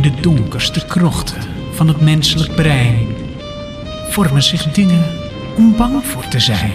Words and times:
In 0.00 0.14
de 0.14 0.20
donkerste 0.20 0.86
krochten 0.86 1.42
van 1.72 1.88
het 1.88 2.00
menselijk 2.00 2.54
brein 2.54 3.06
vormen 4.10 4.42
zich 4.42 4.72
dingen 4.72 5.04
om 5.56 5.76
bang 5.76 6.04
voor 6.04 6.28
te 6.28 6.40
zijn. 6.40 6.72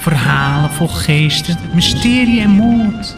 Verhalen 0.00 0.70
vol 0.70 0.88
geesten, 0.88 1.58
mysterie 1.74 2.40
en 2.40 2.50
moord. 2.50 3.16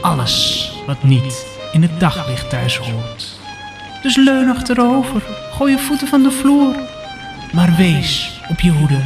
Alles 0.00 0.70
wat 0.86 1.02
niet 1.02 1.46
in 1.72 1.82
het 1.82 2.00
daglicht 2.00 2.50
thuis 2.50 2.76
hoort. 2.76 3.38
Dus 4.02 4.16
leun 4.16 4.48
achterover, 4.48 5.22
gooi 5.52 5.72
je 5.72 5.78
voeten 5.78 6.08
van 6.08 6.22
de 6.22 6.30
vloer. 6.30 6.74
Maar 7.52 7.74
wees 7.76 8.40
op 8.48 8.60
je 8.60 8.70
hoede, 8.70 9.00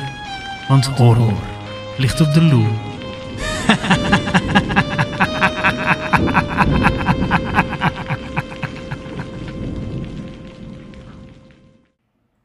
want 0.69 0.87
horror 0.87 1.39
ligt 1.97 2.21
op 2.21 2.33
de 2.35 2.43
loer. 2.43 2.92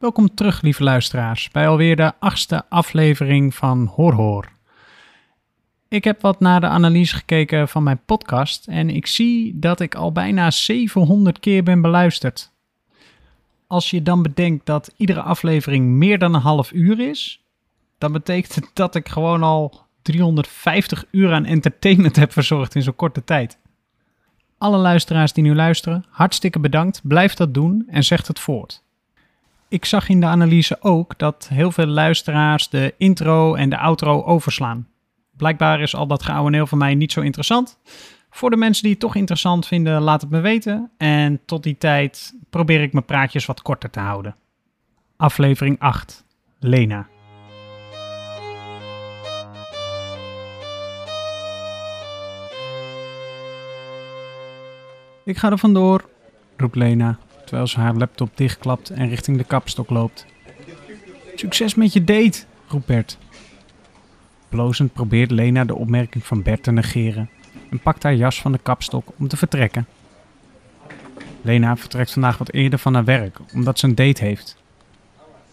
Welkom 0.07 0.35
terug, 0.35 0.61
lieve 0.61 0.83
luisteraars, 0.83 1.49
bij 1.49 1.67
alweer 1.67 1.95
de 1.95 2.13
achtste 2.19 2.69
aflevering 2.69 3.55
van 3.55 3.85
Horror. 3.85 4.47
Ik 5.87 6.03
heb 6.03 6.21
wat 6.21 6.39
naar 6.39 6.59
de 6.59 6.67
analyse 6.67 7.15
gekeken 7.15 7.67
van 7.67 7.83
mijn 7.83 8.01
podcast 8.05 8.67
en 8.67 8.89
ik 8.89 9.07
zie 9.07 9.59
dat 9.59 9.79
ik 9.79 9.95
al 9.95 10.11
bijna 10.11 10.51
700 10.51 11.39
keer 11.39 11.63
ben 11.63 11.81
beluisterd. 11.81 12.51
Als 13.67 13.89
je 13.89 14.01
dan 14.01 14.21
bedenkt 14.21 14.65
dat 14.65 14.93
iedere 14.97 15.21
aflevering 15.21 15.87
meer 15.87 16.19
dan 16.19 16.33
een 16.33 16.41
half 16.41 16.71
uur 16.71 16.99
is, 16.99 17.43
dan 17.97 18.11
betekent 18.11 18.55
het 18.55 18.69
dat 18.73 18.95
ik 18.95 19.09
gewoon 19.09 19.43
al 19.43 19.81
350 20.01 21.05
uur 21.11 21.33
aan 21.33 21.45
entertainment 21.45 22.15
heb 22.15 22.31
verzorgd 22.31 22.75
in 22.75 22.83
zo'n 22.83 22.95
korte 22.95 23.23
tijd. 23.23 23.57
Alle 24.57 24.77
luisteraars 24.77 25.33
die 25.33 25.43
nu 25.43 25.55
luisteren, 25.55 26.05
hartstikke 26.09 26.59
bedankt. 26.59 27.01
Blijf 27.03 27.33
dat 27.33 27.53
doen 27.53 27.83
en 27.87 28.03
zeg 28.03 28.27
het 28.27 28.39
voort. 28.39 28.85
Ik 29.69 29.85
zag 29.85 30.09
in 30.09 30.19
de 30.19 30.25
analyse 30.25 30.77
ook 30.81 31.17
dat 31.17 31.47
heel 31.53 31.71
veel 31.71 31.85
luisteraars 31.85 32.69
de 32.69 32.93
intro 32.97 33.55
en 33.55 33.69
de 33.69 33.77
outro 33.77 34.23
overslaan. 34.23 34.87
Blijkbaar 35.37 35.81
is 35.81 35.95
al 35.95 36.07
dat 36.07 36.23
geouweneel 36.23 36.67
van 36.67 36.77
mij 36.77 36.95
niet 36.95 37.11
zo 37.11 37.21
interessant. 37.21 37.79
Voor 38.29 38.49
de 38.49 38.55
mensen 38.55 38.83
die 38.83 38.91
het 38.91 38.99
toch 38.99 39.15
interessant 39.15 39.67
vinden, 39.67 40.01
laat 40.01 40.21
het 40.21 40.29
me 40.29 40.39
weten. 40.39 40.91
En 40.97 41.39
tot 41.45 41.63
die 41.63 41.77
tijd 41.77 42.33
probeer 42.49 42.81
ik 42.81 42.93
mijn 42.93 43.05
praatjes 43.05 43.45
wat 43.45 43.61
korter 43.61 43.89
te 43.89 43.99
houden. 43.99 44.35
Aflevering 45.17 45.79
8. 45.79 46.25
Lena. 46.59 47.07
Ik 55.25 55.37
ga 55.37 55.51
er 55.51 55.57
vandoor, 55.57 56.09
roept 56.57 56.75
Lena, 56.75 57.17
terwijl 57.47 57.67
ze 57.67 57.79
haar 57.79 57.95
laptop 57.95 58.37
dichtklapt 58.37 58.89
en 58.89 59.09
richting 59.09 59.37
de 59.37 59.43
kapstok 59.43 59.89
loopt. 59.89 60.25
Succes 61.35 61.75
met 61.75 61.93
je 61.93 62.03
date, 62.03 62.43
roept 62.67 62.85
Bert. 62.85 63.17
Blozend 64.49 64.93
probeert 64.93 65.31
Lena 65.31 65.65
de 65.65 65.75
opmerking 65.75 66.25
van 66.25 66.41
Bert 66.41 66.63
te 66.63 66.71
negeren 66.71 67.29
en 67.69 67.79
pakt 67.79 68.03
haar 68.03 68.15
jas 68.15 68.41
van 68.41 68.51
de 68.51 68.59
kapstok 68.63 69.07
om 69.17 69.27
te 69.27 69.37
vertrekken. 69.37 69.87
Lena 71.41 71.77
vertrekt 71.77 72.11
vandaag 72.11 72.37
wat 72.37 72.53
eerder 72.53 72.79
van 72.79 72.93
haar 72.93 73.03
werk, 73.03 73.39
omdat 73.53 73.79
ze 73.79 73.87
een 73.87 73.95
date 73.95 74.23
heeft. 74.23 74.57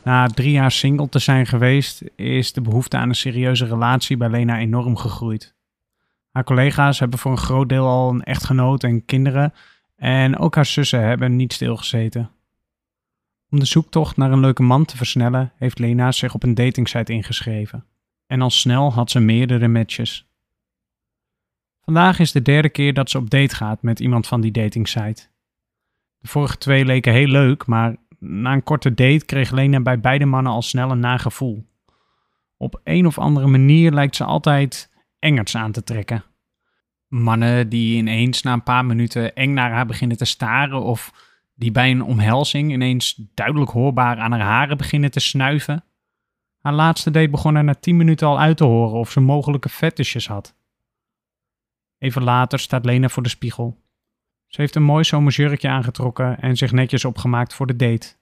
Na 0.02 0.26
drie 0.26 0.52
jaar 0.52 0.72
single 0.72 1.08
te 1.08 1.18
zijn 1.18 1.46
geweest, 1.46 2.02
is 2.16 2.52
de 2.52 2.60
behoefte 2.60 2.96
aan 2.96 3.08
een 3.08 3.14
serieuze 3.14 3.66
relatie 3.66 4.16
bij 4.16 4.28
Lena 4.28 4.58
enorm 4.58 4.96
gegroeid. 4.96 5.54
Haar 6.32 6.44
collega's 6.44 6.98
hebben 6.98 7.18
voor 7.18 7.30
een 7.30 7.38
groot 7.38 7.68
deel 7.68 7.86
al 7.86 8.10
een 8.10 8.22
echtgenoot 8.22 8.84
en 8.84 9.04
kinderen, 9.04 9.52
en 10.04 10.38
ook 10.38 10.54
haar 10.54 10.66
zussen 10.66 11.02
hebben 11.02 11.36
niet 11.36 11.52
stilgezeten. 11.52 12.30
Om 13.50 13.58
de 13.58 13.64
zoektocht 13.64 14.16
naar 14.16 14.32
een 14.32 14.40
leuke 14.40 14.62
man 14.62 14.84
te 14.84 14.96
versnellen, 14.96 15.52
heeft 15.56 15.78
Lena 15.78 16.12
zich 16.12 16.34
op 16.34 16.42
een 16.42 16.54
datingsite 16.54 17.12
ingeschreven. 17.12 17.84
En 18.26 18.42
al 18.42 18.50
snel 18.50 18.92
had 18.92 19.10
ze 19.10 19.20
meerdere 19.20 19.68
matches. 19.68 20.28
Vandaag 21.80 22.18
is 22.18 22.32
de 22.32 22.42
derde 22.42 22.68
keer 22.68 22.94
dat 22.94 23.10
ze 23.10 23.18
op 23.18 23.30
date 23.30 23.54
gaat 23.54 23.82
met 23.82 24.00
iemand 24.00 24.26
van 24.26 24.40
die 24.40 24.50
datingsite. 24.50 25.26
De 26.18 26.28
vorige 26.28 26.58
twee 26.58 26.84
leken 26.84 27.12
heel 27.12 27.28
leuk, 27.28 27.66
maar 27.66 27.96
na 28.18 28.52
een 28.52 28.62
korte 28.62 28.94
date 28.94 29.24
kreeg 29.24 29.50
Lena 29.50 29.80
bij 29.80 30.00
beide 30.00 30.24
mannen 30.24 30.52
al 30.52 30.62
snel 30.62 30.90
een 30.90 31.00
nagevoel. 31.00 31.66
Op 32.56 32.80
een 32.82 33.06
of 33.06 33.18
andere 33.18 33.46
manier 33.46 33.92
lijkt 33.92 34.16
ze 34.16 34.24
altijd 34.24 34.92
Engerts 35.18 35.56
aan 35.56 35.72
te 35.72 35.84
trekken. 35.84 36.24
Mannen 37.14 37.68
die 37.68 37.96
ineens 37.96 38.42
na 38.42 38.52
een 38.52 38.62
paar 38.62 38.84
minuten 38.84 39.34
eng 39.34 39.52
naar 39.52 39.70
haar 39.70 39.86
beginnen 39.86 40.16
te 40.16 40.24
staren 40.24 40.82
of 40.82 41.12
die 41.54 41.70
bij 41.70 41.90
een 41.90 42.02
omhelzing 42.02 42.72
ineens 42.72 43.20
duidelijk 43.34 43.70
hoorbaar 43.70 44.18
aan 44.18 44.32
haar 44.32 44.40
haren 44.40 44.76
beginnen 44.76 45.10
te 45.10 45.20
snuiven. 45.20 45.84
Haar 46.60 46.72
laatste 46.72 47.10
date 47.10 47.30
begon 47.30 47.54
er 47.54 47.64
na 47.64 47.74
10 47.74 47.96
minuten 47.96 48.26
al 48.26 48.40
uit 48.40 48.56
te 48.56 48.64
horen 48.64 48.98
of 48.98 49.10
ze 49.10 49.20
mogelijke 49.20 49.68
fetishes 49.68 50.28
had. 50.28 50.56
Even 51.98 52.22
later 52.22 52.58
staat 52.58 52.84
Lena 52.84 53.08
voor 53.08 53.22
de 53.22 53.28
spiegel. 53.28 53.82
Ze 54.46 54.60
heeft 54.60 54.74
een 54.74 54.82
mooi 54.82 55.04
zomerjurkje 55.04 55.68
aangetrokken 55.68 56.40
en 56.40 56.56
zich 56.56 56.72
netjes 56.72 57.04
opgemaakt 57.04 57.54
voor 57.54 57.66
de 57.66 57.76
date. 57.76 58.16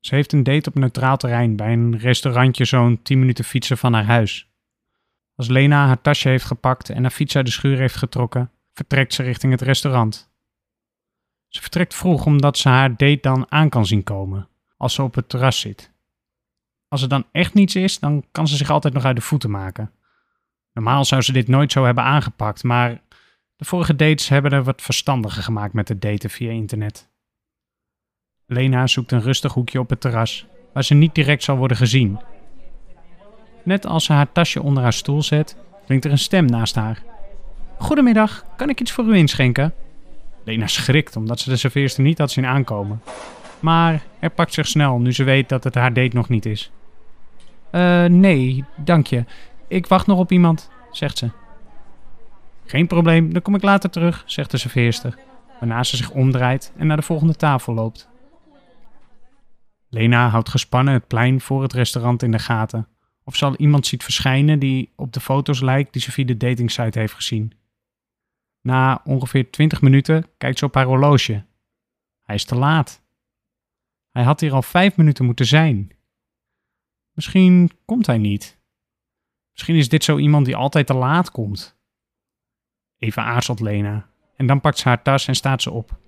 Ze 0.00 0.14
heeft 0.14 0.32
een 0.32 0.42
date 0.42 0.68
op 0.68 0.74
neutraal 0.74 1.16
terrein 1.16 1.56
bij 1.56 1.72
een 1.72 1.98
restaurantje 1.98 2.64
zo'n 2.64 3.02
10 3.02 3.18
minuten 3.18 3.44
fietsen 3.44 3.78
van 3.78 3.92
haar 3.92 4.04
huis. 4.04 4.53
Als 5.36 5.48
Lena 5.48 5.86
haar 5.86 6.00
tasje 6.00 6.28
heeft 6.28 6.44
gepakt 6.44 6.90
en 6.90 7.02
haar 7.02 7.10
fiets 7.10 7.36
uit 7.36 7.46
de 7.46 7.52
schuur 7.52 7.78
heeft 7.78 7.96
getrokken, 7.96 8.50
vertrekt 8.72 9.14
ze 9.14 9.22
richting 9.22 9.52
het 9.52 9.62
restaurant. 9.62 10.32
Ze 11.48 11.60
vertrekt 11.60 11.94
vroeg 11.94 12.26
omdat 12.26 12.58
ze 12.58 12.68
haar 12.68 12.90
date 12.90 13.18
dan 13.20 13.50
aan 13.50 13.68
kan 13.68 13.86
zien 13.86 14.02
komen, 14.02 14.48
als 14.76 14.94
ze 14.94 15.02
op 15.02 15.14
het 15.14 15.28
terras 15.28 15.60
zit. 15.60 15.92
Als 16.88 17.02
er 17.02 17.08
dan 17.08 17.26
echt 17.32 17.54
niets 17.54 17.76
is, 17.76 17.98
dan 17.98 18.24
kan 18.32 18.48
ze 18.48 18.56
zich 18.56 18.70
altijd 18.70 18.94
nog 18.94 19.04
uit 19.04 19.16
de 19.16 19.22
voeten 19.22 19.50
maken. 19.50 19.92
Normaal 20.72 21.04
zou 21.04 21.22
ze 21.22 21.32
dit 21.32 21.48
nooit 21.48 21.72
zo 21.72 21.84
hebben 21.84 22.04
aangepakt, 22.04 22.62
maar 22.62 23.02
de 23.56 23.64
vorige 23.64 23.96
dates 23.96 24.28
hebben 24.28 24.50
er 24.50 24.62
wat 24.64 24.82
verstandiger 24.82 25.42
gemaakt 25.42 25.72
met 25.72 25.88
het 25.88 26.02
daten 26.02 26.30
via 26.30 26.50
internet. 26.50 27.10
Lena 28.46 28.86
zoekt 28.86 29.12
een 29.12 29.20
rustig 29.20 29.52
hoekje 29.52 29.78
op 29.80 29.90
het 29.90 30.00
terras, 30.00 30.46
waar 30.72 30.84
ze 30.84 30.94
niet 30.94 31.14
direct 31.14 31.42
zal 31.42 31.56
worden 31.56 31.76
gezien. 31.76 32.20
Net 33.64 33.86
als 33.86 34.04
ze 34.04 34.12
haar 34.12 34.32
tasje 34.32 34.62
onder 34.62 34.82
haar 34.82 34.92
stoel 34.92 35.22
zet, 35.22 35.56
klinkt 35.86 36.04
er 36.04 36.10
een 36.10 36.18
stem 36.18 36.44
naast 36.44 36.74
haar. 36.74 37.02
Goedemiddag, 37.78 38.44
kan 38.56 38.68
ik 38.68 38.80
iets 38.80 38.92
voor 38.92 39.04
u 39.04 39.16
inschenken? 39.16 39.74
Lena 40.44 40.66
schrikt 40.66 41.16
omdat 41.16 41.40
ze 41.40 41.50
de 41.50 41.56
serveerster 41.56 42.02
niet 42.02 42.18
had 42.18 42.30
zien 42.30 42.46
aankomen. 42.46 43.02
Maar 43.60 44.02
er 44.18 44.30
pakt 44.30 44.54
zich 44.54 44.66
snel 44.66 44.98
nu 44.98 45.12
ze 45.12 45.24
weet 45.24 45.48
dat 45.48 45.64
het 45.64 45.74
haar 45.74 45.92
date 45.92 46.16
nog 46.16 46.28
niet 46.28 46.46
is. 46.46 46.70
Eh, 47.70 48.04
nee, 48.04 48.64
dank 48.76 49.06
je. 49.06 49.24
Ik 49.68 49.86
wacht 49.86 50.06
nog 50.06 50.18
op 50.18 50.32
iemand, 50.32 50.70
zegt 50.90 51.18
ze. 51.18 51.30
Geen 52.66 52.86
probleem, 52.86 53.32
dan 53.32 53.42
kom 53.42 53.54
ik 53.54 53.62
later 53.62 53.90
terug, 53.90 54.22
zegt 54.26 54.50
de 54.50 54.56
serveerster, 54.56 55.18
waarna 55.58 55.82
ze 55.82 55.96
zich 55.96 56.10
omdraait 56.10 56.72
en 56.76 56.86
naar 56.86 56.96
de 56.96 57.02
volgende 57.02 57.34
tafel 57.34 57.74
loopt. 57.74 58.08
Lena 59.88 60.28
houdt 60.28 60.48
gespannen 60.48 60.94
het 60.94 61.06
plein 61.06 61.40
voor 61.40 61.62
het 61.62 61.72
restaurant 61.72 62.22
in 62.22 62.30
de 62.30 62.38
gaten. 62.38 62.88
Of 63.24 63.36
ze 63.36 63.44
al 63.44 63.56
iemand 63.56 63.86
ziet 63.86 64.02
verschijnen 64.02 64.58
die 64.58 64.92
op 64.96 65.12
de 65.12 65.20
foto's 65.20 65.60
lijkt 65.60 65.92
die 65.92 66.02
ze 66.02 66.12
via 66.12 66.24
de 66.24 66.36
datingsite 66.36 66.98
heeft 66.98 67.14
gezien. 67.14 67.52
Na 68.60 69.00
ongeveer 69.04 69.50
20 69.50 69.80
minuten 69.80 70.26
kijkt 70.38 70.58
ze 70.58 70.64
op 70.64 70.74
haar 70.74 70.86
horloge. 70.86 71.44
Hij 72.22 72.34
is 72.34 72.44
te 72.44 72.54
laat. 72.54 73.02
Hij 74.10 74.22
had 74.22 74.40
hier 74.40 74.52
al 74.52 74.62
vijf 74.62 74.96
minuten 74.96 75.24
moeten 75.24 75.46
zijn. 75.46 75.90
Misschien 77.12 77.70
komt 77.84 78.06
hij 78.06 78.18
niet. 78.18 78.60
Misschien 79.52 79.76
is 79.76 79.88
dit 79.88 80.04
zo 80.04 80.18
iemand 80.18 80.46
die 80.46 80.56
altijd 80.56 80.86
te 80.86 80.94
laat 80.94 81.30
komt. 81.30 81.76
Even 82.98 83.22
aarzelt 83.22 83.60
Lena 83.60 84.08
en 84.36 84.46
dan 84.46 84.60
pakt 84.60 84.78
ze 84.78 84.88
haar 84.88 85.02
tas 85.02 85.26
en 85.26 85.34
staat 85.34 85.62
ze 85.62 85.70
op. 85.70 85.98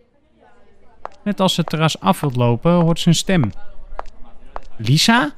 Net 1.25 1.41
als 1.41 1.55
ze 1.55 1.61
het 1.61 1.71
terras 1.71 2.01
af 2.01 2.21
wilt 2.21 2.37
lopen, 2.37 2.73
hoort 2.73 3.01
ze 3.01 3.09
een 3.09 3.15
stem. 3.15 3.51
Lisa? 4.77 5.35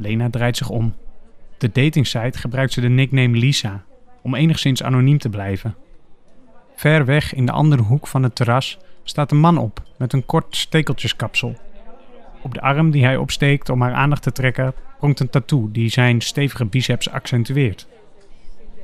Lena 0.00 0.30
draait 0.30 0.56
zich 0.56 0.68
om. 0.68 0.94
De 1.58 1.70
datingsite 1.72 2.38
gebruikt 2.38 2.72
ze 2.72 2.80
de 2.80 2.88
nickname 2.88 3.36
Lisa 3.36 3.84
om 4.22 4.34
enigszins 4.34 4.82
anoniem 4.82 5.18
te 5.18 5.28
blijven. 5.28 5.74
Ver 6.74 7.04
weg 7.04 7.34
in 7.34 7.46
de 7.46 7.52
andere 7.52 7.82
hoek 7.82 8.06
van 8.06 8.22
het 8.22 8.34
terras 8.34 8.78
staat 9.04 9.30
een 9.30 9.38
man 9.38 9.58
op 9.58 9.82
met 9.96 10.12
een 10.12 10.26
kort 10.26 10.56
stekeltjeskapsel. 10.56 11.56
Op 12.42 12.54
de 12.54 12.60
arm 12.60 12.90
die 12.90 13.04
hij 13.04 13.16
opsteekt 13.16 13.68
om 13.68 13.82
haar 13.82 13.92
aandacht 13.92 14.22
te 14.22 14.32
trekken, 14.32 14.74
pronkt 14.98 15.20
een 15.20 15.30
tattoo 15.30 15.68
die 15.72 15.88
zijn 15.88 16.20
stevige 16.20 16.64
biceps 16.64 17.10
accentueert. 17.10 17.86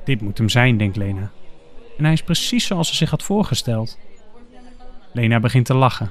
Dit 0.05 0.21
moet 0.21 0.39
hem 0.39 0.49
zijn, 0.49 0.77
denkt 0.77 0.97
Lena. 0.97 1.31
En 1.99 2.05
hij 2.05 2.13
is 2.13 2.23
precies 2.23 2.67
zoals 2.67 2.89
ze 2.89 2.95
zich 2.95 3.11
had 3.11 3.23
voorgesteld. 3.23 3.99
Lena 5.13 5.41
begint 5.41 5.67
te 5.67 5.75
lachen. 5.75 6.11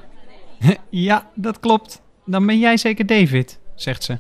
ja, 0.89 1.29
dat 1.35 1.59
klopt. 1.59 2.01
Dan 2.25 2.45
ben 2.45 2.59
jij 2.59 2.77
zeker 2.77 3.05
David, 3.05 3.59
zegt 3.75 4.03
ze. 4.03 4.17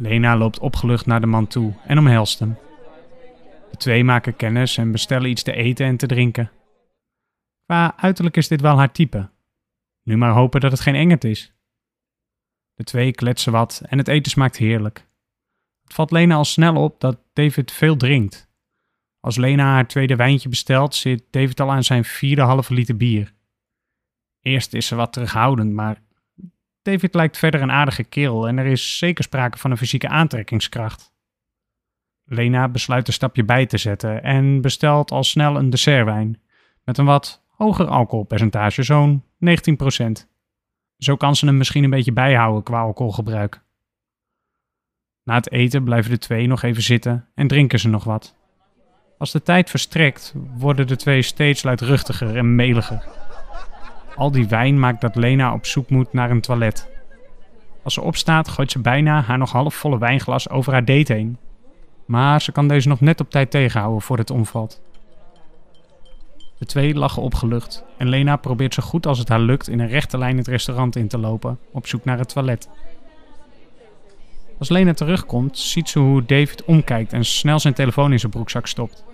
Lena 0.00 0.36
loopt 0.36 0.58
opgelucht 0.58 1.06
naar 1.06 1.20
de 1.20 1.26
man 1.26 1.46
toe 1.46 1.74
en 1.86 1.98
omhelst 1.98 2.38
hem. 2.38 2.58
De 3.70 3.76
twee 3.76 4.04
maken 4.04 4.36
kennis 4.36 4.76
en 4.76 4.92
bestellen 4.92 5.30
iets 5.30 5.42
te 5.42 5.52
eten 5.52 5.86
en 5.86 5.96
te 5.96 6.06
drinken. 6.06 6.50
Qua 7.64 7.96
uiterlijk 7.96 8.36
is 8.36 8.48
dit 8.48 8.60
wel 8.60 8.78
haar 8.78 8.92
type. 8.92 9.30
Nu 10.02 10.16
maar 10.16 10.32
hopen 10.32 10.60
dat 10.60 10.70
het 10.70 10.80
geen 10.80 10.94
engert 10.94 11.24
is. 11.24 11.52
De 12.74 12.84
twee 12.84 13.12
kletsen 13.12 13.52
wat 13.52 13.82
en 13.86 13.98
het 13.98 14.08
eten 14.08 14.30
smaakt 14.30 14.56
heerlijk. 14.56 15.06
Het 15.84 15.94
valt 15.94 16.10
Lena 16.10 16.34
al 16.34 16.44
snel 16.44 16.82
op 16.82 17.00
dat 17.00 17.18
David 17.32 17.72
veel 17.72 17.96
drinkt. 17.96 18.50
Als 19.20 19.36
Lena 19.36 19.64
haar 19.64 19.88
tweede 19.88 20.16
wijntje 20.16 20.48
bestelt, 20.48 20.94
zit 20.94 21.24
David 21.30 21.60
al 21.60 21.70
aan 21.70 21.84
zijn 21.84 22.04
vierde 22.04 22.42
halve 22.42 22.74
liter 22.74 22.96
bier. 22.96 23.34
Eerst 24.40 24.74
is 24.74 24.86
ze 24.86 24.94
wat 24.94 25.12
terughoudend, 25.12 25.72
maar 25.72 26.02
David 26.88 27.14
lijkt 27.14 27.38
verder 27.38 27.62
een 27.62 27.70
aardige 27.70 28.04
kerel 28.04 28.48
en 28.48 28.58
er 28.58 28.66
is 28.66 28.98
zeker 28.98 29.24
sprake 29.24 29.58
van 29.58 29.70
een 29.70 29.76
fysieke 29.76 30.08
aantrekkingskracht. 30.08 31.12
Lena 32.24 32.68
besluit 32.68 33.06
een 33.06 33.12
stapje 33.12 33.44
bij 33.44 33.66
te 33.66 33.78
zetten 33.78 34.22
en 34.22 34.60
bestelt 34.60 35.10
al 35.10 35.24
snel 35.24 35.56
een 35.56 35.70
dessertwijn 35.70 36.40
met 36.84 36.98
een 36.98 37.04
wat 37.04 37.44
hoger 37.48 37.86
alcoholpercentage, 37.86 38.82
zo'n 38.82 39.22
19%. 39.22 39.26
Zo 40.98 41.16
kan 41.16 41.36
ze 41.36 41.46
hem 41.46 41.56
misschien 41.56 41.84
een 41.84 41.90
beetje 41.90 42.12
bijhouden 42.12 42.62
qua 42.62 42.80
alcoholgebruik. 42.80 43.62
Na 45.24 45.34
het 45.34 45.50
eten 45.50 45.84
blijven 45.84 46.10
de 46.10 46.18
twee 46.18 46.46
nog 46.46 46.62
even 46.62 46.82
zitten 46.82 47.28
en 47.34 47.48
drinken 47.48 47.78
ze 47.78 47.88
nog 47.88 48.04
wat. 48.04 48.36
Als 49.18 49.32
de 49.32 49.42
tijd 49.42 49.70
verstrekt, 49.70 50.34
worden 50.54 50.86
de 50.86 50.96
twee 50.96 51.22
steeds 51.22 51.62
luidruchtiger 51.62 52.36
en 52.36 52.54
meliger. 52.54 53.27
Al 54.18 54.30
die 54.30 54.48
wijn 54.48 54.78
maakt 54.78 55.00
dat 55.00 55.16
Lena 55.16 55.52
op 55.52 55.66
zoek 55.66 55.90
moet 55.90 56.12
naar 56.12 56.30
een 56.30 56.40
toilet. 56.40 56.88
Als 57.82 57.94
ze 57.94 58.00
opstaat, 58.00 58.48
gooit 58.48 58.70
ze 58.70 58.78
bijna 58.78 59.22
haar 59.22 59.38
nog 59.38 59.52
halfvolle 59.52 59.98
wijnglas 59.98 60.48
over 60.48 60.72
haar 60.72 60.84
date 60.84 61.12
heen. 61.12 61.38
Maar 62.06 62.42
ze 62.42 62.52
kan 62.52 62.68
deze 62.68 62.88
nog 62.88 63.00
net 63.00 63.20
op 63.20 63.30
tijd 63.30 63.50
tegenhouden 63.50 64.02
voordat 64.02 64.28
het 64.28 64.38
omvalt. 64.38 64.82
De 66.58 66.66
twee 66.66 66.94
lachen 66.94 67.22
opgelucht 67.22 67.84
en 67.96 68.08
Lena 68.08 68.36
probeert 68.36 68.74
zo 68.74 68.82
goed 68.82 69.06
als 69.06 69.18
het 69.18 69.28
haar 69.28 69.40
lukt 69.40 69.68
in 69.68 69.80
een 69.80 69.88
rechte 69.88 70.18
lijn 70.18 70.36
het 70.36 70.46
restaurant 70.46 70.96
in 70.96 71.08
te 71.08 71.18
lopen, 71.18 71.58
op 71.72 71.86
zoek 71.86 72.04
naar 72.04 72.18
het 72.18 72.28
toilet. 72.28 72.68
Als 74.58 74.68
Lena 74.68 74.94
terugkomt, 74.94 75.58
ziet 75.58 75.88
ze 75.88 75.98
hoe 75.98 76.24
David 76.24 76.64
omkijkt 76.64 77.12
en 77.12 77.24
snel 77.24 77.58
zijn 77.58 77.74
telefoon 77.74 78.12
in 78.12 78.18
zijn 78.20 78.32
broekzak 78.32 78.66
stopt. 78.66 79.04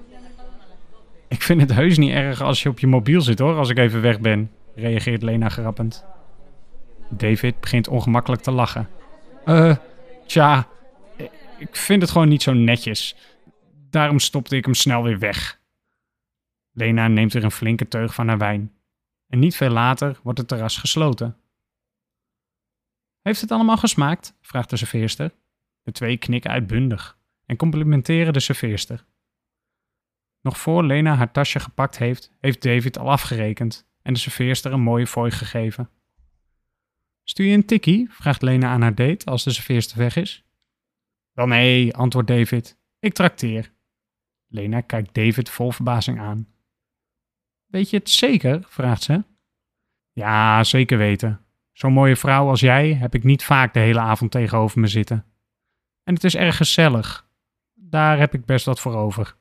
Ik 1.29 1.43
vind 1.43 1.61
het 1.61 1.73
heus 1.73 1.99
niet 1.99 2.13
erg 2.13 2.41
als 2.43 2.63
je 2.63 2.69
op 2.69 2.79
je 2.79 2.87
mobiel 2.87 3.21
zit 3.21 3.39
hoor, 3.39 3.57
als 3.57 3.69
ik 3.69 3.79
even 3.79 4.01
weg 4.01 4.21
ben, 4.21 4.51
reageert 4.75 5.23
Lena 5.23 5.49
grappend. 5.49 6.05
David 7.11 7.61
begint 7.61 7.89
ongemakkelijk 7.89 8.43
te 8.43 8.51
lachen. 8.51 8.89
Eh, 9.45 9.77
tja, 10.27 10.69
ik 11.59 11.77
vind 11.77 12.03
het 12.03 12.11
gewoon 12.11 12.29
niet 12.29 12.43
zo 12.43 12.53
netjes. 12.53 13.17
Daarom 13.91 14.19
stopte 14.19 14.57
ik 14.57 14.65
hem 14.65 14.75
snel 14.75 15.03
weer 15.03 15.19
weg. 15.19 15.61
Lena 16.73 17.09
neemt 17.09 17.33
weer 17.33 17.45
een 17.45 17.51
flinke 17.51 17.89
teug 17.89 18.15
van 18.15 18.29
haar 18.29 18.39
wijn. 18.39 18.73
En 19.29 19.39
niet 19.39 19.57
veel 19.57 19.71
later 19.71 20.19
wordt 20.23 20.39
het 20.39 20.49
terras 20.49 20.79
gesloten. 20.79 21.37
Heeft 23.23 23.41
het 23.41 23.51
allemaal 23.51 23.77
gesmaakt? 23.77 24.37
vraagt 24.41 24.71
de 24.71 24.77
serveerster. 24.77 25.35
De 25.83 25.93
twee 25.93 26.17
knikken 26.17 26.51
uitbundig 26.51 27.19
en 27.47 27.57
complimenteren 27.57 28.33
de 28.33 28.41
serveerster. 28.41 29.05
Nog 30.41 30.59
voor 30.59 30.85
Lena 30.85 31.15
haar 31.15 31.33
tasje 31.33 31.61
gepakt 31.61 31.99
heeft, 31.99 32.31
heeft 32.41 32.63
David 32.63 32.99
al 32.99 33.11
afgerekend 33.11 33.87
en 34.05 34.13
de 34.13 34.19
serveerster 34.19 34.73
een 34.73 34.81
mooie 34.81 35.07
fooi 35.07 35.31
gegeven. 35.31 35.91
Stuur 37.23 37.47
je 37.47 37.55
een 37.55 37.67
tikkie? 37.67 38.07
vraagt 38.11 38.43
Lena 38.43 38.69
aan 38.69 38.83
haar 38.83 38.95
date 38.95 39.27
als 39.27 39.45
de 39.45 39.51
serveerster 39.53 39.99
weg 39.99 40.17
is. 40.17 40.45
Wel 41.33 41.47
nee, 41.47 41.95
antwoordt 41.95 42.29
David. 42.29 42.79
Ik 42.99 43.15
trakteer. 43.15 43.73
Lena 44.47 44.81
kijkt 44.81 45.15
David 45.15 45.51
vol 45.51 45.71
verbazing 45.71 46.21
aan. 46.21 46.49
Weet 47.67 47.91
je 47.91 47.97
het 47.97 48.11
zeker? 48.11 48.63
vraagt 48.69 49.03
ze. 49.03 49.25
Ja, 50.13 50.65
zeker 50.65 50.99
weten. 50.99 51.45
Zo'n 51.73 51.93
mooie 51.93 52.17
vrouw 52.17 52.49
als 52.49 52.61
jij 52.61 52.95
heb 52.95 53.15
ik 53.15 53.25
niet 53.25 53.45
vaak 53.45 53.75
de 53.75 53.81
hele 53.81 54.01
avond 54.01 54.31
tegenover 54.31 54.81
me 54.81 54.87
zitten. 54.87 55.25
En 56.03 56.15
het 56.15 56.25
is 56.25 56.35
erg 56.35 56.57
gezellig. 56.57 57.29
Daar 57.75 58.19
heb 58.19 58.35
ik 58.35 58.45
best 58.45 58.65
wat 58.65 58.81
voor 58.81 58.95
over. 58.95 59.37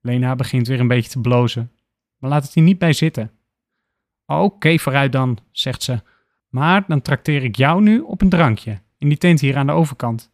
Lena 0.00 0.34
begint 0.34 0.66
weer 0.66 0.80
een 0.80 0.88
beetje 0.88 1.10
te 1.10 1.20
blozen, 1.20 1.72
maar 2.16 2.30
laat 2.30 2.42
het 2.42 2.54
hier 2.54 2.64
niet 2.64 2.78
bij 2.78 2.92
zitten. 2.92 3.37
Oké, 4.30 4.78
vooruit 4.78 5.12
dan, 5.12 5.38
zegt 5.50 5.82
ze. 5.82 6.02
Maar 6.48 6.84
dan 6.86 7.02
trakteer 7.02 7.44
ik 7.44 7.56
jou 7.56 7.82
nu 7.82 8.00
op 8.00 8.20
een 8.20 8.28
drankje, 8.28 8.82
in 8.98 9.08
die 9.08 9.18
tent 9.18 9.40
hier 9.40 9.56
aan 9.56 9.66
de 9.66 9.72
overkant. 9.72 10.32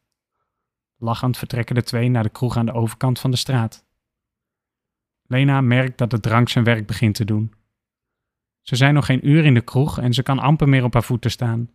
Lachend 0.99 1.39
vertrekken 1.39 1.75
de 1.75 1.83
twee 1.83 2.09
naar 2.09 2.23
de 2.23 2.29
kroeg 2.29 2.57
aan 2.57 2.67
de 2.67 2.73
overkant 2.73 3.21
van 3.21 3.31
de 3.31 3.37
straat. 3.37 3.87
Lena 5.27 5.61
merkt 5.61 5.99
dat 5.99 6.11
de 6.11 6.21
drank 6.21 6.49
zijn 6.49 6.65
werk 6.65 6.87
begint 6.87 7.15
te 7.15 7.25
doen. 7.25 7.55
Ze 8.61 8.77
zijn 8.77 8.95
nog 8.95 9.07
geen 9.07 9.29
uur 9.29 9.45
in 9.45 9.55
de 9.55 9.61
kroeg 9.61 9.99
en 9.99 10.15
ze 10.15 10.23
kan 10.23 10.39
amper 10.39 10.69
meer 10.69 10.85
op 10.85 10.93
haar 10.93 11.03
voeten 11.03 11.31
staan. 11.31 11.71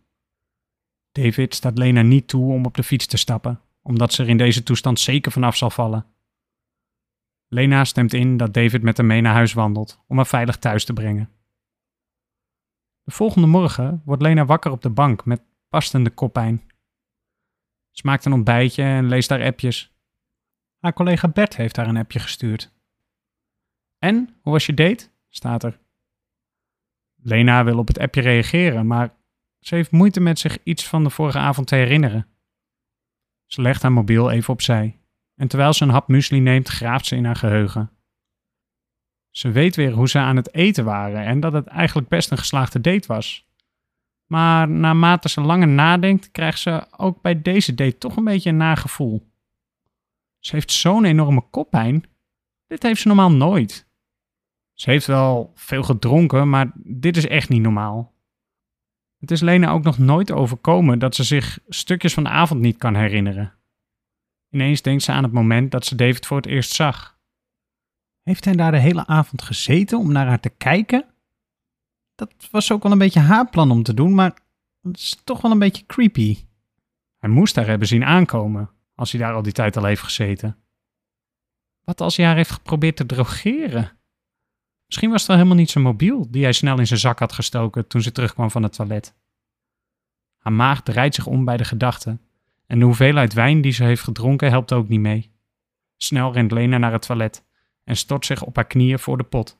David 1.12 1.54
staat 1.54 1.78
Lena 1.78 2.02
niet 2.02 2.28
toe 2.28 2.52
om 2.52 2.64
op 2.64 2.74
de 2.74 2.82
fiets 2.82 3.06
te 3.06 3.16
stappen, 3.16 3.60
omdat 3.82 4.12
ze 4.12 4.22
er 4.22 4.28
in 4.28 4.36
deze 4.36 4.62
toestand 4.62 5.00
zeker 5.00 5.32
vanaf 5.32 5.56
zal 5.56 5.70
vallen. 5.70 6.06
Lena 7.48 7.84
stemt 7.84 8.12
in 8.12 8.36
dat 8.36 8.54
David 8.54 8.82
met 8.82 8.96
haar 8.96 9.06
mee 9.06 9.20
naar 9.20 9.34
huis 9.34 9.52
wandelt 9.52 10.00
om 10.06 10.16
haar 10.16 10.26
veilig 10.26 10.56
thuis 10.56 10.84
te 10.84 10.92
brengen. 10.92 11.30
De 13.10 13.16
volgende 13.16 13.46
morgen 13.46 14.02
wordt 14.04 14.22
Lena 14.22 14.44
wakker 14.44 14.70
op 14.70 14.82
de 14.82 14.90
bank 14.90 15.24
met 15.24 15.42
pastende 15.68 16.10
koppijn. 16.10 16.62
Ze 17.90 18.02
maakt 18.04 18.24
een 18.24 18.32
ontbijtje 18.32 18.82
en 18.82 19.08
leest 19.08 19.30
haar 19.30 19.44
appjes. 19.44 19.92
Haar 20.78 20.92
collega 20.92 21.28
Bert 21.28 21.56
heeft 21.56 21.76
haar 21.76 21.88
een 21.88 21.96
appje 21.96 22.18
gestuurd. 22.18 22.72
En, 23.98 24.38
hoe 24.42 24.52
was 24.52 24.66
je 24.66 24.74
date? 24.74 25.08
staat 25.28 25.64
er. 25.64 25.80
Lena 27.22 27.64
wil 27.64 27.78
op 27.78 27.86
het 27.86 27.98
appje 27.98 28.20
reageren, 28.20 28.86
maar 28.86 29.14
ze 29.60 29.74
heeft 29.74 29.90
moeite 29.90 30.20
met 30.20 30.38
zich 30.38 30.58
iets 30.62 30.88
van 30.88 31.04
de 31.04 31.10
vorige 31.10 31.38
avond 31.38 31.66
te 31.66 31.74
herinneren. 31.74 32.26
Ze 33.46 33.62
legt 33.62 33.82
haar 33.82 33.92
mobiel 33.92 34.30
even 34.30 34.52
opzij 34.52 35.00
en 35.34 35.48
terwijl 35.48 35.72
ze 35.72 35.84
een 35.84 35.90
hap 35.90 36.08
muesli 36.08 36.40
neemt, 36.40 36.68
graaft 36.68 37.06
ze 37.06 37.16
in 37.16 37.24
haar 37.24 37.36
geheugen. 37.36 37.90
Ze 39.30 39.50
weet 39.50 39.76
weer 39.76 39.92
hoe 39.92 40.08
ze 40.08 40.18
aan 40.18 40.36
het 40.36 40.54
eten 40.54 40.84
waren 40.84 41.24
en 41.24 41.40
dat 41.40 41.52
het 41.52 41.66
eigenlijk 41.66 42.08
best 42.08 42.30
een 42.30 42.38
geslaagde 42.38 42.80
date 42.80 43.06
was. 43.06 43.48
Maar 44.26 44.68
naarmate 44.68 45.28
ze 45.28 45.40
langer 45.40 45.68
nadenkt, 45.68 46.30
krijgt 46.30 46.58
ze 46.58 46.86
ook 46.96 47.22
bij 47.22 47.42
deze 47.42 47.74
date 47.74 47.98
toch 47.98 48.16
een 48.16 48.24
beetje 48.24 48.50
een 48.50 48.56
nagevoel. 48.56 49.28
Ze 50.38 50.54
heeft 50.54 50.72
zo'n 50.72 51.04
enorme 51.04 51.44
koppijn. 51.50 52.04
Dit 52.66 52.82
heeft 52.82 53.00
ze 53.00 53.06
normaal 53.06 53.32
nooit. 53.32 53.88
Ze 54.72 54.90
heeft 54.90 55.06
wel 55.06 55.52
veel 55.54 55.82
gedronken, 55.82 56.48
maar 56.48 56.72
dit 56.74 57.16
is 57.16 57.26
echt 57.26 57.48
niet 57.48 57.62
normaal. 57.62 58.14
Het 59.18 59.30
is 59.30 59.40
Lena 59.40 59.70
ook 59.70 59.82
nog 59.82 59.98
nooit 59.98 60.30
overkomen 60.32 60.98
dat 60.98 61.14
ze 61.14 61.24
zich 61.24 61.58
stukjes 61.68 62.14
van 62.14 62.22
de 62.22 62.28
avond 62.28 62.60
niet 62.60 62.76
kan 62.76 62.94
herinneren. 62.94 63.52
Ineens 64.50 64.82
denkt 64.82 65.02
ze 65.02 65.12
aan 65.12 65.22
het 65.22 65.32
moment 65.32 65.70
dat 65.70 65.86
ze 65.86 65.94
David 65.94 66.26
voor 66.26 66.36
het 66.36 66.46
eerst 66.46 66.72
zag. 66.72 67.18
Heeft 68.22 68.44
hij 68.44 68.54
daar 68.54 68.70
de 68.70 68.78
hele 68.78 69.06
avond 69.06 69.42
gezeten 69.42 69.98
om 69.98 70.12
naar 70.12 70.26
haar 70.26 70.40
te 70.40 70.48
kijken? 70.48 71.04
Dat 72.14 72.34
was 72.50 72.72
ook 72.72 72.82
wel 72.82 72.92
een 72.92 72.98
beetje 72.98 73.20
haar 73.20 73.50
plan 73.50 73.70
om 73.70 73.82
te 73.82 73.94
doen, 73.94 74.14
maar 74.14 74.38
het 74.82 74.96
is 74.96 75.20
toch 75.24 75.40
wel 75.40 75.50
een 75.50 75.58
beetje 75.58 75.86
creepy. 75.86 76.38
Hij 77.18 77.30
moest 77.30 77.56
haar 77.56 77.66
hebben 77.66 77.88
zien 77.88 78.04
aankomen, 78.04 78.70
als 78.94 79.12
hij 79.12 79.20
daar 79.20 79.34
al 79.34 79.42
die 79.42 79.52
tijd 79.52 79.76
al 79.76 79.84
heeft 79.84 80.02
gezeten. 80.02 80.56
Wat 81.84 82.00
als 82.00 82.16
hij 82.16 82.26
haar 82.26 82.36
heeft 82.36 82.50
geprobeerd 82.50 82.96
te 82.96 83.06
drogeren? 83.06 83.98
Misschien 84.86 85.10
was 85.10 85.18
het 85.20 85.28
wel 85.28 85.36
helemaal 85.36 85.58
niet 85.58 85.70
zijn 85.70 85.84
mobiel 85.84 86.30
die 86.30 86.42
hij 86.42 86.52
snel 86.52 86.78
in 86.78 86.86
zijn 86.86 87.00
zak 87.00 87.18
had 87.18 87.32
gestoken 87.32 87.86
toen 87.86 88.02
ze 88.02 88.12
terugkwam 88.12 88.50
van 88.50 88.62
het 88.62 88.72
toilet. 88.72 89.14
Haar 90.38 90.52
maag 90.52 90.82
draait 90.82 91.14
zich 91.14 91.26
om 91.26 91.44
bij 91.44 91.56
de 91.56 91.64
gedachte 91.64 92.18
en 92.66 92.78
de 92.78 92.84
hoeveelheid 92.84 93.32
wijn 93.32 93.60
die 93.60 93.72
ze 93.72 93.84
heeft 93.84 94.02
gedronken 94.02 94.50
helpt 94.50 94.72
ook 94.72 94.88
niet 94.88 95.00
mee. 95.00 95.32
Snel 95.96 96.32
rent 96.32 96.52
Lena 96.52 96.78
naar 96.78 96.92
het 96.92 97.02
toilet 97.06 97.44
en 97.90 97.96
stort 97.96 98.26
zich 98.26 98.42
op 98.42 98.56
haar 98.56 98.66
knieën 98.66 98.98
voor 98.98 99.16
de 99.16 99.24
pot. 99.24 99.58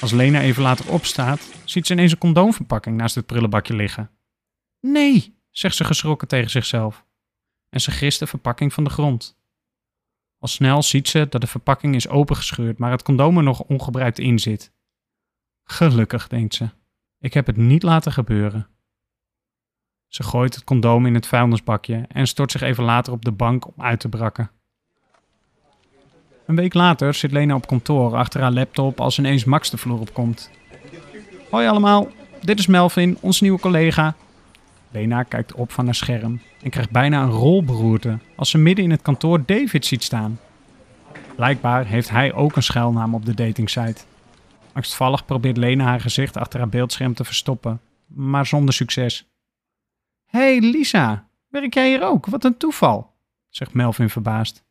Als 0.00 0.12
Lena 0.12 0.40
even 0.40 0.62
later 0.62 0.92
opstaat, 0.92 1.50
ziet 1.64 1.86
ze 1.86 1.92
ineens 1.92 2.12
een 2.12 2.18
condoomverpakking 2.18 2.96
naast 2.96 3.14
het 3.14 3.26
prullenbakje 3.26 3.74
liggen. 3.74 4.10
Nee, 4.80 5.38
zegt 5.50 5.76
ze 5.76 5.84
geschrokken 5.84 6.28
tegen 6.28 6.50
zichzelf. 6.50 7.06
En 7.68 7.80
ze 7.80 7.90
grist 7.90 8.18
de 8.18 8.26
verpakking 8.26 8.72
van 8.72 8.84
de 8.84 8.90
grond. 8.90 9.38
Al 10.38 10.48
snel 10.48 10.82
ziet 10.82 11.08
ze 11.08 11.26
dat 11.28 11.40
de 11.40 11.46
verpakking 11.46 11.94
is 11.94 12.08
opengescheurd, 12.08 12.78
maar 12.78 12.90
het 12.90 13.02
condoom 13.02 13.36
er 13.36 13.42
nog 13.42 13.60
ongebruikt 13.60 14.18
in 14.18 14.38
zit. 14.38 14.72
Gelukkig, 15.64 16.28
denkt 16.28 16.54
ze. 16.54 16.70
Ik 17.18 17.34
heb 17.34 17.46
het 17.46 17.56
niet 17.56 17.82
laten 17.82 18.12
gebeuren. 18.12 18.68
Ze 20.06 20.22
gooit 20.22 20.54
het 20.54 20.64
condoom 20.64 21.06
in 21.06 21.14
het 21.14 21.26
vuilnisbakje 21.26 22.04
en 22.08 22.26
stort 22.26 22.50
zich 22.50 22.60
even 22.60 22.84
later 22.84 23.12
op 23.12 23.24
de 23.24 23.32
bank 23.32 23.66
om 23.66 23.74
uit 23.76 24.00
te 24.00 24.08
brakken. 24.08 24.50
Een 26.48 26.56
week 26.56 26.74
later 26.74 27.14
zit 27.14 27.32
Lena 27.32 27.54
op 27.54 27.66
kantoor 27.66 28.16
achter 28.16 28.40
haar 28.40 28.52
laptop 28.52 29.00
als 29.00 29.18
ineens 29.18 29.44
Max 29.44 29.70
de 29.70 29.76
vloer 29.76 30.00
opkomt. 30.00 30.50
Hoi 31.50 31.66
allemaal, 31.66 32.08
dit 32.42 32.58
is 32.58 32.66
Melvin, 32.66 33.18
ons 33.20 33.40
nieuwe 33.40 33.58
collega. 33.58 34.14
Lena 34.90 35.22
kijkt 35.22 35.54
op 35.54 35.72
van 35.72 35.84
haar 35.84 35.94
scherm 35.94 36.40
en 36.62 36.70
krijgt 36.70 36.90
bijna 36.90 37.22
een 37.22 37.30
rolberoerte 37.30 38.18
als 38.36 38.50
ze 38.50 38.58
midden 38.58 38.84
in 38.84 38.90
het 38.90 39.02
kantoor 39.02 39.42
David 39.46 39.86
ziet 39.86 40.02
staan. 40.02 40.40
Blijkbaar 41.36 41.86
heeft 41.86 42.10
hij 42.10 42.32
ook 42.32 42.56
een 42.56 42.62
schuilnaam 42.62 43.14
op 43.14 43.24
de 43.24 43.34
datingsite. 43.34 44.02
Angstvallig 44.72 45.24
probeert 45.24 45.56
Lena 45.56 45.84
haar 45.84 46.00
gezicht 46.00 46.36
achter 46.36 46.58
haar 46.58 46.68
beeldscherm 46.68 47.14
te 47.14 47.24
verstoppen, 47.24 47.80
maar 48.06 48.46
zonder 48.46 48.74
succes. 48.74 49.28
hey 50.26 50.60
Lisa, 50.60 51.28
werk 51.48 51.74
jij 51.74 51.88
hier 51.88 52.02
ook? 52.02 52.26
Wat 52.26 52.44
een 52.44 52.56
toeval, 52.56 53.14
zegt 53.48 53.74
Melvin 53.74 54.10
verbaasd. 54.10 54.66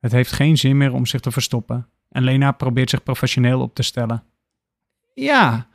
Het 0.00 0.12
heeft 0.12 0.32
geen 0.32 0.56
zin 0.56 0.76
meer 0.76 0.92
om 0.92 1.06
zich 1.06 1.20
te 1.20 1.30
verstoppen 1.30 1.88
en 2.08 2.22
Lena 2.22 2.52
probeert 2.52 2.90
zich 2.90 3.02
professioneel 3.02 3.60
op 3.60 3.74
te 3.74 3.82
stellen. 3.82 4.24
Ja, 5.14 5.68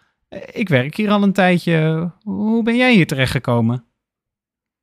ik 0.52 0.70
werk 0.70 0.96
hier 0.96 1.10
al 1.10 1.24
een 1.24 1.34
tijdje. 1.34 2.12
Hoe 2.22 2.64
ben 2.64 2.76
jij 2.76 2.94
hier 2.94 3.08
terechtgekomen? 3.08 3.86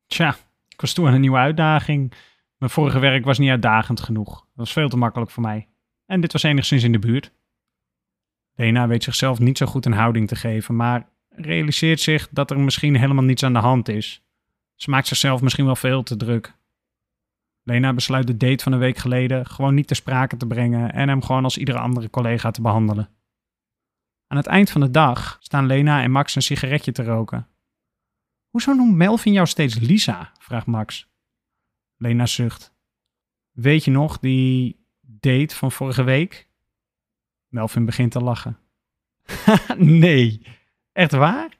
Tja, 0.07 0.37
ik 0.69 0.81
was 0.81 0.93
toe 0.93 1.07
aan 1.07 1.15
een 1.15 1.21
nieuwe 1.21 1.37
uitdaging. 1.37 2.13
Mijn 2.57 2.71
vorige 2.71 2.99
werk 2.99 3.25
was 3.25 3.39
niet 3.39 3.51
uitdagend 3.51 4.01
genoeg. 4.01 4.31
Dat 4.31 4.49
was 4.55 4.73
veel 4.73 4.89
te 4.89 4.97
makkelijk 4.97 5.31
voor 5.31 5.43
mij. 5.43 5.69
En 6.07 6.21
dit 6.21 6.33
was 6.33 6.43
enigszins 6.43 6.83
in 6.83 6.93
de 6.93 6.99
buurt. 6.99 7.33
Lena 8.55 8.87
weet 8.87 9.05
zichzelf 9.05 9.39
niet 9.39 9.59
zo 9.59 9.67
goed 9.67 9.87
een 9.87 9.93
houding 9.93 10.29
te 10.29 10.37
geven, 10.37 10.77
maar 10.77 11.09
realiseert 11.29 12.01
zich 12.01 12.29
dat 12.31 12.51
er 12.51 12.61
misschien 12.61 12.97
helemaal 12.97 13.25
niets 13.25 13.43
aan 13.43 13.53
de 13.53 13.59
hand 13.59 13.89
is. 13.89 14.23
Ze 14.75 14.91
maakt 14.91 15.07
zichzelf 15.07 15.43
misschien 15.43 15.65
wel 15.65 15.77
veel 15.77 16.03
te 16.03 16.17
druk. 16.17 16.59
Lena 17.71 17.93
besluit 17.93 18.27
de 18.27 18.37
date 18.37 18.63
van 18.63 18.73
een 18.73 18.79
week 18.79 18.97
geleden 18.97 19.47
gewoon 19.47 19.75
niet 19.75 19.87
ter 19.87 19.97
sprake 19.97 20.37
te 20.37 20.47
brengen 20.47 20.93
en 20.93 21.09
hem 21.09 21.23
gewoon 21.23 21.45
als 21.45 21.59
iedere 21.59 21.79
andere 21.79 22.11
collega 22.11 22.51
te 22.51 22.61
behandelen. 22.61 23.09
Aan 24.27 24.37
het 24.37 24.47
eind 24.47 24.71
van 24.71 24.81
de 24.81 24.91
dag 24.91 25.37
staan 25.41 25.67
Lena 25.67 26.03
en 26.03 26.11
Max 26.11 26.35
een 26.35 26.43
sigaretje 26.43 26.93
te 26.93 27.05
roken. 27.05 27.49
Hoezo 28.49 28.73
noemt 28.73 28.97
Melvin 28.97 29.33
jou 29.33 29.47
steeds 29.47 29.79
Lisa? 29.79 30.33
vraagt 30.39 30.67
Max. 30.67 31.09
Lena 31.97 32.27
zucht. 32.27 32.75
Weet 33.51 33.85
je 33.85 33.91
nog 33.91 34.19
die 34.19 34.87
date 35.01 35.57
van 35.57 35.73
vorige 35.73 36.03
week? 36.03 36.49
Melvin 37.49 37.85
begint 37.85 38.13
te 38.13 38.21
lachen. 38.21 38.59
nee, 39.77 40.47
echt 40.93 41.13
waar? 41.13 41.59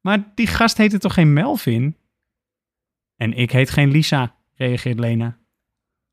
Maar 0.00 0.32
die 0.34 0.46
gast 0.46 0.76
heette 0.76 0.98
toch 0.98 1.14
geen 1.14 1.32
Melvin? 1.32 1.96
En 3.16 3.32
ik 3.32 3.50
heet 3.50 3.70
geen 3.70 3.90
Lisa, 3.90 4.35
reageert 4.56 4.98
Lena. 4.98 5.38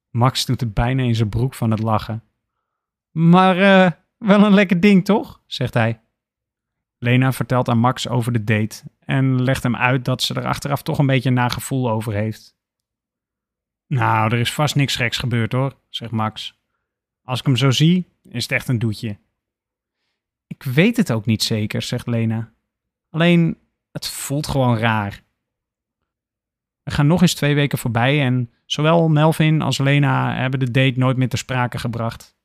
Max 0.10 0.46
doet 0.46 0.60
het 0.60 0.74
bijna 0.74 1.04
in 1.04 1.16
zijn 1.16 1.30
broek 1.30 1.54
van 1.54 1.72
het 1.72 1.80
lachen. 1.80 2.24
Maar 3.12 3.58
uh, 3.58 3.92
wel 4.18 4.46
een 4.46 4.54
lekker 4.54 4.80
ding, 4.80 5.06
toch? 5.06 5.42
zegt 5.46 5.74
hij. 5.74 6.02
Lena 6.98 7.32
vertelt 7.32 7.70
aan 7.70 7.78
Max 7.78 8.08
over 8.08 8.34
de 8.34 8.44
date 8.44 8.84
en 9.00 9.44
legt 9.44 9.64
hem 9.64 9.76
uit 9.76 10.06
dat 10.06 10.22
ze 10.22 10.34
er 10.34 10.46
achteraf 10.46 10.82
toch 10.82 10.98
een 11.00 11.06
beetje 11.06 11.30
een 11.30 11.36
nagevoel 11.36 11.90
over 11.90 12.14
heeft. 12.14 12.56
Nou, 13.88 14.32
er 14.32 14.40
is 14.40 14.54
vast 14.54 14.76
niks 14.76 14.96
geks 14.96 15.18
gebeurd 15.18 15.52
hoor, 15.52 15.78
zegt 15.90 16.12
Max. 16.12 16.60
Als 17.24 17.40
ik 17.40 17.46
hem 17.46 17.56
zo 17.56 17.72
zie, 17.72 18.06
is 18.24 18.44
het 18.44 18.52
echt 18.52 18.68
een 18.68 18.80
doetje. 18.80 19.18
Ik 20.48 20.64
weet 20.64 20.98
het 20.98 21.12
ook 21.12 21.26
niet 21.26 21.44
zeker, 21.44 21.82
zegt 21.82 22.08
Lena. 22.08 22.54
Alleen, 23.10 23.58
het 23.92 24.08
voelt 24.08 24.48
gewoon 24.48 24.78
raar. 24.78 25.23
Er 26.84 26.92
gaan 26.92 27.08
nog 27.08 27.22
eens 27.22 27.34
twee 27.34 27.56
weken 27.56 27.78
voorbij 27.78 28.22
en 28.22 28.52
zowel 28.66 29.10
Melvin 29.10 29.62
als 29.62 29.78
Lena 29.78 30.36
hebben 30.36 30.60
de 30.60 30.72
date 30.72 31.00
nooit 31.00 31.18
meer 31.18 31.30
ter 31.30 31.38
sprake 31.38 31.80
gebracht. 31.80 32.38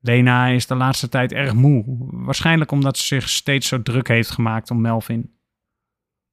Lena 0.00 0.46
is 0.46 0.66
de 0.66 0.74
laatste 0.74 1.08
tijd 1.08 1.32
erg 1.32 1.54
moe, 1.54 1.84
waarschijnlijk 2.10 2.70
omdat 2.70 2.98
ze 2.98 3.04
zich 3.04 3.28
steeds 3.28 3.68
zo 3.68 3.82
druk 3.82 4.08
heeft 4.08 4.30
gemaakt 4.30 4.70
om 4.70 4.80
Melvin. 4.80 5.36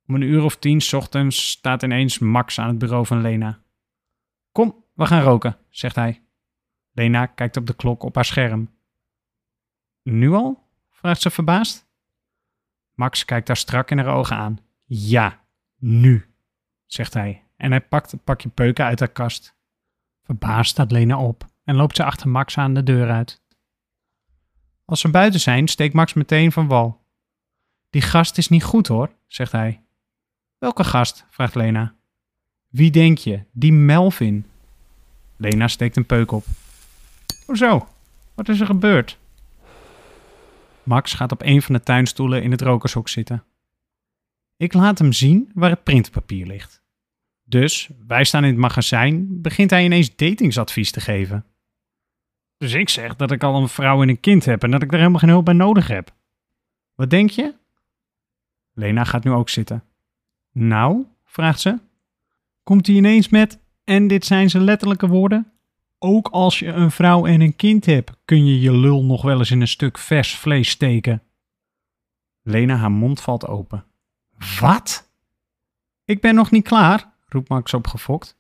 Om 0.08 0.16
een 0.16 0.22
uur 0.22 0.44
of 0.44 0.58
tien 0.58 0.82
ochtends 0.96 1.50
staat 1.50 1.84
ineens 1.84 2.20
Max 2.20 2.60
aan 2.60 2.68
het 2.68 2.78
bureau 2.78 3.06
van 3.06 3.22
Lena. 3.22 3.60
Kom, 4.52 4.86
we 4.94 5.06
gaan 5.06 5.22
roken, 5.22 5.58
zegt 5.70 5.96
hij. 5.96 6.24
Lena 6.92 7.26
kijkt 7.26 7.58
op 7.58 7.68
de 7.68 7.76
klok 7.76 8.04
op 8.04 8.16
haar 8.16 8.26
scherm. 8.26 8.70
Nu 10.04 10.32
al? 10.32 10.70
vraagt 10.90 11.22
ze 11.22 11.30
verbaasd. 11.30 11.90
Max 12.94 13.26
kijkt 13.26 13.48
haar 13.48 13.58
strak 13.58 13.92
in 13.92 13.98
haar 13.98 14.16
ogen 14.16 14.36
aan. 14.36 14.60
Ja, 14.86 15.44
nu, 15.78 16.31
zegt 16.94 17.14
hij. 17.14 17.44
En 17.58 17.72
hij 17.72 17.82
pakt 17.82 18.12
het 18.12 18.24
pakje 18.24 18.50
peuken 18.50 18.86
uit 18.86 19.00
haar 19.00 19.12
kast. 19.12 19.56
Verbaasd 20.24 20.72
staat 20.72 20.92
Lena 20.92 21.18
op 21.20 21.46
en 21.64 21.76
loopt 21.76 21.96
ze 21.96 22.04
achter 22.04 22.30
Max 22.30 22.58
aan 22.58 22.74
de 22.74 22.84
deur 22.84 23.10
uit. 23.10 23.42
Als 24.86 25.00
ze 25.00 25.10
buiten 25.10 25.40
zijn, 25.40 25.68
steekt 25.68 25.94
Max 25.94 26.14
meteen 26.14 26.52
van 26.52 26.68
wal. 26.68 27.02
Die 27.90 28.02
gast 28.02 28.38
is 28.38 28.48
niet 28.50 28.64
goed 28.64 28.88
hoor, 28.88 29.12
zegt 29.28 29.52
hij. 29.52 29.84
Welke 30.58 30.84
gast? 30.84 31.26
vraagt 31.30 31.56
Lena. 31.56 31.96
Wie 32.68 32.92
denk 32.92 33.18
je? 33.18 33.44
Die 33.52 33.74
Melvin. 33.74 34.46
Lena 35.38 35.68
steekt 35.68 35.96
een 35.96 36.06
peuk 36.06 36.32
op. 36.32 36.46
Hoezo? 37.46 37.88
Wat 38.34 38.50
is 38.50 38.60
er 38.60 38.66
gebeurd? 38.66 39.20
Max 40.84 41.14
gaat 41.14 41.32
op 41.32 41.42
een 41.42 41.62
van 41.62 41.74
de 41.76 41.82
tuinstoelen 41.82 42.44
in 42.44 42.52
het 42.52 42.62
rokershok 42.62 43.10
zitten. 43.10 43.44
Ik 44.58 44.74
laat 44.74 45.00
hem 45.00 45.14
zien 45.14 45.52
waar 45.54 45.70
het 45.70 45.84
printpapier 45.84 46.46
ligt. 46.46 46.81
Dus, 47.52 47.90
wij 48.08 48.24
staan 48.24 48.44
in 48.44 48.50
het 48.50 48.60
magazijn, 48.60 49.42
begint 49.42 49.70
hij 49.70 49.84
ineens 49.84 50.16
datingsadvies 50.16 50.92
te 50.92 51.02
geven. 51.02 51.46
Dus 52.58 52.74
ik 52.74 52.90
zeg 52.90 53.16
dat 53.16 53.32
ik 53.32 53.44
al 53.44 53.62
een 53.62 53.70
vrouw 53.70 54.02
en 54.02 54.10
een 54.10 54.20
kind 54.20 54.46
heb 54.46 54.64
en 54.64 54.72
dat 54.72 54.82
ik 54.82 54.92
er 54.92 54.98
helemaal 54.98 55.20
geen 55.20 55.30
hulp 55.30 55.46
bij 55.46 55.54
nodig 55.54 55.88
heb. 55.88 56.14
Wat 56.96 57.10
denk 57.10 57.30
je? 57.30 57.54
Lena 58.74 59.04
gaat 59.04 59.24
nu 59.24 59.32
ook 59.32 59.50
zitten. 59.50 59.84
Nou, 60.52 61.06
vraagt 61.24 61.60
ze. 61.60 61.80
Komt 62.64 62.88
hij 62.88 62.96
ineens 62.96 63.30
met, 63.30 63.60
en 63.84 64.08
dit 64.08 64.26
zijn 64.26 64.50
zijn 64.50 64.64
letterlijke 64.64 65.08
woorden? 65.08 65.52
Ook 66.00 66.28
als 66.28 66.60
je 66.60 66.68
een 66.68 66.92
vrouw 66.92 67.26
en 67.26 67.42
een 67.42 67.56
kind 67.56 67.86
hebt, 67.86 68.12
kun 68.26 68.46
je 68.46 68.60
je 68.60 68.74
lul 68.78 69.04
nog 69.04 69.22
wel 69.22 69.38
eens 69.38 69.52
in 69.52 69.62
een 69.62 69.68
stuk 69.68 69.98
vers 69.98 70.36
vlees 70.36 70.70
steken. 70.70 71.24
Lena, 72.42 72.76
haar 72.76 72.92
mond 72.92 73.22
valt 73.22 73.48
open. 73.48 73.86
Wat? 74.60 75.12
Ik 76.06 76.22
ben 76.22 76.36
nog 76.36 76.52
niet 76.52 76.68
klaar, 76.68 77.11
roept 77.34 77.50
Max 77.50 77.74
opgefokt. 77.74 78.38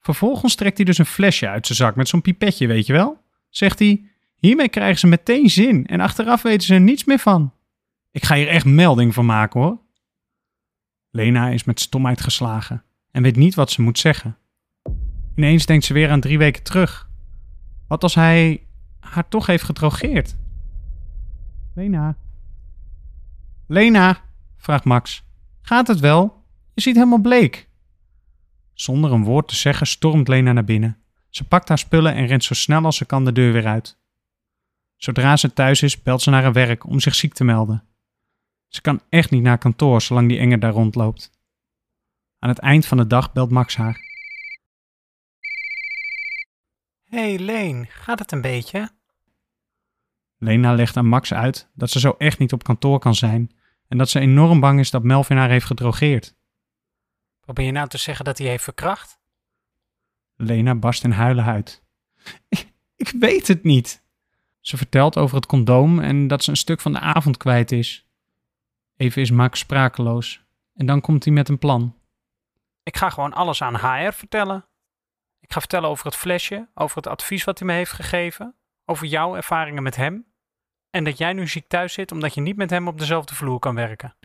Vervolgens 0.00 0.54
trekt 0.54 0.76
hij 0.76 0.86
dus 0.86 0.98
een 0.98 1.06
flesje 1.06 1.48
uit 1.48 1.66
zijn 1.66 1.78
zak 1.78 1.96
met 1.96 2.08
zo'n 2.08 2.22
pipetje, 2.22 2.66
weet 2.66 2.86
je 2.86 2.92
wel? 2.92 3.22
Zegt 3.48 3.78
hij, 3.78 4.04
hiermee 4.36 4.68
krijgen 4.68 4.98
ze 4.98 5.06
meteen 5.06 5.50
zin 5.50 5.86
en 5.86 6.00
achteraf 6.00 6.42
weten 6.42 6.66
ze 6.66 6.74
er 6.74 6.80
niets 6.80 7.04
meer 7.04 7.18
van. 7.18 7.52
Ik 8.10 8.24
ga 8.24 8.34
hier 8.34 8.48
echt 8.48 8.64
melding 8.64 9.14
van 9.14 9.26
maken 9.26 9.60
hoor. 9.60 9.78
Lena 11.10 11.48
is 11.48 11.64
met 11.64 11.80
stomheid 11.80 12.20
geslagen 12.20 12.82
en 13.10 13.22
weet 13.22 13.36
niet 13.36 13.54
wat 13.54 13.70
ze 13.70 13.82
moet 13.82 13.98
zeggen. 13.98 14.36
Ineens 15.34 15.66
denkt 15.66 15.84
ze 15.84 15.92
weer 15.92 16.10
aan 16.10 16.20
drie 16.20 16.38
weken 16.38 16.62
terug. 16.62 17.08
Wat 17.88 18.02
als 18.02 18.14
hij 18.14 18.66
haar 19.00 19.28
toch 19.28 19.46
heeft 19.46 19.64
gedrogeerd? 19.64 20.36
Lena. 21.74 22.16
Lena, 23.66 24.20
vraagt 24.56 24.84
Max. 24.84 25.24
Gaat 25.62 25.86
het 25.86 26.00
wel? 26.00 26.44
Je 26.74 26.80
ziet 26.80 26.94
helemaal 26.94 27.20
bleek. 27.20 27.68
Zonder 28.74 29.12
een 29.12 29.24
woord 29.24 29.48
te 29.48 29.56
zeggen 29.56 29.86
stormt 29.86 30.28
Lena 30.28 30.52
naar 30.52 30.64
binnen. 30.64 30.98
Ze 31.28 31.44
pakt 31.44 31.68
haar 31.68 31.78
spullen 31.78 32.14
en 32.14 32.26
rent 32.26 32.44
zo 32.44 32.54
snel 32.54 32.84
als 32.84 32.96
ze 32.96 33.04
kan 33.04 33.24
de 33.24 33.32
deur 33.32 33.52
weer 33.52 33.66
uit. 33.66 33.98
Zodra 34.96 35.36
ze 35.36 35.52
thuis 35.52 35.82
is, 35.82 36.02
belt 36.02 36.22
ze 36.22 36.30
naar 36.30 36.42
haar 36.42 36.52
werk 36.52 36.86
om 36.86 37.00
zich 37.00 37.14
ziek 37.14 37.34
te 37.34 37.44
melden. 37.44 37.84
Ze 38.68 38.80
kan 38.80 39.00
echt 39.08 39.30
niet 39.30 39.42
naar 39.42 39.58
kantoor 39.58 40.02
zolang 40.02 40.28
die 40.28 40.38
enger 40.38 40.60
daar 40.60 40.72
rondloopt. 40.72 41.30
Aan 42.38 42.48
het 42.48 42.58
eind 42.58 42.86
van 42.86 42.96
de 42.96 43.06
dag 43.06 43.32
belt 43.32 43.50
Max 43.50 43.76
haar. 43.76 44.00
hey 47.04 47.38
Leen, 47.38 47.86
gaat 47.90 48.18
het 48.18 48.32
een 48.32 48.40
beetje? 48.40 48.90
Lena 50.38 50.74
legt 50.74 50.96
aan 50.96 51.06
Max 51.06 51.32
uit 51.32 51.70
dat 51.74 51.90
ze 51.90 52.00
zo 52.00 52.14
echt 52.18 52.38
niet 52.38 52.52
op 52.52 52.64
kantoor 52.64 52.98
kan 52.98 53.14
zijn 53.14 53.50
en 53.88 53.98
dat 53.98 54.10
ze 54.10 54.20
enorm 54.20 54.60
bang 54.60 54.80
is 54.80 54.90
dat 54.90 55.02
Melvin 55.02 55.36
haar 55.36 55.50
heeft 55.50 55.66
gedrogeerd. 55.66 56.34
Probeer 57.44 57.66
je 57.66 57.72
nou 57.72 57.88
te 57.88 57.98
zeggen 57.98 58.24
dat 58.24 58.38
hij 58.38 58.46
heeft 58.46 58.64
verkracht? 58.64 59.18
Lena 60.36 60.74
barst 60.74 61.04
in 61.04 61.10
huilen 61.10 61.44
uit. 61.44 61.82
Ik, 62.48 62.72
ik 62.96 63.08
weet 63.08 63.48
het 63.48 63.62
niet. 63.62 64.02
Ze 64.60 64.76
vertelt 64.76 65.16
over 65.16 65.36
het 65.36 65.46
condoom 65.46 66.00
en 66.00 66.26
dat 66.26 66.44
ze 66.44 66.50
een 66.50 66.56
stuk 66.56 66.80
van 66.80 66.92
de 66.92 67.00
avond 67.00 67.36
kwijt 67.36 67.72
is. 67.72 68.08
Even 68.96 69.22
is 69.22 69.30
Max 69.30 69.58
sprakeloos 69.58 70.44
en 70.74 70.86
dan 70.86 71.00
komt 71.00 71.24
hij 71.24 71.32
met 71.32 71.48
een 71.48 71.58
plan. 71.58 71.98
Ik 72.82 72.96
ga 72.96 73.10
gewoon 73.10 73.32
alles 73.32 73.62
aan 73.62 73.76
HR 73.76 74.12
vertellen. 74.12 74.66
Ik 75.40 75.52
ga 75.52 75.60
vertellen 75.60 75.88
over 75.88 76.04
het 76.04 76.16
flesje, 76.16 76.68
over 76.74 76.96
het 76.96 77.06
advies 77.06 77.44
wat 77.44 77.58
hij 77.58 77.68
me 77.68 77.74
heeft 77.74 77.92
gegeven, 77.92 78.54
over 78.84 79.06
jouw 79.06 79.36
ervaringen 79.36 79.82
met 79.82 79.96
hem 79.96 80.26
en 80.90 81.04
dat 81.04 81.18
jij 81.18 81.32
nu 81.32 81.48
ziek 81.48 81.68
thuis 81.68 81.92
zit 81.92 82.12
omdat 82.12 82.34
je 82.34 82.40
niet 82.40 82.56
met 82.56 82.70
hem 82.70 82.88
op 82.88 82.98
dezelfde 82.98 83.34
vloer 83.34 83.58
kan 83.58 83.74
werken. 83.74 84.16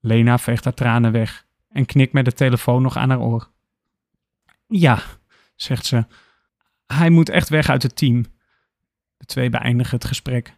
Lena 0.00 0.38
veegt 0.38 0.64
haar 0.64 0.74
tranen 0.74 1.12
weg 1.12 1.46
en 1.74 1.86
knikt 1.86 2.12
met 2.12 2.24
de 2.24 2.32
telefoon 2.32 2.82
nog 2.82 2.96
aan 2.96 3.10
haar 3.10 3.20
oor. 3.20 3.50
Ja, 4.66 5.02
zegt 5.56 5.86
ze. 5.86 6.06
Hij 6.86 7.10
moet 7.10 7.28
echt 7.28 7.48
weg 7.48 7.68
uit 7.68 7.82
het 7.82 7.96
team. 7.96 8.22
De 9.16 9.24
twee 9.24 9.50
beëindigen 9.50 9.94
het 9.94 10.04
gesprek. 10.04 10.56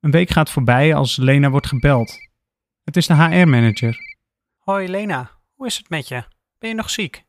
Een 0.00 0.10
week 0.10 0.30
gaat 0.30 0.50
voorbij 0.50 0.94
als 0.94 1.16
Lena 1.16 1.50
wordt 1.50 1.66
gebeld. 1.66 2.18
Het 2.84 2.96
is 2.96 3.06
de 3.06 3.14
HR-manager. 3.14 3.96
Hoi 4.58 4.88
Lena, 4.88 5.30
hoe 5.54 5.66
is 5.66 5.76
het 5.76 5.88
met 5.88 6.08
je? 6.08 6.24
Ben 6.58 6.68
je 6.68 6.74
nog 6.74 6.90
ziek? 6.90 7.24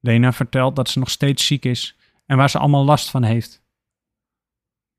Lena 0.00 0.32
vertelt 0.32 0.76
dat 0.76 0.88
ze 0.88 0.98
nog 0.98 1.10
steeds 1.10 1.46
ziek 1.46 1.64
is 1.64 1.96
en 2.26 2.36
waar 2.36 2.50
ze 2.50 2.58
allemaal 2.58 2.84
last 2.84 3.10
van 3.10 3.22
heeft. 3.22 3.64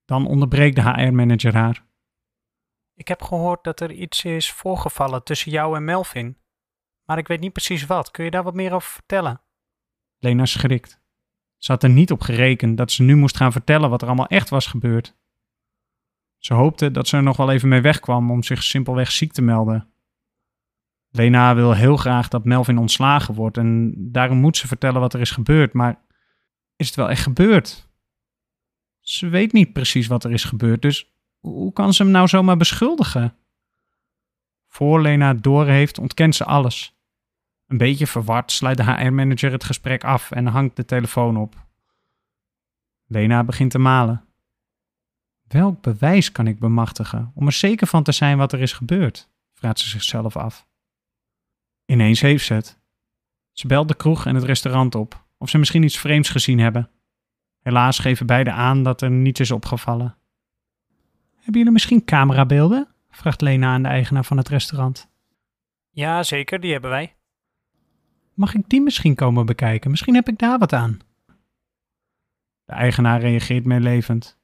Dan 0.06 0.28
onderbreekt 0.28 0.76
de 0.76 0.82
HR-manager 0.82 1.56
haar. 1.56 1.86
Ik 2.96 3.08
heb 3.08 3.22
gehoord 3.22 3.64
dat 3.64 3.80
er 3.80 3.92
iets 3.92 4.24
is 4.24 4.52
voorgevallen 4.52 5.24
tussen 5.24 5.52
jou 5.52 5.76
en 5.76 5.84
Melvin. 5.84 6.38
Maar 7.06 7.18
ik 7.18 7.28
weet 7.28 7.40
niet 7.40 7.54
precies 7.54 7.86
wat. 7.86 8.12
Kun 8.12 8.24
je 8.26 8.32
daar 8.32 8.44
wat 8.44 8.54
meer 8.54 8.74
over 8.74 8.92
vertellen? 8.92 9.42
Lena 10.18 10.46
schrikt. 10.46 11.02
Ze 11.58 11.72
had 11.72 11.84
er 11.84 11.90
niet 11.90 12.12
op 12.12 12.22
gerekend 12.22 12.78
dat 12.78 12.92
ze 12.92 13.04
nu 13.04 13.16
moest 13.16 13.38
gaan 13.38 13.52
vertellen 13.52 13.90
wat 13.90 14.02
er 14.02 14.08
allemaal 14.08 14.28
echt 14.28 14.50
was 14.50 14.68
gebeurd. 14.68 15.16
Ze 16.38 16.54
hoopte 16.54 16.92
dat 16.92 17.08
ze 17.08 17.18
er 17.18 17.24
nog 17.24 17.38
wel 17.38 17.52
even 17.52 17.70
mee 17.70 17.82
wegkwam 17.82 18.32
om 18.32 18.44
zich 18.44 18.64
simpelweg 18.64 19.12
ziek 19.12 19.34
te 19.34 19.42
melden. 19.42 19.94
Lena 21.10 21.56
wil 21.56 21.74
heel 21.74 21.98
graag 21.98 22.28
dat 22.28 22.46
Melvin 22.46 22.78
ontslagen 22.78 23.34
wordt 23.34 23.58
en 23.58 23.94
daarom 23.98 24.38
moet 24.38 24.58
ze 24.58 24.68
vertellen 24.68 25.02
wat 25.02 25.14
er 25.14 25.20
is 25.20 25.32
gebeurd, 25.32 25.74
maar 25.74 26.06
is 26.76 26.88
het 26.88 26.96
wel 26.96 27.10
echt 27.10 27.24
gebeurd? 27.24 27.90
Ze 29.00 29.28
weet 29.28 29.54
niet 29.54 29.74
precies 29.74 30.08
wat 30.08 30.24
er 30.24 30.32
is 30.32 30.44
gebeurd, 30.44 30.82
dus 30.82 31.14
hoe 31.40 31.74
kan 31.74 31.94
ze 31.94 32.04
hem 32.04 32.12
nou 32.12 32.28
zomaar 32.28 32.58
beschuldigen? 32.58 33.38
Voor 34.74 35.02
Lena 35.02 35.34
door 35.34 35.66
heeft, 35.66 35.98
ontkent 35.98 36.36
ze 36.36 36.46
alles. 36.46 36.96
Een 37.68 37.78
beetje 37.78 38.08
verward 38.08 38.52
sluit 38.52 38.78
de 38.78 38.84
HR-manager 38.84 39.52
het 39.52 39.64
gesprek 39.64 40.04
af 40.04 40.32
en 40.32 40.46
hangt 40.46 40.76
de 40.76 40.86
telefoon 40.86 41.38
op. 41.38 41.66
Lena 43.06 43.44
begint 43.44 43.72
te 43.72 43.78
malen. 43.78 44.26
Welk 45.48 45.82
bewijs 45.82 46.32
kan 46.32 46.48
ik 46.48 46.60
bemachtigen 46.60 47.32
om 47.36 47.46
er 47.46 47.52
zeker 47.52 47.88
van 47.88 48.04
te 48.04 48.12
zijn 48.12 48.38
wat 48.38 48.54
er 48.54 48.62
is 48.62 48.74
gebeurd? 48.74 49.30
vraagt 49.52 49.80
ze 49.80 49.88
zichzelf 49.88 50.38
af. 50.38 50.68
Ineens 51.86 52.22
heeft 52.22 52.46
ze 52.46 52.54
het. 52.54 52.80
Ze 53.52 53.68
belt 53.68 53.88
de 53.88 53.96
kroeg 53.96 54.26
en 54.26 54.36
het 54.36 54.44
restaurant 54.44 54.96
op, 54.96 55.26
of 55.38 55.50
ze 55.50 55.58
misschien 55.58 55.84
iets 55.84 56.00
vreemds 56.00 56.30
gezien 56.30 56.60
hebben. 56.60 56.90
Helaas 57.60 58.00
geven 58.00 58.26
beide 58.26 58.52
aan 58.52 58.84
dat 58.84 59.02
er 59.02 59.12
niets 59.12 59.40
is 59.40 59.52
opgevallen. 59.52 60.18
Hebben 61.36 61.58
jullie 61.58 61.72
misschien 61.72 62.06
camerabeelden? 62.06 62.93
Vraagt 63.16 63.42
Lena 63.42 63.74
aan 63.74 63.84
de 63.84 63.90
eigenaar 63.90 64.26
van 64.26 64.38
het 64.38 64.48
restaurant. 64.48 65.10
Ja, 65.90 66.24
zeker, 66.24 66.60
die 66.60 66.72
hebben 66.72 66.90
wij. 66.90 67.16
Mag 68.34 68.54
ik 68.54 68.70
die 68.70 68.82
misschien 68.82 69.16
komen 69.16 69.46
bekijken? 69.46 69.92
Misschien 69.92 70.16
heb 70.16 70.28
ik 70.28 70.38
daar 70.38 70.60
wat 70.60 70.74
aan. 70.74 71.00
De 72.66 72.74
eigenaar 72.74 73.20
reageert 73.20 73.66
meelevend. 73.66 74.40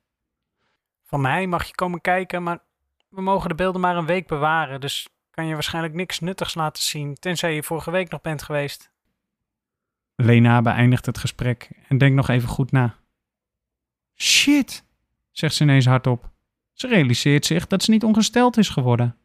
Van 1.03 1.21
mij 1.21 1.47
mag 1.47 1.65
je 1.65 1.75
komen 1.75 2.01
kijken, 2.01 2.43
maar 2.43 2.59
we 3.09 3.21
mogen 3.21 3.49
de 3.49 3.55
beelden 3.55 3.81
maar 3.81 3.97
een 3.97 4.05
week 4.05 4.27
bewaren, 4.27 4.81
dus 4.81 5.09
kan 5.31 5.45
je 5.45 5.53
waarschijnlijk 5.53 5.93
niks 5.93 6.19
nuttigs 6.19 6.55
laten 6.55 6.83
zien, 6.83 7.15
tenzij 7.15 7.55
je 7.55 7.63
vorige 7.63 7.91
week 7.91 8.09
nog 8.09 8.21
bent 8.21 8.43
geweest. 8.43 8.91
Lena 10.15 10.61
beëindigt 10.61 11.05
het 11.05 11.17
gesprek 11.17 11.69
en 11.87 11.97
denkt 11.97 12.15
nog 12.15 12.29
even 12.29 12.49
goed 12.49 12.71
na. 12.71 12.95
Shit, 14.15 14.85
zegt 15.31 15.55
ze 15.55 15.63
ineens 15.63 15.85
hardop. 15.85 16.29
Ze 16.79 16.87
realiseert 16.87 17.45
zich 17.45 17.67
dat 17.67 17.83
ze 17.83 17.91
niet 17.91 18.03
ongesteld 18.03 18.57
is 18.57 18.69
geworden. 18.69 19.17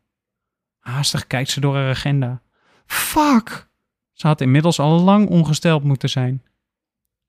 Haastig 0.79 1.27
kijkt 1.27 1.51
ze 1.51 1.61
door 1.61 1.75
haar 1.75 1.89
agenda. 1.89 2.43
Fuck! 2.87 3.69
Ze 4.13 4.27
had 4.27 4.41
inmiddels 4.41 4.79
al 4.79 5.01
lang 5.01 5.29
ongesteld 5.29 5.85
moeten 5.85 6.09
zijn. 6.09 6.45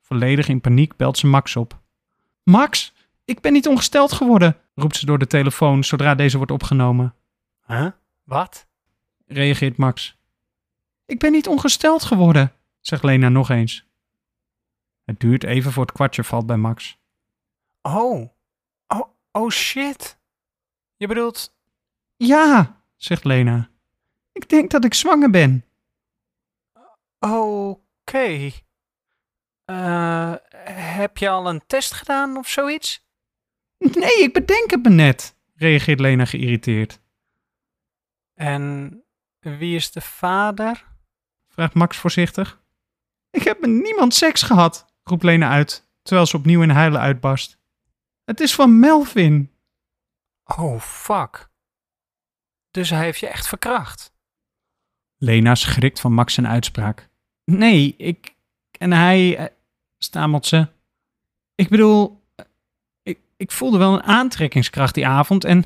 Volledig 0.01 0.47
in 0.47 0.61
paniek 0.61 0.95
belt 0.95 1.17
ze 1.17 1.27
Max 1.27 1.55
op. 1.55 1.81
Max, 2.43 2.93
ik 3.25 3.41
ben 3.41 3.53
niet 3.53 3.67
ongesteld 3.67 4.11
geworden, 4.11 4.57
roept 4.75 4.95
ze 4.95 5.05
door 5.05 5.19
de 5.19 5.27
telefoon 5.27 5.83
zodra 5.83 6.15
deze 6.15 6.37
wordt 6.37 6.51
opgenomen. 6.51 7.15
Huh? 7.67 7.91
Wat? 8.23 8.67
reageert 9.25 9.77
Max. 9.77 10.17
Ik 11.05 11.19
ben 11.19 11.31
niet 11.31 11.47
ongesteld 11.47 12.03
geworden, 12.03 12.53
zegt 12.79 13.03
Lena 13.03 13.29
nog 13.29 13.49
eens. 13.49 13.85
Het 15.03 15.19
duurt 15.19 15.43
even 15.43 15.71
voor 15.71 15.83
het 15.85 15.93
kwartje 15.93 16.23
valt 16.23 16.45
bij 16.45 16.57
Max. 16.57 16.97
Oh. 17.81 18.34
Oh, 19.35 19.49
shit. 19.49 20.17
Je 20.97 21.07
bedoelt... 21.07 21.55
Ja, 22.17 22.81
zegt 22.95 23.23
Lena. 23.23 23.69
Ik 24.31 24.49
denk 24.49 24.71
dat 24.71 24.85
ik 24.85 24.93
zwanger 24.93 25.29
ben. 25.29 25.65
Oké. 27.19 28.51
Eh, 29.65 30.33
heb 30.95 31.17
je 31.17 31.29
al 31.29 31.49
een 31.49 31.63
test 31.67 31.93
gedaan 31.93 32.37
of 32.37 32.47
zoiets? 32.47 33.05
Nee, 33.77 34.23
ik 34.23 34.33
bedenk 34.33 34.69
het 34.69 34.83
me 34.83 34.89
net, 34.89 35.35
reageert 35.55 35.99
Lena 35.99 36.25
geïrriteerd. 36.25 37.01
En 38.33 39.03
wie 39.39 39.75
is 39.75 39.91
de 39.91 40.01
vader? 40.01 40.85
Vraagt 41.47 41.73
Max 41.73 41.97
voorzichtig. 41.97 42.61
Ik 43.29 43.43
heb 43.43 43.59
met 43.59 43.69
niemand 43.69 44.13
seks 44.13 44.41
gehad, 44.41 44.85
roept 45.03 45.23
Lena 45.23 45.49
uit, 45.49 45.87
terwijl 46.01 46.27
ze 46.27 46.37
opnieuw 46.37 46.61
in 46.61 46.69
huilen 46.69 47.01
uitbarst. 47.01 47.57
Het 48.25 48.39
is 48.39 48.55
van 48.55 48.79
Melvin. 48.79 49.51
Oh, 50.43 50.79
fuck. 50.79 51.49
Dus 52.71 52.89
hij 52.89 53.03
heeft 53.03 53.19
je 53.19 53.27
echt 53.27 53.47
verkracht? 53.47 54.13
Lena 55.17 55.55
schrikt 55.55 55.99
van 55.99 56.13
Max 56.13 56.33
zijn 56.33 56.47
uitspraak. 56.47 57.09
Nee, 57.43 57.95
ik 57.97 58.35
en 58.77 58.91
hij, 58.91 59.37
eh, 59.37 59.45
stamelt 59.97 60.45
ze. 60.45 60.67
Ik 61.55 61.69
bedoel, 61.69 62.23
eh, 62.35 62.45
ik, 63.03 63.19
ik 63.37 63.51
voelde 63.51 63.77
wel 63.77 63.93
een 63.93 64.03
aantrekkingskracht 64.03 64.93
die 64.93 65.07
avond 65.07 65.43
en... 65.43 65.63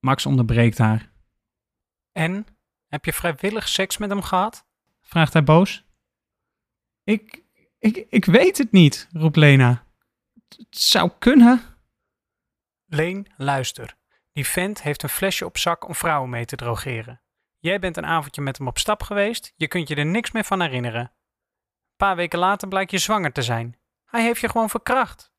Max 0.00 0.26
onderbreekt 0.26 0.78
haar. 0.78 1.10
En? 2.12 2.46
Heb 2.86 3.04
je 3.04 3.12
vrijwillig 3.12 3.68
seks 3.68 3.96
met 3.96 4.10
hem 4.10 4.22
gehad? 4.22 4.66
Vraagt 5.00 5.32
hij 5.32 5.44
boos. 5.44 5.84
Ik, 7.04 7.42
ik, 7.78 8.06
ik 8.08 8.24
weet 8.24 8.58
het 8.58 8.72
niet, 8.72 9.08
roept 9.12 9.36
Lena. 9.36 9.84
Het 10.56 10.78
zou 10.78 11.10
kunnen. 11.18 11.62
Leen, 12.86 13.26
luister. 13.36 13.96
Die 14.32 14.46
vent 14.46 14.82
heeft 14.82 15.02
een 15.02 15.08
flesje 15.08 15.44
op 15.44 15.58
zak 15.58 15.88
om 15.88 15.94
vrouwen 15.94 16.30
mee 16.30 16.44
te 16.44 16.56
drogeren. 16.56 17.20
Jij 17.58 17.78
bent 17.78 17.96
een 17.96 18.06
avondje 18.06 18.42
met 18.42 18.58
hem 18.58 18.66
op 18.66 18.78
stap 18.78 19.02
geweest, 19.02 19.52
je 19.56 19.68
kunt 19.68 19.88
je 19.88 19.94
er 19.94 20.06
niks 20.06 20.30
meer 20.30 20.44
van 20.44 20.60
herinneren. 20.60 21.00
Een 21.00 21.96
paar 21.96 22.16
weken 22.16 22.38
later 22.38 22.68
blijkt 22.68 22.90
je 22.90 22.98
zwanger 22.98 23.32
te 23.32 23.42
zijn. 23.42 23.78
Hij 24.04 24.22
heeft 24.22 24.40
je 24.40 24.48
gewoon 24.48 24.70
verkracht. 24.70 25.32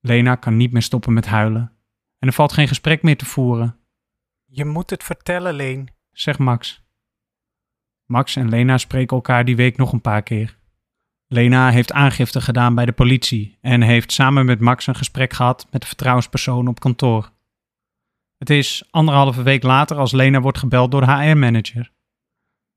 Lena 0.00 0.34
kan 0.34 0.56
niet 0.56 0.72
meer 0.72 0.82
stoppen 0.82 1.12
met 1.12 1.26
huilen. 1.26 1.76
En 2.18 2.28
er 2.28 2.34
valt 2.34 2.52
geen 2.52 2.68
gesprek 2.68 3.02
meer 3.02 3.16
te 3.16 3.24
voeren, 3.26 3.80
Je 4.44 4.64
moet 4.64 4.90
het 4.90 5.04
vertellen, 5.04 5.54
Leen. 5.54 5.88
zegt 6.10 6.38
Max. 6.38 6.84
Max 8.04 8.36
en 8.36 8.48
Lena 8.48 8.78
spreken 8.78 9.16
elkaar 9.16 9.44
die 9.44 9.56
week 9.56 9.76
nog 9.76 9.92
een 9.92 10.00
paar 10.00 10.22
keer. 10.22 10.58
Lena 11.32 11.70
heeft 11.70 11.92
aangifte 11.92 12.40
gedaan 12.40 12.74
bij 12.74 12.84
de 12.84 12.92
politie 12.92 13.58
en 13.60 13.82
heeft 13.82 14.12
samen 14.12 14.46
met 14.46 14.60
Max 14.60 14.86
een 14.86 14.94
gesprek 14.94 15.32
gehad 15.32 15.66
met 15.70 15.80
de 15.80 15.86
vertrouwenspersoon 15.86 16.68
op 16.68 16.80
kantoor. 16.80 17.30
Het 18.38 18.50
is 18.50 18.88
anderhalve 18.90 19.42
week 19.42 19.62
later 19.62 19.96
als 19.96 20.12
Lena 20.12 20.40
wordt 20.40 20.58
gebeld 20.58 20.90
door 20.90 21.00
de 21.00 21.12
HR-manager. 21.12 21.92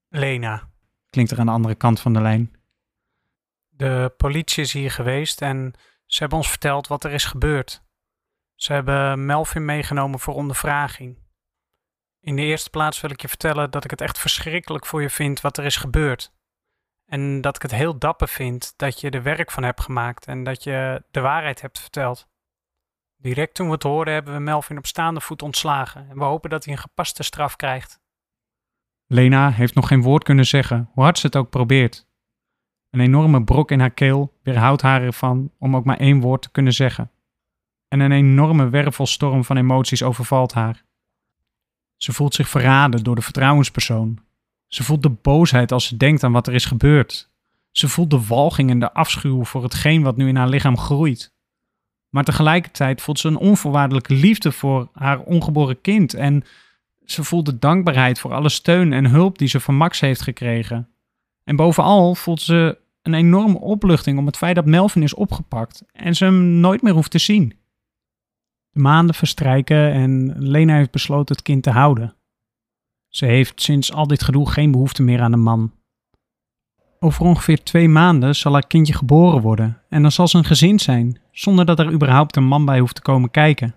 Lena, 0.10 0.70
Klinkt 1.10 1.32
er 1.32 1.40
aan 1.40 1.46
de 1.46 1.52
andere 1.52 1.76
kant 1.76 2.00
van 2.00 2.14
de 2.14 2.22
lijn. 2.22 2.56
de 3.70 4.14
politie 4.18 4.64
is 4.64 4.74
hier 4.74 4.92
geweest 4.92 5.42
en 5.42 5.74
ze 6.06 6.20
hebben 6.20 6.38
ons 6.38 6.50
verteld 6.50 6.88
wat 6.88 7.04
er 7.04 7.12
is 7.12 7.26
gebeurd. 7.26 7.84
Ze 8.56 8.74
hebben 8.74 9.26
Melvin 9.26 9.66
meegenomen 9.66 10.20
voor 10.20 10.34
ondervraging. 10.34 11.18
In 12.20 12.36
de 12.36 12.42
eerste 12.42 12.70
plaats 12.70 13.02
wil 13.02 13.12
ik 13.12 13.22
je 13.22 13.28
vertellen 13.28 13.72
dat 13.72 13.84
ik 13.84 13.90
het 13.90 14.02
echt 14.02 14.20
verschrikkelijk 14.20 14.86
voor 14.86 15.02
je 15.02 15.10
vind 15.10 15.42
wat 15.42 15.58
er 15.58 15.66
is 15.66 15.78
gebeurd. 15.78 16.35
En 17.06 17.42
dat 17.42 17.56
ik 17.56 17.62
het 17.62 17.72
heel 17.72 18.00
dapper 18.00 18.28
vind 18.28 18.74
dat 18.76 19.00
je 19.00 19.10
er 19.10 19.24
werk 19.24 19.52
van 19.52 19.64
hebt 19.64 19.82
gemaakt 19.82 20.26
en 20.26 20.44
dat 20.44 20.64
je 20.64 21.04
de 21.12 21.20
waarheid 21.20 21.62
hebt 21.62 21.80
verteld. 21.80 22.28
Direct 23.18 23.54
toen 23.56 23.66
we 23.68 23.74
het 23.74 23.84
hoorden 23.84 24.14
hebben 24.14 24.34
we 24.34 24.40
Melvin 24.40 24.78
op 24.78 24.86
staande 24.86 25.22
voet 25.22 25.42
ontslagen 25.42 26.10
en 26.10 26.18
we 26.18 26.24
hopen 26.24 26.50
dat 26.50 26.66
hij 26.66 26.74
een 26.74 26.80
gepaste 26.80 27.24
straf 27.24 27.56
krijgt. 27.56 28.00
Lena 29.08 29.52
heeft 29.52 29.76
nog 29.76 29.88
geen 29.88 30.02
woord 30.02 30.24
kunnen 30.24 30.46
zeggen, 30.46 30.90
hoe 30.94 31.04
hard 31.04 31.18
ze 31.18 31.26
het 31.26 31.36
ook 31.36 31.50
probeert. 31.50 32.08
Een 32.90 33.00
enorme 33.00 33.44
brok 33.44 33.72
in 33.72 33.80
haar 33.80 33.92
keel 33.92 34.38
weerhoudt 34.44 34.82
haar 34.82 35.02
ervan 35.02 35.52
om 35.60 35.76
ook 35.76 35.86
maar 35.86 35.98
één 35.98 36.20
woord 36.20 36.42
te 36.42 36.52
kunnen 36.52 36.74
zeggen. 36.74 37.12
En 37.88 38.00
een 38.00 38.12
enorme 38.12 38.70
wervelstorm 38.70 39.44
van 39.44 39.58
emoties 39.58 40.04
overvalt 40.04 40.54
haar. 40.54 40.84
Ze 41.96 42.14
voelt 42.14 42.34
zich 42.34 42.50
verraden 42.50 43.04
door 43.04 43.16
de 43.16 43.22
vertrouwenspersoon. 43.22 44.20
Ze 44.68 44.84
voelt 44.84 45.04
de 45.04 45.10
boosheid 45.10 45.72
als 45.72 45.86
ze 45.86 45.98
denkt 45.98 46.24
aan 46.24 46.32
wat 46.32 46.48
er 46.48 46.54
is 46.54 46.66
gebeurd. 46.66 47.30
Ze 47.72 47.88
voelt 47.88 48.10
de 48.10 48.26
walging 48.26 48.70
en 48.70 48.80
de 48.80 48.94
afschuw 48.94 49.44
voor 49.44 49.64
hetgeen 49.64 50.02
wat 50.02 50.18
nu 50.18 50.28
in 50.28 50.36
haar 50.36 50.50
lichaam 50.50 50.78
groeit. 50.78 51.34
Maar 52.10 52.24
tegelijkertijd 52.24 53.02
voelt 53.02 53.20
ze 53.20 53.28
een 53.28 53.38
onvoorwaardelijke 53.38 54.14
liefde 54.14 54.52
voor 54.52 54.90
haar 54.94 55.20
ongeboren 55.20 55.82
kind 55.82 56.14
en 56.14 56.44
ze 57.06 57.24
voelt 57.24 57.46
de 57.46 57.60
dankbaarheid 57.60 58.20
voor 58.20 58.34
alle 58.34 58.50
steun 58.50 58.94
en 58.94 59.06
hulp 59.06 59.38
die 59.38 59.48
ze 59.48 59.60
van 59.60 59.76
Max 59.76 60.00
heeft 60.00 60.22
gekregen. 60.22 60.90
En 61.44 61.56
bovenal 61.56 62.16
voelt 62.16 62.42
ze 62.42 62.78
een 63.02 63.14
enorme 63.14 63.60
opluchting 63.60 64.18
om 64.18 64.26
het 64.26 64.38
feit 64.38 64.56
dat 64.56 64.66
Melvin 64.66 65.04
is 65.04 65.14
opgepakt 65.14 65.84
en 65.92 66.16
ze 66.16 66.26
hem 66.26 66.60
nooit 66.60 66.82
meer 66.82 66.94
hoeft 66.94 67.12
te 67.12 67.18
zien. 67.18 67.54
De 68.70 68.80
maanden 68.80 69.16
verstrijken 69.16 69.92
en 69.92 70.34
Lena 70.38 70.76
heeft 70.76 70.92
besloten 70.92 71.36
het 71.36 71.44
kind 71.44 71.64
te 71.64 71.70
houden. 71.70 72.16
Ze 73.16 73.26
heeft 73.26 73.62
sinds 73.62 73.94
al 73.94 74.08
dit 74.08 74.24
gedoe 74.24 74.50
geen 74.50 74.72
behoefte 74.72 75.04
meer 75.04 75.22
aan 75.22 75.34
een 75.34 75.44
man. 75.44 75.74
Over 77.00 77.26
ongeveer 77.26 77.64
twee 77.64 77.90
maanden 77.90 78.36
zal 78.36 78.54
haar 78.54 78.68
kindje 78.68 78.94
geboren 78.94 79.42
worden 79.42 79.82
en 79.90 80.02
dan 80.02 80.12
zal 80.12 80.28
ze 80.28 80.38
een 80.38 80.46
gezin 80.46 80.80
zijn, 80.80 81.20
zonder 81.32 81.66
dat 81.66 81.80
er 81.80 81.92
überhaupt 81.92 82.36
een 82.36 82.44
man 82.44 82.66
bij 82.66 82.80
hoeft 82.80 82.96
te 82.96 83.02
komen 83.02 83.32
kijken. 83.32 83.76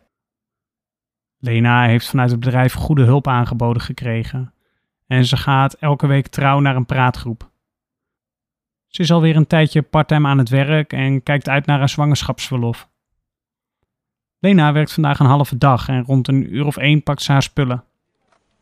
Lena 1.38 1.86
heeft 1.86 2.08
vanuit 2.08 2.30
het 2.30 2.40
bedrijf 2.40 2.72
goede 2.72 3.04
hulp 3.04 3.26
aangeboden 3.28 3.82
gekregen 3.82 4.54
en 5.06 5.24
ze 5.24 5.36
gaat 5.36 5.74
elke 5.74 6.06
week 6.06 6.26
trouw 6.26 6.60
naar 6.60 6.76
een 6.76 6.86
praatgroep. 6.86 7.50
Ze 8.86 9.02
is 9.02 9.12
alweer 9.12 9.36
een 9.36 9.46
tijdje 9.46 9.82
parttime 9.82 10.28
aan 10.28 10.38
het 10.38 10.48
werk 10.48 10.92
en 10.92 11.22
kijkt 11.22 11.48
uit 11.48 11.66
naar 11.66 11.78
haar 11.78 11.88
zwangerschapsverlof. 11.88 12.88
Lena 14.38 14.72
werkt 14.72 14.92
vandaag 14.92 15.18
een 15.18 15.26
halve 15.26 15.58
dag 15.58 15.88
en 15.88 16.04
rond 16.04 16.28
een 16.28 16.54
uur 16.54 16.66
of 16.66 16.76
één 16.76 17.02
pakt 17.02 17.22
ze 17.22 17.32
haar 17.32 17.42
spullen. 17.42 17.87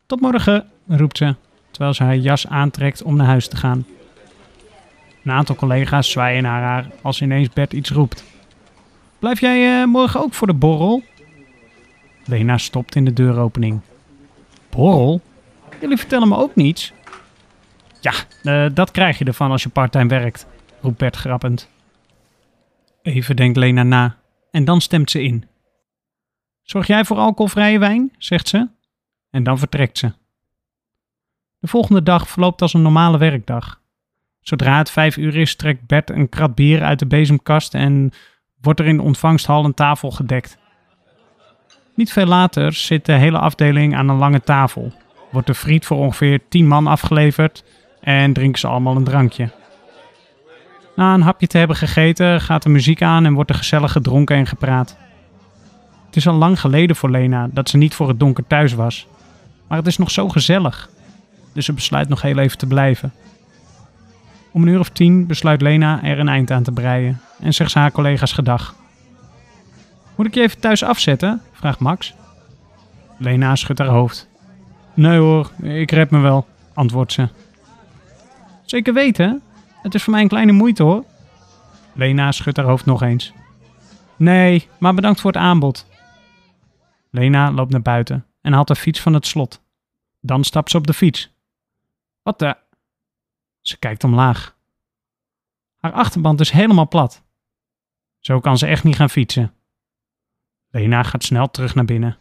Tot 0.07 0.21
morgen, 0.21 0.69
roept 0.87 1.17
ze, 1.17 1.35
terwijl 1.71 1.93
ze 1.93 2.03
haar 2.03 2.17
jas 2.17 2.47
aantrekt 2.47 3.03
om 3.03 3.15
naar 3.15 3.27
huis 3.27 3.47
te 3.47 3.55
gaan. 3.55 3.85
Een 5.23 5.31
aantal 5.31 5.55
collega's 5.55 6.11
zwaaien 6.11 6.43
naar 6.43 6.61
haar 6.61 6.87
als 7.01 7.21
ineens 7.21 7.49
Bert 7.49 7.73
iets 7.73 7.89
roept. 7.89 8.23
Blijf 9.19 9.39
jij 9.39 9.81
uh, 9.81 9.85
morgen 9.85 10.19
ook 10.19 10.33
voor 10.33 10.47
de 10.47 10.53
borrel? 10.53 11.03
Lena 12.25 12.57
stopt 12.57 12.95
in 12.95 13.05
de 13.05 13.13
deuropening. 13.13 13.81
Borrel? 14.69 15.21
Jullie 15.81 15.97
vertellen 15.97 16.27
me 16.27 16.37
ook 16.37 16.55
niets. 16.55 16.93
Ja, 18.01 18.13
uh, 18.43 18.69
dat 18.73 18.91
krijg 18.91 19.17
je 19.17 19.25
ervan 19.25 19.51
als 19.51 19.63
je 19.63 19.69
parttime 19.69 20.07
werkt, 20.07 20.47
roept 20.81 20.97
Bert 20.97 21.15
grappend. 21.15 21.69
Even 23.01 23.35
denkt 23.35 23.57
Lena 23.57 23.83
na 23.83 24.17
en 24.51 24.65
dan 24.65 24.81
stemt 24.81 25.11
ze 25.11 25.23
in. 25.23 25.45
Zorg 26.63 26.87
jij 26.87 27.05
voor 27.05 27.17
alcoholvrije 27.17 27.79
wijn, 27.79 28.11
zegt 28.17 28.47
ze. 28.47 28.75
En 29.29 29.43
dan 29.43 29.57
vertrekt 29.57 29.97
ze. 29.97 30.13
De 31.59 31.67
volgende 31.67 32.03
dag 32.03 32.29
verloopt 32.29 32.61
als 32.61 32.73
een 32.73 32.81
normale 32.81 33.17
werkdag. 33.17 33.81
Zodra 34.41 34.77
het 34.77 34.91
vijf 34.91 35.17
uur 35.17 35.35
is, 35.35 35.55
trekt 35.55 35.87
Bert 35.87 36.09
een 36.09 36.29
krat 36.29 36.55
bier 36.55 36.83
uit 36.83 36.99
de 36.99 37.05
bezemkast 37.05 37.73
en 37.73 38.11
wordt 38.61 38.79
er 38.79 38.85
in 38.85 38.97
de 38.97 39.03
ontvangsthal 39.03 39.65
een 39.65 39.73
tafel 39.73 40.11
gedekt. 40.11 40.57
Niet 41.95 42.11
veel 42.11 42.25
later 42.25 42.73
zit 42.73 43.05
de 43.05 43.13
hele 43.13 43.39
afdeling 43.39 43.95
aan 43.95 44.09
een 44.09 44.17
lange 44.17 44.41
tafel. 44.41 44.93
Wordt 45.31 45.47
de 45.47 45.53
friet 45.53 45.85
voor 45.85 45.97
ongeveer 45.97 46.39
tien 46.49 46.67
man 46.67 46.87
afgeleverd 46.87 47.63
en 48.01 48.33
drinken 48.33 48.59
ze 48.59 48.67
allemaal 48.67 48.95
een 48.95 49.03
drankje. 49.03 49.49
Na 50.95 51.13
een 51.13 51.21
hapje 51.21 51.47
te 51.47 51.57
hebben 51.57 51.75
gegeten 51.75 52.41
gaat 52.41 52.63
de 52.63 52.69
muziek 52.69 53.01
aan 53.01 53.25
en 53.25 53.33
wordt 53.33 53.49
er 53.49 53.55
gezellig 53.55 53.91
gedronken 53.91 54.35
en 54.35 54.47
gepraat. 54.47 54.97
Het 56.05 56.15
is 56.15 56.27
al 56.27 56.35
lang 56.35 56.59
geleden 56.59 56.95
voor 56.95 57.09
Lena 57.09 57.49
dat 57.51 57.69
ze 57.69 57.77
niet 57.77 57.95
voor 57.95 58.07
het 58.07 58.19
donker 58.19 58.47
thuis 58.47 58.73
was. 58.73 59.07
Maar 59.67 59.77
het 59.77 59.87
is 59.87 59.97
nog 59.97 60.11
zo 60.11 60.29
gezellig. 60.29 60.89
Dus 61.53 61.65
ze 61.65 61.73
besluit 61.73 62.09
nog 62.09 62.21
heel 62.21 62.37
even 62.37 62.57
te 62.57 62.65
blijven. 62.65 63.13
Om 64.51 64.61
een 64.61 64.67
uur 64.67 64.79
of 64.79 64.89
tien 64.89 65.27
besluit 65.27 65.61
Lena 65.61 66.03
er 66.03 66.19
een 66.19 66.27
eind 66.29 66.51
aan 66.51 66.63
te 66.63 66.71
breien 66.71 67.21
en 67.39 67.53
zegt 67.53 67.71
ze 67.71 67.79
haar 67.79 67.91
collega's 67.91 68.31
gedag. 68.31 68.75
Moet 70.15 70.25
ik 70.25 70.33
je 70.33 70.41
even 70.41 70.59
thuis 70.59 70.83
afzetten? 70.83 71.41
vraagt 71.51 71.79
Max. 71.79 72.13
Lena 73.17 73.55
schudt 73.55 73.79
haar 73.79 73.87
hoofd. 73.87 74.27
Nee 74.93 75.17
hoor, 75.17 75.51
ik 75.61 75.91
red 75.91 76.09
me 76.09 76.19
wel, 76.19 76.47
antwoordt 76.73 77.13
ze. 77.13 77.29
Zeker 78.65 78.93
weten? 78.93 79.41
Het 79.81 79.95
is 79.95 80.03
voor 80.03 80.13
mij 80.13 80.21
een 80.21 80.27
kleine 80.27 80.51
moeite 80.51 80.83
hoor. 80.83 81.03
Lena 81.93 82.31
schudt 82.31 82.57
haar 82.57 82.65
hoofd 82.65 82.85
nog 82.85 83.01
eens. 83.01 83.33
Nee, 84.15 84.67
maar 84.77 84.93
bedankt 84.93 85.21
voor 85.21 85.31
het 85.31 85.41
aanbod. 85.41 85.85
Lena 87.09 87.51
loopt 87.51 87.71
naar 87.71 87.81
buiten 87.81 88.26
en 88.47 88.53
haalt 88.53 88.67
de 88.67 88.75
fiets 88.75 89.01
van 89.01 89.13
het 89.13 89.27
slot. 89.27 89.63
Dan 90.19 90.43
stapt 90.43 90.71
ze 90.71 90.77
op 90.77 90.87
de 90.87 90.93
fiets. 90.93 91.33
Wat 92.21 92.39
de... 92.39 92.57
Ze 93.61 93.77
kijkt 93.77 94.03
omlaag. 94.03 94.57
Haar 95.77 95.91
achterband 95.91 96.39
is 96.39 96.51
helemaal 96.51 96.87
plat. 96.87 97.23
Zo 98.19 98.39
kan 98.39 98.57
ze 98.57 98.67
echt 98.67 98.83
niet 98.83 98.95
gaan 98.95 99.09
fietsen. 99.09 99.53
Lena 100.69 101.03
gaat 101.03 101.23
snel 101.23 101.51
terug 101.51 101.75
naar 101.75 101.85
binnen. 101.85 102.17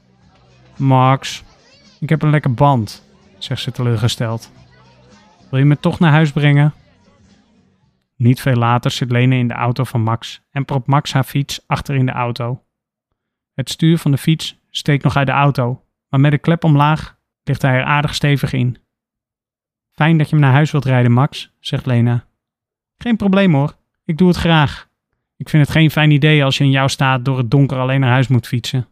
Max, 0.76 1.44
ik 2.00 2.08
heb 2.08 2.22
een 2.22 2.30
lekker 2.30 2.54
band, 2.54 3.04
zegt 3.38 3.62
ze 3.62 3.70
teleurgesteld. 3.70 4.52
Wil 5.50 5.58
je 5.58 5.64
me 5.64 5.80
toch 5.80 5.98
naar 5.98 6.12
huis 6.12 6.32
brengen? 6.32 6.74
Niet 8.16 8.40
veel 8.40 8.56
later 8.56 8.90
zit 8.90 9.10
Lena 9.10 9.36
in 9.36 9.48
de 9.48 9.54
auto 9.54 9.84
van 9.84 10.02
Max 10.02 10.42
en 10.50 10.64
propt 10.64 10.86
Max 10.86 11.12
haar 11.12 11.24
fiets 11.24 11.60
achter 11.66 11.94
in 11.94 12.06
de 12.06 12.12
auto. 12.12 12.64
Het 13.54 13.70
stuur 13.70 13.98
van 13.98 14.10
de 14.10 14.18
fiets 14.18 14.58
steekt 14.70 15.04
nog 15.04 15.16
uit 15.16 15.26
de 15.26 15.32
auto, 15.32 15.85
maar 16.08 16.20
met 16.20 16.30
de 16.30 16.38
klep 16.38 16.64
omlaag 16.64 17.18
ligt 17.42 17.62
hij 17.62 17.74
er 17.74 17.84
aardig 17.84 18.14
stevig 18.14 18.52
in. 18.52 18.78
Fijn 19.90 20.18
dat 20.18 20.30
je 20.30 20.36
me 20.36 20.42
naar 20.42 20.52
huis 20.52 20.70
wilt 20.70 20.84
rijden, 20.84 21.12
Max, 21.12 21.52
zegt 21.60 21.86
Lena. 21.86 22.26
Geen 22.96 23.16
probleem 23.16 23.54
hoor, 23.54 23.76
ik 24.04 24.18
doe 24.18 24.28
het 24.28 24.36
graag. 24.36 24.88
Ik 25.36 25.48
vind 25.48 25.62
het 25.62 25.72
geen 25.72 25.90
fijn 25.90 26.10
idee 26.10 26.44
als 26.44 26.58
je 26.58 26.64
in 26.64 26.70
jouw 26.70 26.88
staat 26.88 27.24
door 27.24 27.38
het 27.38 27.50
donker 27.50 27.78
alleen 27.78 28.00
naar 28.00 28.10
huis 28.10 28.28
moet 28.28 28.46
fietsen. 28.46 28.88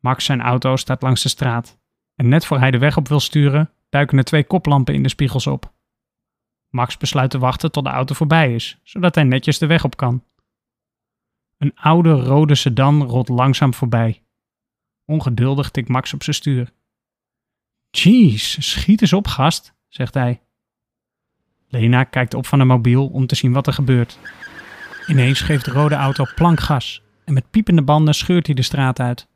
Max 0.00 0.24
zijn 0.24 0.40
auto 0.40 0.76
staat 0.76 1.02
langs 1.02 1.22
de 1.22 1.28
straat. 1.28 1.78
En 2.14 2.28
net 2.28 2.46
voor 2.46 2.58
hij 2.58 2.70
de 2.70 2.78
weg 2.78 2.96
op 2.96 3.08
wil 3.08 3.20
sturen, 3.20 3.70
duiken 3.88 4.18
er 4.18 4.24
twee 4.24 4.44
koplampen 4.44 4.94
in 4.94 5.02
de 5.02 5.08
spiegels 5.08 5.46
op. 5.46 5.72
Max 6.68 6.96
besluit 6.96 7.30
te 7.30 7.38
wachten 7.38 7.72
tot 7.72 7.84
de 7.84 7.90
auto 7.90 8.14
voorbij 8.14 8.54
is, 8.54 8.80
zodat 8.82 9.14
hij 9.14 9.24
netjes 9.24 9.58
de 9.58 9.66
weg 9.66 9.84
op 9.84 9.96
kan. 9.96 10.24
Een 11.58 11.74
oude 11.74 12.10
rode 12.10 12.54
sedan 12.54 13.02
rolt 13.02 13.28
langzaam 13.28 13.74
voorbij. 13.74 14.22
Ongeduldig 15.10 15.70
tikt 15.70 15.88
Max 15.88 16.14
op 16.14 16.22
zijn 16.22 16.36
stuur. 16.36 16.72
Jeez, 17.90 18.58
schiet 18.60 19.00
eens 19.00 19.12
op, 19.12 19.26
gast, 19.26 19.74
zegt 19.88 20.14
hij. 20.14 20.40
Lena 21.68 22.04
kijkt 22.04 22.34
op 22.34 22.46
van 22.46 22.58
de 22.58 22.64
mobiel 22.64 23.06
om 23.06 23.26
te 23.26 23.34
zien 23.34 23.52
wat 23.52 23.66
er 23.66 23.72
gebeurt. 23.72 24.18
Ineens 25.06 25.40
geeft 25.40 25.64
de 25.64 25.70
rode 25.70 25.94
auto 25.94 26.24
plankgas 26.34 27.02
en 27.24 27.32
met 27.32 27.50
piepende 27.50 27.82
banden 27.82 28.14
scheurt 28.14 28.46
hij 28.46 28.54
de 28.54 28.62
straat 28.62 29.00
uit. 29.00 29.28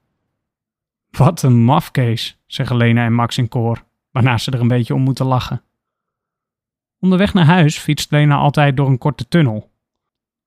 Wat 1.10 1.42
een 1.42 1.64
mafkees, 1.64 2.38
zeggen 2.46 2.76
Lena 2.76 3.04
en 3.04 3.14
Max 3.14 3.38
in 3.38 3.48
koor, 3.48 3.84
waarna 4.10 4.38
ze 4.38 4.50
er 4.50 4.60
een 4.60 4.68
beetje 4.68 4.94
om 4.94 5.02
moeten 5.02 5.26
lachen. 5.26 5.62
Onderweg 6.98 7.34
naar 7.34 7.44
huis 7.44 7.78
fietst 7.78 8.10
Lena 8.10 8.36
altijd 8.36 8.76
door 8.76 8.88
een 8.88 8.98
korte 8.98 9.28
tunnel. 9.28 9.72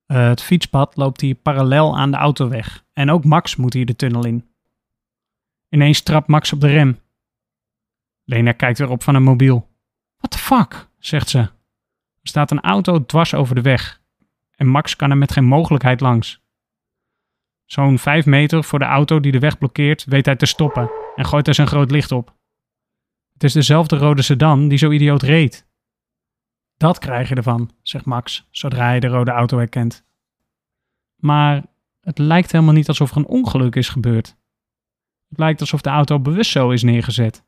Uh, 0.07 0.27
het 0.27 0.41
fietspad 0.41 0.95
loopt 0.95 1.21
hier 1.21 1.35
parallel 1.35 1.97
aan 1.97 2.11
de 2.11 2.17
autoweg 2.17 2.85
en 2.93 3.09
ook 3.09 3.25
Max 3.25 3.55
moet 3.55 3.73
hier 3.73 3.85
de 3.85 3.95
tunnel 3.95 4.25
in. 4.25 4.53
Ineens 5.75 6.01
trapt 6.01 6.27
Max 6.27 6.53
op 6.53 6.61
de 6.61 6.67
rem. 6.67 6.99
Lena 8.23 8.51
kijkt 8.51 8.77
weer 8.77 8.89
op 8.89 9.03
van 9.03 9.15
een 9.15 9.23
mobiel. 9.23 9.69
What 10.17 10.31
the 10.31 10.37
fuck, 10.37 10.89
zegt 10.99 11.29
ze. 11.29 11.39
Er 11.39 11.51
staat 12.21 12.51
een 12.51 12.61
auto 12.61 13.05
dwars 13.05 13.33
over 13.33 13.55
de 13.55 13.61
weg 13.61 14.01
en 14.55 14.67
Max 14.67 14.95
kan 14.95 15.11
er 15.11 15.17
met 15.17 15.31
geen 15.31 15.45
mogelijkheid 15.45 15.99
langs. 15.99 16.43
Zo'n 17.65 17.99
vijf 17.99 18.25
meter 18.25 18.63
voor 18.63 18.79
de 18.79 18.85
auto 18.85 19.19
die 19.19 19.31
de 19.31 19.39
weg 19.39 19.57
blokkeert, 19.57 20.05
weet 20.05 20.25
hij 20.25 20.35
te 20.35 20.45
stoppen 20.45 20.91
en 21.15 21.25
gooit 21.25 21.47
er 21.47 21.53
zijn 21.53 21.67
groot 21.67 21.91
licht 21.91 22.11
op. 22.11 22.35
Het 23.33 23.43
is 23.43 23.53
dezelfde 23.53 23.97
rode 23.97 24.21
sedan 24.21 24.67
die 24.67 24.77
zo 24.77 24.91
idioot 24.91 25.21
reed. 25.21 25.67
Dat 26.77 26.99
krijg 26.99 27.29
je 27.29 27.35
ervan, 27.35 27.71
zegt 27.81 28.05
Max, 28.05 28.47
zodra 28.51 28.85
hij 28.85 28.99
de 28.99 29.07
rode 29.07 29.31
auto 29.31 29.57
herkent. 29.57 30.05
Maar 31.15 31.65
het 31.99 32.17
lijkt 32.17 32.51
helemaal 32.51 32.73
niet 32.73 32.87
alsof 32.87 33.11
er 33.11 33.17
een 33.17 33.27
ongeluk 33.27 33.75
is 33.75 33.89
gebeurd. 33.89 34.37
Lijkt 35.37 35.61
alsof 35.61 35.81
de 35.81 35.89
auto 35.89 36.19
bewust 36.19 36.51
zo 36.51 36.69
is 36.69 36.83
neergezet. 36.83 37.45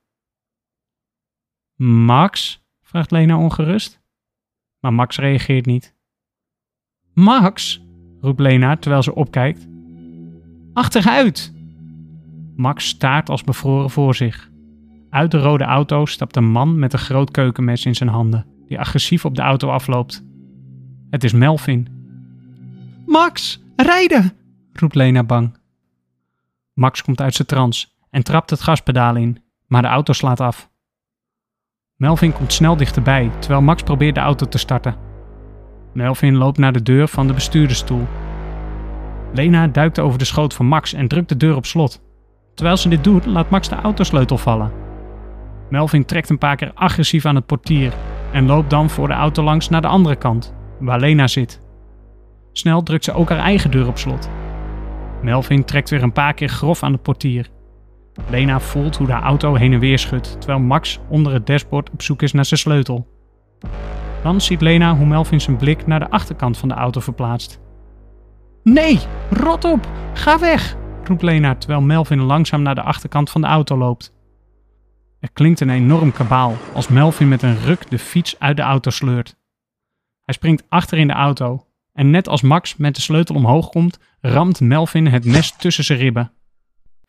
Max? 1.75 2.61
vraagt 2.81 3.11
Lena 3.11 3.37
ongerust. 3.37 4.01
Maar 4.79 4.93
Max 4.93 5.17
reageert 5.17 5.65
niet. 5.65 5.95
Max? 7.13 7.81
roept 8.21 8.39
Lena 8.39 8.77
terwijl 8.77 9.03
ze 9.03 9.15
opkijkt. 9.15 9.67
Achteruit! 10.73 11.53
Max 12.55 12.87
staart 12.87 13.29
als 13.29 13.43
bevroren 13.43 13.89
voor 13.89 14.15
zich. 14.15 14.49
Uit 15.09 15.31
de 15.31 15.39
rode 15.39 15.63
auto 15.63 16.05
stapt 16.05 16.35
een 16.35 16.49
man 16.49 16.79
met 16.79 16.93
een 16.93 16.99
groot 16.99 17.31
keukenmes 17.31 17.85
in 17.85 17.95
zijn 17.95 18.09
handen, 18.09 18.45
die 18.67 18.79
agressief 18.79 19.25
op 19.25 19.35
de 19.35 19.41
auto 19.41 19.69
afloopt. 19.69 20.25
Het 21.09 21.23
is 21.23 21.33
Melvin. 21.33 21.87
Max, 23.05 23.61
rijden! 23.75 24.31
roept 24.73 24.95
Lena 24.95 25.23
bang. 25.23 25.56
Max 26.77 27.03
komt 27.03 27.21
uit 27.21 27.33
zijn 27.33 27.47
trance 27.47 27.87
en 28.09 28.23
trapt 28.23 28.49
het 28.49 28.61
gaspedaal 28.61 29.15
in, 29.15 29.43
maar 29.67 29.81
de 29.81 29.87
auto 29.87 30.13
slaat 30.13 30.39
af. 30.39 30.69
Melvin 31.95 32.33
komt 32.33 32.53
snel 32.53 32.77
dichterbij, 32.77 33.31
terwijl 33.39 33.61
Max 33.61 33.83
probeert 33.83 34.15
de 34.15 34.21
auto 34.21 34.45
te 34.45 34.57
starten. 34.57 34.95
Melvin 35.93 36.35
loopt 36.35 36.57
naar 36.57 36.73
de 36.73 36.83
deur 36.83 37.07
van 37.07 37.27
de 37.27 37.33
bestuurdersstoel. 37.33 38.07
Lena 39.33 39.67
duikt 39.67 39.99
over 39.99 40.19
de 40.19 40.25
schoot 40.25 40.53
van 40.53 40.65
Max 40.65 40.93
en 40.93 41.07
drukt 41.07 41.29
de 41.29 41.37
deur 41.37 41.55
op 41.55 41.65
slot. 41.65 42.01
Terwijl 42.53 42.77
ze 42.77 42.89
dit 42.89 43.03
doet, 43.03 43.25
laat 43.25 43.49
Max 43.49 43.69
de 43.69 43.75
autosleutel 43.75 44.37
vallen. 44.37 44.71
Melvin 45.69 46.05
trekt 46.05 46.29
een 46.29 46.37
paar 46.37 46.55
keer 46.55 46.71
agressief 46.73 47.25
aan 47.25 47.35
het 47.35 47.45
portier 47.45 47.93
en 48.31 48.45
loopt 48.45 48.69
dan 48.69 48.89
voor 48.89 49.07
de 49.07 49.13
auto 49.13 49.43
langs 49.43 49.69
naar 49.69 49.81
de 49.81 49.87
andere 49.87 50.15
kant, 50.15 50.55
waar 50.79 50.99
Lena 50.99 51.27
zit. 51.27 51.61
Snel 52.51 52.83
drukt 52.83 53.03
ze 53.03 53.13
ook 53.13 53.29
haar 53.29 53.39
eigen 53.39 53.71
deur 53.71 53.87
op 53.87 53.97
slot. 53.97 54.29
Melvin 55.21 55.65
trekt 55.65 55.89
weer 55.89 56.03
een 56.03 56.11
paar 56.11 56.33
keer 56.33 56.49
grof 56.49 56.83
aan 56.83 56.91
het 56.91 57.01
portier. 57.01 57.49
Lena 58.29 58.59
voelt 58.59 58.97
hoe 58.97 59.07
de 59.07 59.13
auto 59.13 59.55
heen 59.55 59.73
en 59.73 59.79
weer 59.79 59.99
schudt, 59.99 60.41
terwijl 60.41 60.59
Max 60.59 60.99
onder 61.09 61.33
het 61.33 61.47
dashboard 61.47 61.89
op 61.89 62.01
zoek 62.01 62.21
is 62.21 62.31
naar 62.31 62.45
zijn 62.45 62.59
sleutel. 62.59 63.07
Dan 64.23 64.41
ziet 64.41 64.61
Lena 64.61 64.95
hoe 64.95 65.05
Melvin 65.05 65.41
zijn 65.41 65.57
blik 65.57 65.87
naar 65.87 65.99
de 65.99 66.09
achterkant 66.09 66.57
van 66.57 66.67
de 66.67 66.75
auto 66.75 66.99
verplaatst. 66.99 67.59
Nee, 68.63 68.99
rot 69.29 69.65
op, 69.65 69.87
ga 70.13 70.39
weg, 70.39 70.75
roept 71.03 71.21
Lena 71.21 71.55
terwijl 71.55 71.81
Melvin 71.81 72.21
langzaam 72.21 72.61
naar 72.61 72.75
de 72.75 72.81
achterkant 72.81 73.29
van 73.29 73.41
de 73.41 73.47
auto 73.47 73.77
loopt. 73.77 74.15
Er 75.19 75.31
klinkt 75.33 75.59
een 75.59 75.69
enorm 75.69 76.11
kabaal 76.11 76.53
als 76.73 76.87
Melvin 76.87 77.27
met 77.27 77.41
een 77.41 77.57
ruk 77.57 77.89
de 77.89 77.99
fiets 77.99 78.39
uit 78.39 78.57
de 78.57 78.61
auto 78.61 78.89
sleurt. 78.89 79.35
Hij 80.23 80.33
springt 80.33 80.63
achter 80.69 80.97
in 80.97 81.07
de 81.07 81.13
auto 81.13 81.66
en 81.97 82.09
net 82.09 82.27
als 82.27 82.41
Max 82.41 82.75
met 82.75 82.95
de 82.95 83.01
sleutel 83.01 83.35
omhoog 83.35 83.69
komt, 83.69 83.99
ramt 84.21 84.59
Melvin 84.59 85.07
het 85.07 85.25
mes 85.25 85.51
tussen 85.51 85.83
zijn 85.83 85.99
ribben. 85.99 86.31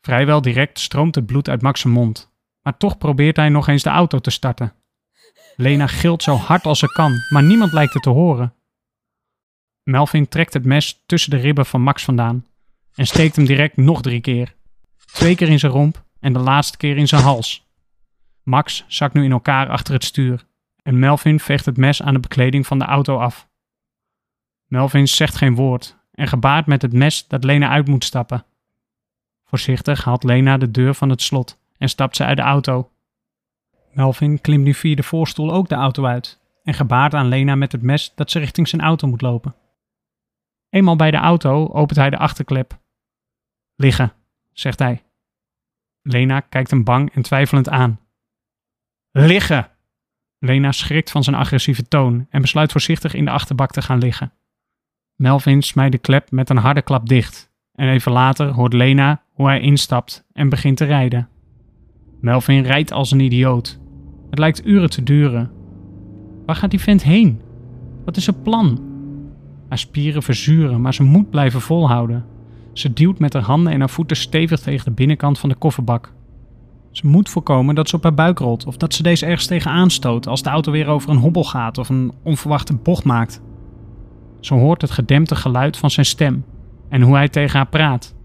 Vrijwel 0.01 0.41
direct 0.41 0.79
stroomt 0.79 1.15
het 1.15 1.25
bloed 1.25 1.49
uit 1.49 1.61
Max' 1.61 1.83
mond, 1.83 2.31
maar 2.61 2.77
toch 2.77 2.97
probeert 2.97 3.35
hij 3.35 3.49
nog 3.49 3.67
eens 3.67 3.83
de 3.83 3.89
auto 3.89 4.19
te 4.19 4.29
starten. 4.29 4.73
Lena 5.55 5.87
gilt 5.87 6.23
zo 6.23 6.35
hard 6.35 6.65
als 6.65 6.79
ze 6.79 6.91
kan, 6.91 7.13
maar 7.29 7.43
niemand 7.43 7.73
lijkt 7.73 7.93
het 7.93 8.03
te 8.03 8.09
horen. 8.09 8.53
Melvin 9.83 10.27
trekt 10.27 10.53
het 10.53 10.65
mes 10.65 11.03
tussen 11.05 11.31
de 11.31 11.37
ribben 11.37 11.65
van 11.65 11.81
Max 11.81 12.03
vandaan 12.03 12.45
en 12.95 13.07
steekt 13.07 13.35
hem 13.35 13.45
direct 13.45 13.77
nog 13.77 14.01
drie 14.01 14.21
keer. 14.21 14.55
Twee 15.13 15.35
keer 15.35 15.49
in 15.49 15.59
zijn 15.59 15.71
romp 15.71 16.03
en 16.19 16.33
de 16.33 16.39
laatste 16.39 16.77
keer 16.77 16.97
in 16.97 17.07
zijn 17.07 17.21
hals. 17.21 17.67
Max 18.43 18.85
zakt 18.87 19.13
nu 19.13 19.23
in 19.23 19.31
elkaar 19.31 19.69
achter 19.69 19.93
het 19.93 20.03
stuur 20.03 20.45
en 20.83 20.99
Melvin 20.99 21.39
veegt 21.39 21.65
het 21.65 21.77
mes 21.77 22.01
aan 22.01 22.13
de 22.13 22.19
bekleding 22.19 22.67
van 22.67 22.79
de 22.79 22.85
auto 22.85 23.17
af. 23.17 23.48
Melvin 24.69 25.07
zegt 25.07 25.35
geen 25.35 25.55
woord 25.55 25.97
en 26.11 26.27
gebaart 26.27 26.65
met 26.65 26.81
het 26.81 26.93
mes 26.93 27.27
dat 27.27 27.43
Lena 27.43 27.69
uit 27.69 27.87
moet 27.87 28.03
stappen. 28.03 28.45
Voorzichtig 29.45 30.03
haalt 30.03 30.23
Lena 30.23 30.57
de 30.57 30.71
deur 30.71 30.93
van 30.93 31.09
het 31.09 31.21
slot 31.21 31.59
en 31.77 31.89
stapt 31.89 32.15
ze 32.15 32.23
uit 32.25 32.37
de 32.37 32.43
auto. 32.43 32.91
Melvin 33.91 34.41
klimt 34.41 34.63
nu 34.63 34.73
via 34.73 34.95
de 34.95 35.03
voorstoel 35.03 35.53
ook 35.53 35.69
de 35.69 35.75
auto 35.75 36.05
uit 36.05 36.39
en 36.63 36.73
gebaart 36.73 37.13
aan 37.13 37.27
Lena 37.27 37.55
met 37.55 37.71
het 37.71 37.81
mes 37.81 38.11
dat 38.15 38.31
ze 38.31 38.39
richting 38.39 38.67
zijn 38.67 38.81
auto 38.81 39.07
moet 39.07 39.21
lopen. 39.21 39.55
Eenmaal 40.69 40.95
bij 40.95 41.11
de 41.11 41.17
auto 41.17 41.67
opent 41.67 41.97
hij 41.97 42.09
de 42.09 42.17
achterklep. 42.17 42.79
Liggen, 43.75 44.13
zegt 44.51 44.79
hij. 44.79 45.03
Lena 46.01 46.39
kijkt 46.39 46.69
hem 46.69 46.83
bang 46.83 47.13
en 47.13 47.21
twijfelend 47.21 47.69
aan. 47.69 47.99
Liggen! 49.11 49.71
Lena 50.37 50.71
schrikt 50.71 51.11
van 51.11 51.23
zijn 51.23 51.35
agressieve 51.35 51.87
toon 51.87 52.27
en 52.29 52.41
besluit 52.41 52.71
voorzichtig 52.71 53.13
in 53.13 53.25
de 53.25 53.31
achterbak 53.31 53.71
te 53.71 53.81
gaan 53.81 53.97
liggen. 53.97 54.33
Melvin 55.19 55.61
smijt 55.61 55.91
de 55.91 55.97
klep 55.97 56.31
met 56.31 56.49
een 56.49 56.57
harde 56.57 56.81
klap 56.81 57.09
dicht 57.09 57.51
en 57.75 57.89
even 57.89 58.11
later 58.11 58.47
hoort 58.47 58.73
Lena 58.73 59.21
hoe 59.33 59.47
hij 59.47 59.59
instapt 59.59 60.25
en 60.33 60.49
begint 60.49 60.77
te 60.77 60.85
rijden. 60.85 61.29
Melvin 62.21 62.63
rijdt 62.63 62.91
als 62.91 63.11
een 63.11 63.19
idioot. 63.19 63.79
Het 64.29 64.39
lijkt 64.39 64.65
uren 64.65 64.89
te 64.89 65.03
duren. 65.03 65.51
Waar 66.45 66.55
gaat 66.55 66.71
die 66.71 66.79
vent 66.79 67.03
heen? 67.03 67.41
Wat 68.05 68.17
is 68.17 68.23
zijn 68.23 68.41
plan? 68.41 68.81
Haar 69.69 69.77
spieren 69.77 70.23
verzuren, 70.23 70.81
maar 70.81 70.93
ze 70.93 71.03
moet 71.03 71.29
blijven 71.29 71.61
volhouden. 71.61 72.25
Ze 72.73 72.93
duwt 72.93 73.19
met 73.19 73.33
haar 73.33 73.43
handen 73.43 73.73
en 73.73 73.79
haar 73.79 73.89
voeten 73.89 74.17
stevig 74.17 74.59
tegen 74.59 74.85
de 74.85 74.91
binnenkant 74.91 75.39
van 75.39 75.49
de 75.49 75.55
kofferbak. 75.55 76.13
Ze 76.91 77.07
moet 77.07 77.29
voorkomen 77.29 77.75
dat 77.75 77.89
ze 77.89 77.95
op 77.95 78.03
haar 78.03 78.13
buik 78.13 78.39
rolt 78.39 78.65
of 78.65 78.77
dat 78.77 78.93
ze 78.93 79.03
deze 79.03 79.25
ergens 79.25 79.47
tegenaan 79.47 79.89
stoot 79.89 80.27
als 80.27 80.43
de 80.43 80.49
auto 80.49 80.71
weer 80.71 80.87
over 80.87 81.09
een 81.09 81.17
hobbel 81.17 81.43
gaat 81.43 81.77
of 81.77 81.89
een 81.89 82.11
onverwachte 82.23 82.75
bocht 82.75 83.03
maakt. 83.03 83.41
Ze 84.39 84.53
hoort 84.53 84.81
het 84.81 84.91
gedempte 84.91 85.35
geluid 85.35 85.77
van 85.77 85.91
zijn 85.91 86.05
stem 86.05 86.43
en 86.89 87.01
hoe 87.01 87.15
hij 87.15 87.29
tegen 87.29 87.57
haar 87.57 87.67
praat. 87.67 88.15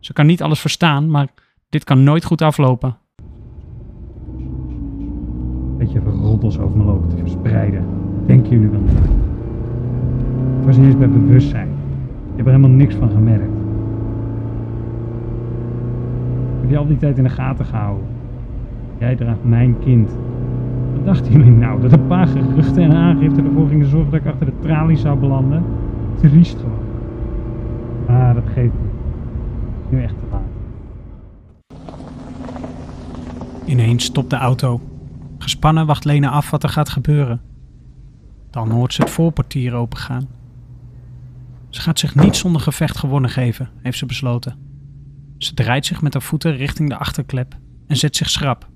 Ze 0.00 0.12
kan 0.12 0.26
niet 0.26 0.42
alles 0.42 0.60
verstaan, 0.60 1.10
maar 1.10 1.28
dit 1.68 1.84
kan 1.84 2.04
nooit 2.04 2.24
goed 2.24 2.42
aflopen. 2.42 2.96
Beetje 5.78 6.00
roddels 6.00 6.58
over 6.58 6.76
me 6.76 6.84
lopen 6.84 7.08
te 7.08 7.16
verspreiden. 7.16 7.84
Denken 8.26 8.50
jullie 8.50 8.68
wel 8.68 8.80
niet? 8.80 8.98
Ik 10.60 10.66
was 10.66 10.76
eens 10.76 10.98
bij 10.98 11.08
bewustzijn. 11.08 11.68
Ik 12.30 12.36
heb 12.36 12.46
er 12.46 12.52
helemaal 12.52 12.76
niks 12.76 12.94
van 12.94 13.10
gemerkt. 13.10 13.54
Ik 16.54 16.62
heb 16.62 16.70
je 16.70 16.76
al 16.76 16.86
die 16.86 16.96
tijd 16.96 17.18
in 17.18 17.24
de 17.24 17.30
gaten 17.30 17.64
gehouden. 17.64 18.06
Jij 18.98 19.16
draagt 19.16 19.44
mijn 19.44 19.78
kind. 19.78 20.10
Dachten 21.04 21.32
jullie 21.32 21.50
nou? 21.50 21.80
Dat 21.80 21.92
een 21.92 22.06
paar 22.06 22.26
geruchten 22.26 22.82
en 22.82 22.92
aangiften 22.92 23.44
ervoor 23.44 23.68
gingen 23.68 23.86
zorgen 23.86 24.10
dat 24.10 24.20
ik 24.20 24.26
achter 24.26 24.46
de 24.46 24.58
tralies 24.60 25.00
zou 25.00 25.18
belanden? 25.18 25.64
Triest 26.20 26.56
gewoon. 26.58 26.84
Ah, 28.06 28.34
dat 28.34 28.44
geeft 28.54 28.72
niet. 28.72 28.92
Nu 29.90 30.02
echt 30.02 30.14
te 30.14 30.26
laat. 30.30 30.40
Ineens 33.64 34.04
stopt 34.04 34.30
de 34.30 34.36
auto. 34.36 34.80
Gespannen 35.38 35.86
wacht 35.86 36.04
Lena 36.04 36.30
af 36.30 36.50
wat 36.50 36.62
er 36.62 36.68
gaat 36.68 36.88
gebeuren. 36.88 37.40
Dan 38.50 38.70
hoort 38.70 38.92
ze 38.92 39.02
het 39.02 39.10
voorportier 39.10 39.74
opengaan. 39.74 40.28
Ze 41.68 41.80
gaat 41.80 41.98
zich 41.98 42.14
niet 42.14 42.36
zonder 42.36 42.60
gevecht 42.60 42.98
gewonnen 42.98 43.30
geven, 43.30 43.68
heeft 43.82 43.98
ze 43.98 44.06
besloten. 44.06 44.56
Ze 45.38 45.54
draait 45.54 45.86
zich 45.86 46.02
met 46.02 46.12
haar 46.12 46.22
voeten 46.22 46.56
richting 46.56 46.88
de 46.88 46.96
achterklep 46.96 47.56
en 47.86 47.96
zet 47.96 48.16
zich 48.16 48.30
schrap. 48.30 48.68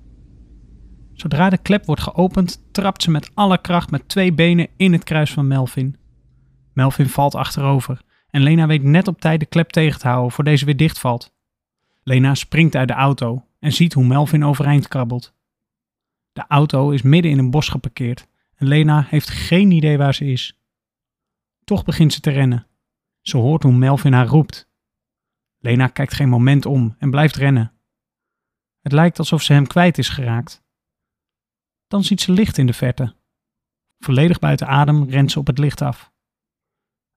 Zodra 1.21 1.51
de 1.51 1.59
klep 1.59 1.85
wordt 1.85 2.03
geopend, 2.03 2.63
trapt 2.73 3.03
ze 3.03 3.11
met 3.11 3.31
alle 3.35 3.61
kracht 3.61 3.91
met 3.91 4.09
twee 4.09 4.33
benen 4.33 4.69
in 4.77 4.93
het 4.93 5.05
kruis 5.05 5.33
van 5.33 5.47
Melvin. 5.47 5.97
Melvin 6.73 7.09
valt 7.09 7.35
achterover 7.35 8.03
en 8.31 8.43
Lena 8.43 8.67
weet 8.67 8.83
net 8.83 9.09
op 9.09 9.21
tijd 9.21 9.41
de 9.41 9.47
klep 9.47 9.71
tegen 9.71 10.01
te 10.01 10.09
houden 10.09 10.33
voor 10.33 10.45
deze 10.45 10.65
weer 10.65 10.77
dichtvalt. 10.77 11.35
Lena 12.03 12.35
springt 12.35 12.77
uit 12.77 12.89
de 12.89 12.95
auto 12.95 13.45
en 13.59 13.73
ziet 13.73 13.93
hoe 13.93 14.05
Melvin 14.05 14.45
overeind 14.45 14.89
krabbelt. 14.89 15.35
De 16.33 16.45
auto 16.49 16.91
is 16.91 17.03
midden 17.03 17.31
in 17.31 17.39
een 17.39 17.51
bos 17.51 17.69
geparkeerd 17.69 18.27
en 18.57 18.67
Lena 18.67 19.07
heeft 19.09 19.31
geen 19.31 19.71
idee 19.71 19.99
waar 19.99 20.15
ze 20.15 20.25
is. 20.25 20.61
Toch 21.65 21.85
begint 21.85 22.13
ze 22.13 22.21
te 22.21 22.31
rennen. 22.31 22.67
Ze 23.21 23.37
hoort 23.37 23.63
hoe 23.63 23.73
Melvin 23.73 24.13
haar 24.13 24.27
roept. 24.27 24.69
Lena 25.59 25.87
kijkt 25.87 26.15
geen 26.15 26.29
moment 26.29 26.67
om 26.67 26.97
en 26.99 27.11
blijft 27.11 27.37
rennen. 27.37 27.73
Het 28.81 28.93
lijkt 28.93 29.19
alsof 29.19 29.43
ze 29.43 29.53
hem 29.53 29.67
kwijt 29.67 29.99
is 29.99 30.09
geraakt. 30.09 30.69
Dan 31.91 32.05
ziet 32.05 32.21
ze 32.21 32.33
licht 32.33 32.59
in 32.59 32.67
de 32.67 32.73
verte. 32.73 33.15
Volledig 33.99 34.39
buiten 34.39 34.67
adem 34.67 35.09
rent 35.09 35.31
ze 35.33 35.39
op 35.39 35.47
het 35.47 35.59
licht 35.59 35.83
af. 35.83 36.13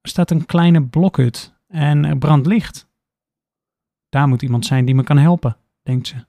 Er 0.01 0.09
staat 0.09 0.31
een 0.31 0.45
kleine 0.45 0.83
blokhut 0.87 1.53
en 1.67 2.05
er 2.05 2.17
brandt 2.17 2.47
licht. 2.47 2.89
Daar 4.09 4.27
moet 4.27 4.41
iemand 4.41 4.65
zijn 4.65 4.85
die 4.85 4.95
me 4.95 5.03
kan 5.03 5.17
helpen, 5.17 5.57
denkt 5.83 6.07
ze. 6.07 6.25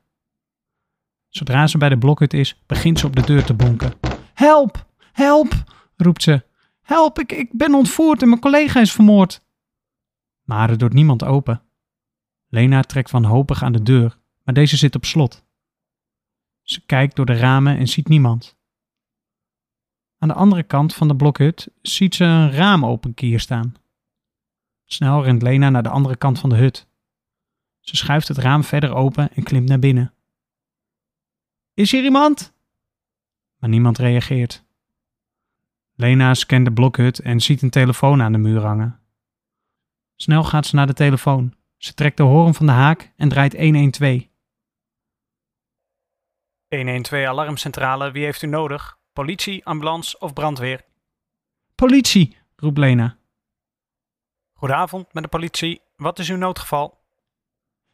Zodra 1.29 1.67
ze 1.67 1.79
bij 1.79 1.89
de 1.89 1.99
blokhut 1.99 2.35
is, 2.35 2.63
begint 2.67 2.99
ze 2.99 3.07
op 3.07 3.17
de 3.17 3.23
deur 3.23 3.45
te 3.45 3.55
bonken. 3.55 3.93
Help! 4.35 4.87
Help! 5.13 5.53
roept 5.97 6.23
ze. 6.23 6.45
Help, 6.81 7.19
ik, 7.19 7.33
ik 7.33 7.49
ben 7.53 7.75
ontvoerd 7.75 8.23
en 8.23 8.29
mijn 8.29 8.41
collega 8.41 8.81
is 8.81 8.93
vermoord. 8.93 9.47
Maar 10.43 10.71
er 10.71 10.79
doet 10.79 10.93
niemand 10.93 11.25
open. 11.25 11.63
Lena 12.49 12.83
trekt 12.83 13.11
wanhopig 13.11 13.63
aan 13.63 13.73
de 13.73 13.83
deur, 13.83 14.19
maar 14.43 14.55
deze 14.55 14.77
zit 14.77 14.95
op 14.95 15.05
slot. 15.05 15.44
Ze 16.65 16.81
kijkt 16.87 17.17
door 17.17 17.27
de 17.27 17.37
ramen 17.37 17.77
en 17.79 17.89
ziet 17.89 18.09
niemand. 18.09 18.57
Aan 20.19 20.29
de 20.29 20.35
andere 20.35 20.63
kant 20.63 20.95
van 20.95 21.09
de 21.09 21.17
blokhut 21.17 21.69
ziet 21.83 22.15
ze 22.15 22.25
een 22.25 22.51
raam 22.51 22.87
open 22.87 23.15
kier 23.15 23.41
staan. 23.41 23.75
Snel 24.85 25.25
rent 25.25 25.43
Lena 25.43 25.71
naar 25.71 25.83
de 25.83 25.89
andere 25.89 26.17
kant 26.17 26.39
van 26.39 26.51
de 26.51 26.57
hut. 26.57 26.87
Ze 27.81 27.97
schuift 27.97 28.29
het 28.29 28.39
raam 28.39 28.65
verder 28.65 28.95
open 28.95 29.33
en 29.35 29.43
klimt 29.43 29.69
naar 29.69 29.79
binnen. 29.79 30.13
Is 31.75 31.91
hier 31.91 32.05
iemand? 32.05 32.53
Maar 33.59 33.71
niemand 33.71 33.99
reageert. 33.99 34.65
Lena 35.95 36.35
scant 36.35 36.65
de 36.65 36.73
blokhut 36.73 37.19
en 37.19 37.41
ziet 37.41 37.63
een 37.63 37.71
telefoon 37.71 38.23
aan 38.23 38.33
de 38.33 38.39
muur 38.39 38.61
hangen. 38.61 39.01
Snel 40.17 40.45
gaat 40.45 40.67
ze 40.67 40.75
naar 40.75 40.87
de 40.87 40.93
telefoon. 40.93 41.55
Ze 41.77 41.95
trekt 41.95 42.17
de 42.17 42.23
hoorn 42.23 42.55
van 42.55 42.67
de 42.67 42.73
haak 42.73 43.13
en 43.17 43.29
draait 43.29 43.57
112. 43.57 44.33
112 46.77 47.27
alarmcentrale, 47.27 48.11
wie 48.11 48.25
heeft 48.25 48.43
u 48.43 48.47
nodig? 48.47 48.99
Politie, 49.13 49.65
ambulance 49.65 50.19
of 50.19 50.33
brandweer? 50.33 50.85
Politie, 51.75 52.37
roept 52.57 52.79
Lena. 52.79 53.17
Goedenavond, 54.53 55.15
met 55.15 55.23
de 55.23 55.29
politie. 55.29 55.81
Wat 55.97 56.19
is 56.19 56.31
uw 56.31 56.37
noodgeval? 56.37 56.99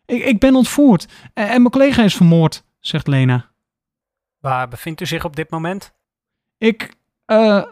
Ik, 0.04 0.24
ik 0.24 0.38
ben 0.38 0.54
ontvoerd 0.54 1.08
en, 1.34 1.48
en 1.48 1.60
mijn 1.60 1.70
collega 1.70 2.02
is 2.02 2.16
vermoord, 2.16 2.64
zegt 2.78 3.06
Lena. 3.06 3.50
Waar 4.38 4.68
bevindt 4.68 5.00
u 5.00 5.06
zich 5.06 5.24
op 5.24 5.36
dit 5.36 5.50
moment? 5.50 5.94
Ik, 6.58 6.94
eh, 7.24 7.62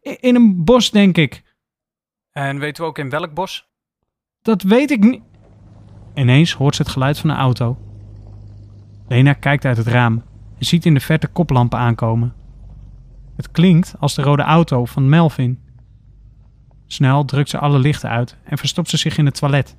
in 0.00 0.34
een 0.34 0.64
bos, 0.64 0.90
denk 0.90 1.16
ik. 1.16 1.42
En 2.30 2.58
weet 2.58 2.78
u 2.78 2.82
ook 2.82 2.98
in 2.98 3.10
welk 3.10 3.34
bos? 3.34 3.68
Dat 4.42 4.62
weet 4.62 4.90
ik 4.90 5.00
niet. 5.00 5.22
Ineens 6.14 6.52
hoort 6.52 6.74
ze 6.74 6.82
het 6.82 6.90
geluid 6.90 7.18
van 7.18 7.30
een 7.30 7.36
auto. 7.36 7.89
Lena 9.10 9.32
kijkt 9.32 9.64
uit 9.64 9.76
het 9.76 9.86
raam 9.86 10.22
en 10.58 10.64
ziet 10.64 10.86
in 10.86 10.94
de 10.94 11.00
verte 11.00 11.26
koplampen 11.26 11.78
aankomen. 11.78 12.32
Het 13.36 13.50
klinkt 13.50 13.94
als 13.98 14.14
de 14.14 14.22
rode 14.22 14.42
auto 14.42 14.84
van 14.84 15.08
Melvin. 15.08 15.58
Snel 16.86 17.24
drukt 17.24 17.48
ze 17.48 17.58
alle 17.58 17.78
lichten 17.78 18.10
uit 18.10 18.36
en 18.44 18.58
verstopt 18.58 18.88
ze 18.88 18.96
zich 18.96 19.18
in 19.18 19.24
het 19.24 19.34
toilet. 19.34 19.76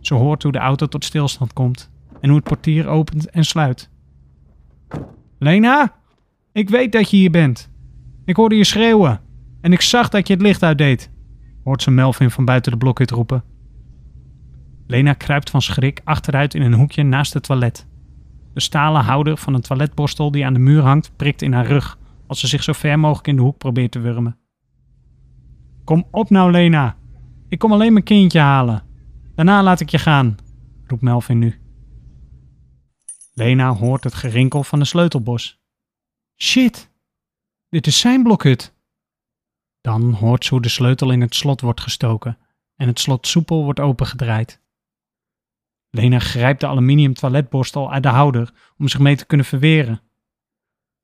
Ze 0.00 0.14
hoort 0.14 0.42
hoe 0.42 0.52
de 0.52 0.58
auto 0.58 0.86
tot 0.86 1.04
stilstand 1.04 1.52
komt 1.52 1.90
en 2.20 2.28
hoe 2.28 2.38
het 2.38 2.48
portier 2.48 2.86
opent 2.86 3.30
en 3.30 3.44
sluit. 3.44 3.90
Lena, 5.38 5.94
ik 6.52 6.68
weet 6.68 6.92
dat 6.92 7.10
je 7.10 7.16
hier 7.16 7.30
bent. 7.30 7.70
Ik 8.24 8.36
hoorde 8.36 8.56
je 8.56 8.64
schreeuwen. 8.64 9.20
En 9.60 9.72
ik 9.72 9.80
zag 9.80 10.08
dat 10.08 10.26
je 10.26 10.32
het 10.32 10.42
licht 10.42 10.62
uitdeed, 10.62 11.10
hoort 11.64 11.82
ze 11.82 11.90
Melvin 11.90 12.30
van 12.30 12.44
buiten 12.44 12.72
de 12.72 12.78
blokhut 12.78 13.10
roepen. 13.10 13.44
Lena 14.86 15.12
kruipt 15.12 15.50
van 15.50 15.62
schrik 15.62 16.00
achteruit 16.04 16.54
in 16.54 16.62
een 16.62 16.74
hoekje 16.74 17.02
naast 17.02 17.34
het 17.34 17.42
toilet. 17.42 17.86
De 18.58 18.64
stalen 18.64 19.04
houder 19.04 19.36
van 19.36 19.54
een 19.54 19.60
toiletborstel 19.60 20.30
die 20.30 20.46
aan 20.46 20.52
de 20.52 20.58
muur 20.58 20.82
hangt 20.82 21.16
prikt 21.16 21.42
in 21.42 21.52
haar 21.52 21.66
rug 21.66 21.98
als 22.26 22.40
ze 22.40 22.46
zich 22.46 22.62
zo 22.62 22.72
ver 22.72 22.98
mogelijk 22.98 23.26
in 23.26 23.36
de 23.36 23.42
hoek 23.42 23.58
probeert 23.58 23.90
te 23.90 23.98
wurmen. 23.98 24.38
Kom 25.84 26.06
op 26.10 26.30
nou, 26.30 26.50
Lena. 26.50 26.96
Ik 27.48 27.58
kom 27.58 27.72
alleen 27.72 27.92
mijn 27.92 28.04
kindje 28.04 28.38
halen. 28.38 28.82
Daarna 29.34 29.62
laat 29.62 29.80
ik 29.80 29.88
je 29.88 29.98
gaan, 29.98 30.36
roept 30.86 31.02
Melvin 31.02 31.38
nu. 31.38 31.60
Lena 33.34 33.74
hoort 33.74 34.04
het 34.04 34.14
gerinkel 34.14 34.62
van 34.62 34.78
de 34.78 34.84
sleutelbos. 34.84 35.60
Shit, 36.36 36.90
dit 37.68 37.86
is 37.86 38.00
zijn 38.00 38.22
blokhut. 38.22 38.74
Dan 39.80 40.12
hoort 40.12 40.44
ze 40.44 40.50
hoe 40.50 40.62
de 40.62 40.68
sleutel 40.68 41.10
in 41.10 41.20
het 41.20 41.34
slot 41.34 41.60
wordt 41.60 41.80
gestoken 41.80 42.38
en 42.76 42.86
het 42.86 42.98
slot 42.98 43.26
soepel 43.26 43.64
wordt 43.64 43.80
opengedraaid. 43.80 44.60
Lena 45.98 46.18
grijpt 46.18 46.60
de 46.60 46.66
aluminium 46.66 47.14
toiletborstel 47.14 47.92
uit 47.92 48.02
de 48.02 48.08
houder 48.08 48.52
om 48.78 48.88
zich 48.88 49.00
mee 49.00 49.16
te 49.16 49.26
kunnen 49.26 49.46
verweren. 49.46 50.00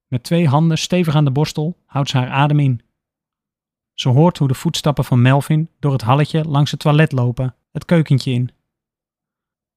Met 0.07 0.23
twee 0.23 0.49
handen 0.49 0.79
stevig 0.79 1.15
aan 1.15 1.25
de 1.25 1.31
borstel 1.31 1.77
houdt 1.87 2.09
ze 2.09 2.17
haar 2.17 2.29
adem 2.29 2.59
in. 2.59 2.81
Ze 3.95 4.09
hoort 4.09 4.39
hoe 4.39 4.49
de 4.49 4.55
voetstappen 4.55 5.05
van 5.05 5.23
Melvin 5.23 5.69
door 5.79 5.93
het 5.93 6.03
halletje 6.03 6.45
langs 6.45 6.71
het 6.71 6.81
toilet 6.81 7.13
lopen, 7.13 7.55
het 7.73 7.85
keukentje 7.85 8.33
in. 8.33 8.51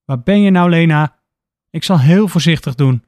Waar 0.06 0.22
ben 0.22 0.42
je 0.42 0.50
nou, 0.50 0.70
Lena? 0.70 1.20
Ik 1.70 1.84
zal 1.84 2.00
heel 2.00 2.28
voorzichtig 2.28 2.76
doen. 2.76 3.04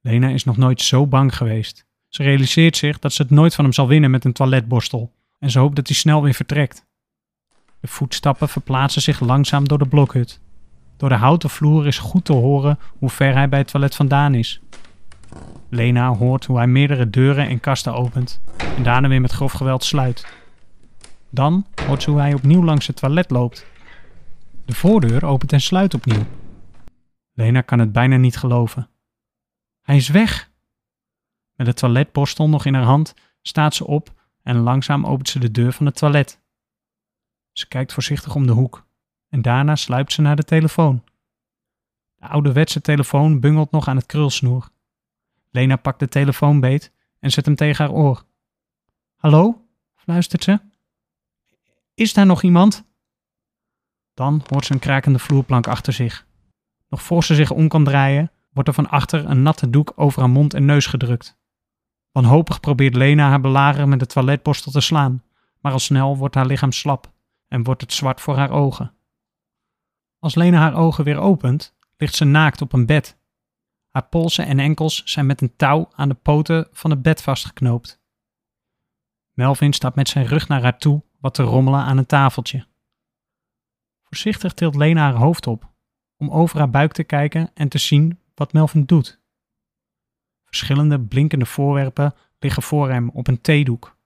Lena 0.00 0.28
is 0.28 0.44
nog 0.44 0.56
nooit 0.56 0.80
zo 0.80 1.06
bang 1.06 1.36
geweest. 1.36 1.86
Ze 2.08 2.22
realiseert 2.22 2.76
zich 2.76 2.98
dat 2.98 3.12
ze 3.12 3.22
het 3.22 3.30
nooit 3.30 3.54
van 3.54 3.64
hem 3.64 3.72
zal 3.72 3.88
winnen 3.88 4.10
met 4.10 4.24
een 4.24 4.32
toiletborstel 4.32 5.12
en 5.38 5.50
ze 5.50 5.58
hoopt 5.58 5.76
dat 5.76 5.86
hij 5.86 5.96
snel 5.96 6.22
weer 6.22 6.34
vertrekt. 6.34 6.86
De 7.80 7.88
voetstappen 7.88 8.48
verplaatsen 8.48 9.02
zich 9.02 9.20
langzaam 9.20 9.68
door 9.68 9.78
de 9.78 9.88
blokhut. 9.88 10.44
Door 10.96 11.08
de 11.08 11.14
houten 11.14 11.50
vloer 11.50 11.86
is 11.86 11.98
goed 11.98 12.24
te 12.24 12.32
horen 12.32 12.78
hoe 12.98 13.10
ver 13.10 13.34
hij 13.34 13.48
bij 13.48 13.58
het 13.58 13.68
toilet 13.68 13.94
vandaan 13.94 14.34
is. 14.34 14.60
Lena 15.68 16.14
hoort 16.14 16.44
hoe 16.44 16.56
hij 16.56 16.66
meerdere 16.66 17.10
deuren 17.10 17.48
en 17.48 17.60
kasten 17.60 17.94
opent 17.94 18.40
en 18.76 18.82
daarna 18.82 19.08
weer 19.08 19.20
met 19.20 19.32
grof 19.32 19.52
geweld 19.52 19.84
sluit. 19.84 20.26
Dan 21.30 21.66
hoort 21.86 22.02
ze 22.02 22.10
hoe 22.10 22.20
hij 22.20 22.34
opnieuw 22.34 22.64
langs 22.64 22.86
het 22.86 22.96
toilet 22.96 23.30
loopt. 23.30 23.66
De 24.64 24.74
voordeur 24.74 25.24
opent 25.24 25.52
en 25.52 25.60
sluit 25.60 25.94
opnieuw. 25.94 26.24
Lena 27.32 27.60
kan 27.60 27.78
het 27.78 27.92
bijna 27.92 28.16
niet 28.16 28.36
geloven. 28.36 28.88
Hij 29.82 29.96
is 29.96 30.08
weg. 30.08 30.50
Met 31.54 31.66
het 31.66 31.76
toiletborstel 31.76 32.48
nog 32.48 32.64
in 32.64 32.74
haar 32.74 32.82
hand 32.82 33.14
staat 33.42 33.74
ze 33.74 33.86
op 33.86 34.14
en 34.42 34.56
langzaam 34.56 35.06
opent 35.06 35.28
ze 35.28 35.38
de 35.38 35.50
deur 35.50 35.72
van 35.72 35.86
het 35.86 35.96
toilet. 35.96 36.40
Ze 37.52 37.68
kijkt 37.68 37.92
voorzichtig 37.92 38.34
om 38.34 38.46
de 38.46 38.52
hoek 38.52 38.85
en 39.36 39.42
daarna 39.42 39.76
sluipt 39.76 40.12
ze 40.12 40.22
naar 40.22 40.36
de 40.36 40.44
telefoon. 40.44 41.02
De 42.14 42.26
ouderwetse 42.26 42.80
telefoon 42.80 43.40
bungelt 43.40 43.70
nog 43.70 43.88
aan 43.88 43.96
het 43.96 44.06
krulsnoer. 44.06 44.68
Lena 45.50 45.76
pakt 45.76 45.98
de 45.98 46.08
telefoon 46.08 46.60
beet 46.60 46.92
en 47.20 47.30
zet 47.30 47.46
hem 47.46 47.54
tegen 47.54 47.84
haar 47.84 47.94
oor. 47.94 48.24
Hallo? 49.16 49.66
fluistert 49.94 50.44
ze. 50.44 50.60
Is 51.94 52.12
daar 52.12 52.26
nog 52.26 52.42
iemand? 52.42 52.84
Dan 54.14 54.42
hoort 54.46 54.64
ze 54.64 54.72
een 54.72 54.78
krakende 54.78 55.18
vloerplank 55.18 55.66
achter 55.66 55.92
zich. 55.92 56.26
Nog 56.88 57.02
voor 57.02 57.24
ze 57.24 57.34
zich 57.34 57.50
om 57.50 57.68
kan 57.68 57.84
draaien, 57.84 58.30
wordt 58.52 58.68
er 58.68 58.74
van 58.74 58.88
achter 58.88 59.24
een 59.24 59.42
natte 59.42 59.70
doek 59.70 59.92
over 59.96 60.20
haar 60.20 60.30
mond 60.30 60.54
en 60.54 60.64
neus 60.64 60.86
gedrukt. 60.86 61.38
Wanhopig 62.12 62.60
probeert 62.60 62.94
Lena 62.94 63.28
haar 63.28 63.40
belager 63.40 63.88
met 63.88 63.98
de 63.98 64.06
toiletborstel 64.06 64.72
te 64.72 64.80
slaan, 64.80 65.22
maar 65.60 65.72
al 65.72 65.78
snel 65.78 66.16
wordt 66.16 66.34
haar 66.34 66.46
lichaam 66.46 66.72
slap 66.72 67.12
en 67.48 67.64
wordt 67.64 67.80
het 67.80 67.92
zwart 67.92 68.20
voor 68.20 68.36
haar 68.36 68.50
ogen. 68.50 68.94
Als 70.18 70.34
Lena 70.34 70.58
haar 70.58 70.74
ogen 70.74 71.04
weer 71.04 71.18
opent, 71.18 71.76
ligt 71.96 72.14
ze 72.14 72.24
naakt 72.24 72.60
op 72.60 72.72
een 72.72 72.86
bed. 72.86 73.18
Haar 73.90 74.08
polsen 74.08 74.46
en 74.46 74.58
enkels 74.58 75.02
zijn 75.04 75.26
met 75.26 75.40
een 75.40 75.56
touw 75.56 75.88
aan 75.92 76.08
de 76.08 76.14
poten 76.14 76.68
van 76.72 76.90
het 76.90 77.02
bed 77.02 77.22
vastgeknoopt. 77.22 78.02
Melvin 79.32 79.72
staat 79.72 79.94
met 79.94 80.08
zijn 80.08 80.26
rug 80.26 80.48
naar 80.48 80.62
haar 80.62 80.78
toe 80.78 81.02
wat 81.20 81.34
te 81.34 81.42
rommelen 81.42 81.80
aan 81.80 81.98
een 81.98 82.06
tafeltje. 82.06 82.66
Voorzichtig 84.02 84.54
tilt 84.54 84.74
Lena 84.74 85.00
haar 85.00 85.20
hoofd 85.20 85.46
op, 85.46 85.72
om 86.16 86.30
over 86.30 86.58
haar 86.58 86.70
buik 86.70 86.92
te 86.92 87.04
kijken 87.04 87.50
en 87.54 87.68
te 87.68 87.78
zien 87.78 88.20
wat 88.34 88.52
Melvin 88.52 88.84
doet. 88.84 89.20
Verschillende 90.44 91.00
blinkende 91.00 91.46
voorwerpen 91.46 92.14
liggen 92.38 92.62
voor 92.62 92.90
hem 92.90 93.08
op 93.10 93.26
een 93.26 93.40
theedoek. 93.40 93.98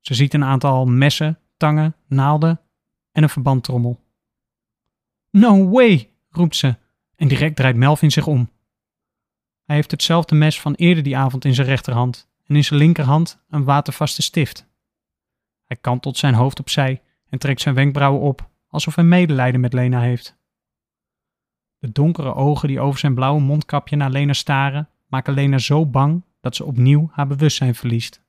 Ze 0.00 0.14
ziet 0.14 0.34
een 0.34 0.44
aantal 0.44 0.86
messen, 0.86 1.38
tangen, 1.56 1.96
naalden 2.06 2.60
en 3.12 3.22
een 3.22 3.28
verbandtrommel. 3.28 4.09
No 5.30 5.68
way, 5.68 6.10
roept 6.28 6.56
ze 6.56 6.76
en 7.16 7.28
direct 7.28 7.56
draait 7.56 7.76
Melvin 7.76 8.10
zich 8.10 8.26
om. 8.26 8.50
Hij 9.64 9.76
heeft 9.76 9.90
hetzelfde 9.90 10.34
mes 10.34 10.60
van 10.60 10.74
eerder 10.74 11.02
die 11.02 11.16
avond 11.16 11.44
in 11.44 11.54
zijn 11.54 11.66
rechterhand 11.66 12.30
en 12.46 12.56
in 12.56 12.64
zijn 12.64 12.78
linkerhand 12.78 13.42
een 13.48 13.64
watervaste 13.64 14.22
stift. 14.22 14.68
Hij 15.64 15.76
kantelt 15.76 16.16
zijn 16.16 16.34
hoofd 16.34 16.60
opzij 16.60 17.02
en 17.28 17.38
trekt 17.38 17.60
zijn 17.60 17.74
wenkbrauwen 17.74 18.20
op, 18.20 18.50
alsof 18.68 18.94
hij 18.94 19.04
medelijden 19.04 19.60
met 19.60 19.72
Lena 19.72 20.00
heeft. 20.00 20.38
De 21.78 21.92
donkere 21.92 22.34
ogen 22.34 22.68
die 22.68 22.80
over 22.80 23.00
zijn 23.00 23.14
blauwe 23.14 23.40
mondkapje 23.40 23.96
naar 23.96 24.10
Lena 24.10 24.32
staren, 24.32 24.88
maken 25.06 25.34
Lena 25.34 25.58
zo 25.58 25.86
bang 25.86 26.24
dat 26.40 26.56
ze 26.56 26.64
opnieuw 26.64 27.08
haar 27.12 27.26
bewustzijn 27.26 27.74
verliest. 27.74 28.22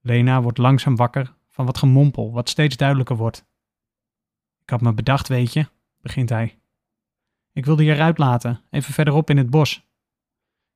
Lena 0.00 0.42
wordt 0.42 0.58
langzaam 0.58 0.96
wakker 0.96 1.34
van 1.48 1.66
wat 1.66 1.78
gemompel, 1.78 2.32
wat 2.32 2.48
steeds 2.48 2.76
duidelijker 2.76 3.16
wordt. 3.16 3.48
Ik 4.70 4.76
had 4.76 4.84
me 4.84 4.94
bedacht, 4.94 5.28
weet 5.28 5.52
je, 5.52 5.66
begint 6.00 6.28
hij. 6.28 6.58
Ik 7.52 7.64
wilde 7.64 7.84
je 7.84 7.92
eruit 7.92 8.18
laten, 8.18 8.60
even 8.70 8.92
verderop 8.92 9.30
in 9.30 9.36
het 9.36 9.50
bos. 9.50 9.88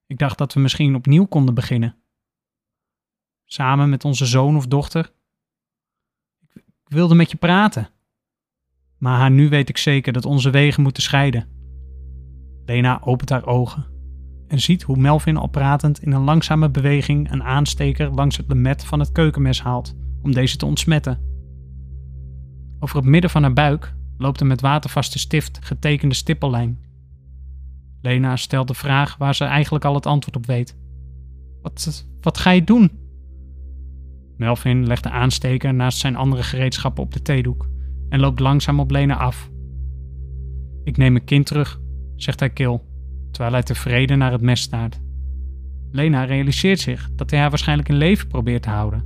Ik 0.07 0.19
dacht 0.19 0.39
dat 0.39 0.53
we 0.53 0.61
misschien 0.61 0.95
opnieuw 0.95 1.25
konden 1.25 1.55
beginnen. 1.55 1.97
Samen 3.45 3.91
met 3.91 4.05
onze 4.05 4.27
zoon 4.27 4.57
of 4.57 4.67
dochter. 4.67 5.13
Ik 6.55 6.63
wilde 6.85 7.15
met 7.15 7.31
je 7.31 7.37
praten. 7.37 7.89
Maar 8.99 9.31
nu 9.31 9.49
weet 9.49 9.69
ik 9.69 9.79
zeker 9.79 10.13
dat 10.13 10.25
onze 10.25 10.51
wegen 10.51 10.83
moeten 10.83 11.03
scheiden. 11.03 11.49
Lena 12.65 13.01
opent 13.03 13.31
haar 13.31 13.47
ogen 13.47 13.87
en 14.49 14.61
ziet 14.61 14.83
hoe 14.83 14.97
Melvin 14.97 15.37
al 15.37 15.49
pratend 15.49 16.03
in 16.03 16.13
een 16.13 16.25
langzame 16.25 16.71
beweging 16.71 17.31
een 17.31 17.43
aansteker 17.43 18.11
langs 18.11 18.37
het 18.37 18.49
lemet 18.49 18.85
van 18.85 18.99
het 18.99 19.13
keukenmes 19.13 19.63
haalt 19.63 19.95
om 20.23 20.33
deze 20.33 20.57
te 20.57 20.67
ontsmetten. 20.67 21.34
Over 22.85 22.97
het 22.97 23.07
midden 23.07 23.31
van 23.31 23.43
haar 23.43 23.53
buik 23.53 23.95
loopt 24.19 24.41
een 24.41 24.47
met 24.47 24.61
watervaste 24.61 25.19
stift 25.19 25.59
getekende 25.63 26.15
stippellijn. 26.15 26.79
Lena 28.01 28.37
stelt 28.37 28.69
de 28.69 28.75
vraag 28.75 29.17
waar 29.17 29.35
ze 29.35 29.45
eigenlijk 29.45 29.85
al 29.85 29.95
het 29.95 30.07
antwoord 30.07 30.37
op 30.37 30.47
weet. 30.47 30.77
Wat, 31.63 32.07
wat 32.21 32.39
ga 32.39 32.51
je 32.51 32.65
doen? 32.65 32.93
Melvin 34.37 34.87
legt 34.87 35.03
de 35.03 35.11
aansteker 35.11 35.75
naast 35.75 35.99
zijn 35.99 36.17
andere 36.17 36.43
gereedschappen 36.43 37.03
op 37.03 37.13
de 37.13 37.23
theedoek 37.23 37.69
en 38.09 38.21
loopt 38.21 38.41
langzaam 38.41 38.81
op 38.81 38.91
Lena 38.91 39.17
af. 39.17 39.51
Ik 40.83 40.97
neem 40.97 41.13
mijn 41.13 41.25
kind 41.25 41.47
terug, 41.47 41.81
zegt 42.17 42.41
hij 42.41 42.51
kil, 42.51 42.85
terwijl 43.31 43.53
hij 43.53 43.63
tevreden 43.63 44.19
naar 44.19 44.33
het 44.33 44.43
mes 44.43 44.61
staart. 44.61 45.01
Lena 45.91 46.25
realiseert 46.25 46.81
zich 46.81 47.11
dat 47.15 47.31
hij 47.31 47.41
haar 47.41 47.51
waarschijnlijk 47.51 47.89
in 47.89 47.97
leven 47.97 48.29
probeert 48.29 48.63
te 48.63 48.71
houden. 48.71 49.05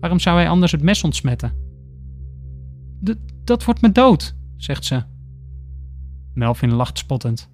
Waarom 0.00 0.18
zou 0.18 0.38
hij 0.38 0.48
anders 0.48 0.72
het 0.72 0.82
mes 0.82 1.04
ontsmetten? 1.04 1.67
Dat 3.44 3.64
wordt 3.64 3.80
me 3.80 3.92
dood, 3.92 4.36
zegt 4.56 4.84
ze. 4.84 5.04
Melvin 6.34 6.72
lacht 6.72 6.98
spottend. 6.98 7.50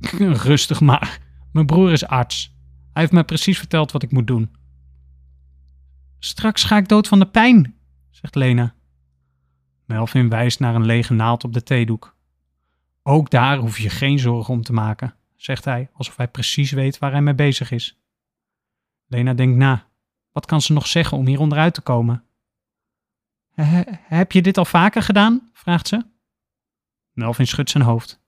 Rustig 0.50 0.80
maar, 0.80 1.20
mijn 1.52 1.66
broer 1.66 1.92
is 1.92 2.06
arts. 2.06 2.56
Hij 2.92 3.02
heeft 3.02 3.12
me 3.12 3.24
precies 3.24 3.58
verteld 3.58 3.92
wat 3.92 4.02
ik 4.02 4.12
moet 4.12 4.26
doen. 4.26 4.56
Straks 6.18 6.64
ga 6.64 6.76
ik 6.76 6.88
dood 6.88 7.08
van 7.08 7.18
de 7.18 7.26
pijn, 7.26 7.74
zegt 8.10 8.34
Lena. 8.34 8.74
Melvin 9.86 10.28
wijst 10.28 10.60
naar 10.60 10.74
een 10.74 10.86
lege 10.86 11.14
naald 11.14 11.44
op 11.44 11.52
de 11.52 11.62
theedoek. 11.62 12.16
Ook 13.02 13.30
daar 13.30 13.58
hoef 13.58 13.78
je 13.78 13.90
geen 13.90 14.18
zorgen 14.18 14.54
om 14.54 14.62
te 14.62 14.72
maken, 14.72 15.14
zegt 15.36 15.64
hij, 15.64 15.90
alsof 15.92 16.16
hij 16.16 16.28
precies 16.28 16.70
weet 16.70 16.98
waar 16.98 17.12
hij 17.12 17.22
mee 17.22 17.34
bezig 17.34 17.70
is. 17.70 18.00
Lena 19.06 19.34
denkt 19.34 19.56
na. 19.56 19.86
Wat 20.32 20.46
kan 20.46 20.60
ze 20.60 20.72
nog 20.72 20.86
zeggen 20.86 21.18
om 21.18 21.26
hier 21.26 21.40
onderuit 21.40 21.74
te 21.74 21.80
komen? 21.80 22.24
Heb 23.62 24.32
je 24.32 24.42
dit 24.42 24.58
al 24.58 24.64
vaker 24.64 25.02
gedaan? 25.02 25.50
vraagt 25.52 25.88
ze. 25.88 26.06
Melvin 27.12 27.46
schudt 27.46 27.70
zijn 27.70 27.84
hoofd. 27.84 28.20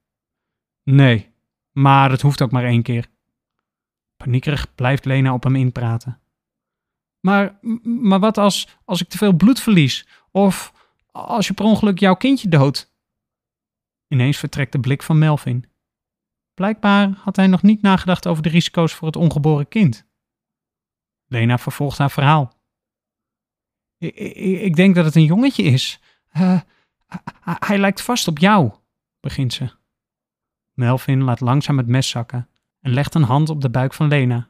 Nee, 0.83 1.33
maar 1.71 2.11
het 2.11 2.21
hoeft 2.21 2.43
ook 2.43 2.51
maar 2.51 2.65
één 2.65 2.83
keer. 2.83 3.07
Paniekerig 4.17 4.75
blijft 4.75 5.05
Lena 5.05 5.33
op 5.33 5.43
hem 5.43 5.57
inpraten. 5.57 6.21
Maar, 7.21 7.59
maar 7.83 8.21
wat 8.21 8.39
als, 8.39 8.79
als 8.85 9.01
ik 9.01 9.09
te 9.09 9.19
veel 9.19 9.33
bloed 9.33 9.61
verlies? 9.61 10.07
Of 10.31 10.73
als 11.13 11.47
je 11.47 11.55
per 11.55 11.65
ongeluk 11.65 11.99
jouw 11.99 12.15
kindje 12.15 12.49
doodt? 12.49 12.93
Ineens 14.09 14.37
vertrekt 14.37 14.73
de 14.73 14.81
blik 14.81 15.03
van 15.03 15.19
Melvin. 15.19 15.71
Blijkbaar 16.55 17.09
had 17.09 17.37
hij 17.37 17.47
nog 17.47 17.63
niet 17.63 17.83
nagedacht 17.83 18.27
over 18.27 18.43
de 18.43 18.49
risico's 18.49 18.93
voor 18.93 19.07
het 19.07 19.17
ongeboren 19.17 19.69
kind. 19.69 20.09
Lena 21.27 21.59
vervolgt 21.59 21.99
haar 21.99 22.11
verhaal. 22.11 22.60
Ik, 24.01 24.15
ik, 24.61 24.77
denk 24.77 24.95
dat 24.95 25.05
het 25.05 25.15
een 25.15 25.25
jongetje 25.25 25.63
is. 25.63 26.01
Eh, 26.31 26.61
hij 27.43 27.79
lijkt 27.79 28.03
vast 28.03 28.29
op 28.29 28.39
jou, 28.39 28.73
begint 29.21 29.53
ze. 29.53 29.71
Melvin 30.73 31.23
laat 31.23 31.41
langzaam 31.41 31.79
het 31.79 31.87
mes 31.87 32.09
zakken 32.09 32.49
en 32.81 32.93
legt 32.93 33.15
een 33.15 33.23
hand 33.23 33.49
op 33.49 33.61
de 33.61 33.71
buik 33.71 33.95
van 33.95 34.09
Lena. 34.09 34.49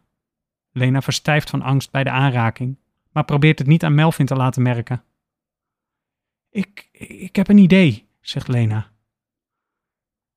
Lena 0.73 1.03
verstijft 1.03 1.51
van 1.51 1.63
angst 1.63 1.91
bij 1.91 2.05
de 2.05 2.11
aanraking, 2.11 2.79
maar 3.13 3.25
probeert 3.25 3.59
het 3.59 3.69
niet 3.69 3.85
aan 3.85 3.95
Melvin 3.95 4.27
te 4.27 4.35
laten 4.35 4.63
merken. 4.63 5.05
Ik, 6.51 6.89
ik 6.93 7.37
heb 7.37 7.49
een 7.49 7.59
idee, 7.59 8.09
zegt 8.21 8.49
Lena. 8.49 8.91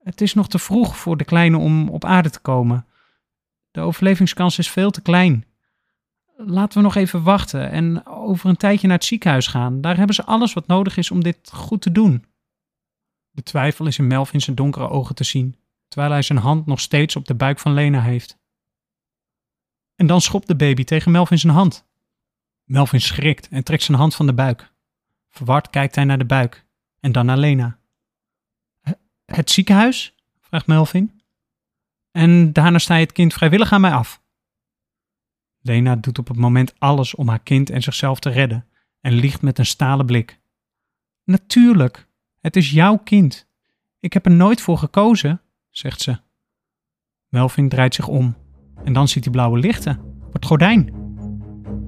Het 0.03 0.21
is 0.21 0.33
nog 0.33 0.47
te 0.47 0.59
vroeg 0.59 0.97
voor 0.97 1.17
de 1.17 1.25
kleine 1.25 1.57
om 1.57 1.89
op 1.89 2.05
aarde 2.05 2.29
te 2.29 2.39
komen. 2.39 2.87
De 3.71 3.81
overlevingskans 3.81 4.57
is 4.57 4.69
veel 4.69 4.91
te 4.91 5.01
klein. 5.01 5.45
Laten 6.45 6.77
we 6.77 6.83
nog 6.83 6.95
even 6.95 7.23
wachten 7.23 7.71
en 7.71 8.05
over 8.05 8.49
een 8.49 8.57
tijdje 8.57 8.87
naar 8.87 8.97
het 8.97 9.05
ziekenhuis 9.05 9.47
gaan. 9.47 9.81
Daar 9.81 9.97
hebben 9.97 10.15
ze 10.15 10.25
alles 10.25 10.53
wat 10.53 10.67
nodig 10.67 10.97
is 10.97 11.11
om 11.11 11.23
dit 11.23 11.51
goed 11.53 11.81
te 11.81 11.91
doen. 11.91 12.25
De 13.31 13.43
twijfel 13.43 13.85
is 13.85 13.97
in 13.97 14.07
Melvin 14.07 14.41
zijn 14.41 14.55
donkere 14.55 14.89
ogen 14.89 15.15
te 15.15 15.23
zien, 15.23 15.55
terwijl 15.87 16.11
hij 16.11 16.21
zijn 16.21 16.39
hand 16.39 16.65
nog 16.65 16.79
steeds 16.79 17.15
op 17.15 17.25
de 17.25 17.35
buik 17.35 17.59
van 17.59 17.73
Lena 17.73 18.01
heeft. 18.01 18.37
En 19.95 20.07
dan 20.07 20.21
schopt 20.21 20.47
de 20.47 20.55
baby 20.55 20.83
tegen 20.83 21.11
Melvin 21.11 21.39
zijn 21.39 21.53
hand. 21.53 21.87
Melvin 22.63 23.01
schrikt 23.01 23.47
en 23.47 23.63
trekt 23.63 23.83
zijn 23.83 23.97
hand 23.97 24.15
van 24.15 24.25
de 24.25 24.33
buik. 24.33 24.73
Verward 25.29 25.69
kijkt 25.69 25.95
hij 25.95 26.03
naar 26.03 26.17
de 26.17 26.25
buik 26.25 26.65
en 26.99 27.11
dan 27.11 27.25
naar 27.25 27.37
Lena. 27.37 27.79
"Het- 29.25 29.51
ziekenhuis? 29.51 30.15
vraagt 30.39 30.67
Melvin. 30.67 31.21
En 32.11 32.53
daarna 32.53 32.77
sta 32.77 32.95
je 32.95 33.03
het 33.03 33.11
kind 33.11 33.33
vrijwillig 33.33 33.71
aan 33.71 33.81
mij 33.81 33.91
af. 33.91 34.22
Lena 35.63 35.95
doet 35.95 36.19
op 36.19 36.27
het 36.27 36.37
moment 36.37 36.73
alles 36.77 37.15
om 37.15 37.27
haar 37.27 37.39
kind 37.39 37.69
en 37.69 37.81
zichzelf 37.81 38.19
te 38.19 38.29
redden 38.29 38.65
en 39.01 39.13
liegt 39.13 39.41
met 39.41 39.59
een 39.59 39.65
stalen 39.65 40.05
blik. 40.05 40.39
Natuurlijk, 41.23 42.07
het 42.41 42.55
is 42.55 42.71
jouw 42.71 42.97
kind. 42.97 43.47
Ik 43.99 44.13
heb 44.13 44.25
er 44.25 44.31
nooit 44.31 44.61
voor 44.61 44.77
gekozen, 44.77 45.41
zegt 45.69 46.01
ze. 46.01 46.17
Melvin 47.29 47.69
draait 47.69 47.95
zich 47.95 48.07
om 48.07 48.35
en 48.83 48.93
dan 48.93 49.07
ziet 49.07 49.23
hij 49.23 49.33
blauwe 49.33 49.59
lichten 49.59 49.99
op 50.25 50.33
het 50.33 50.45
gordijn. 50.45 50.93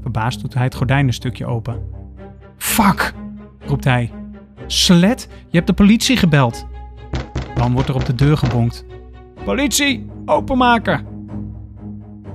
Verbaasd 0.02 0.42
doet 0.42 0.54
hij 0.54 0.64
het 0.64 0.76
gordijn 0.76 1.08
een 1.08 1.14
stukje 1.14 1.46
open. 1.46 1.90
Fuck, 2.58 3.14
roept 3.60 3.84
hij. 3.84 4.12
Slet, 4.68 5.28
je 5.30 5.56
hebt 5.56 5.68
de 5.68 5.74
politie 5.74 6.18
gebeld. 6.18 6.68
Dan 7.56 7.74
wordt 7.74 7.90
er 7.90 7.96
op 7.96 8.06
de 8.06 8.16
deur 8.16 8.38
gebonkt. 8.38 8.86
Politie, 9.44 10.10
openmaken! 10.26 11.15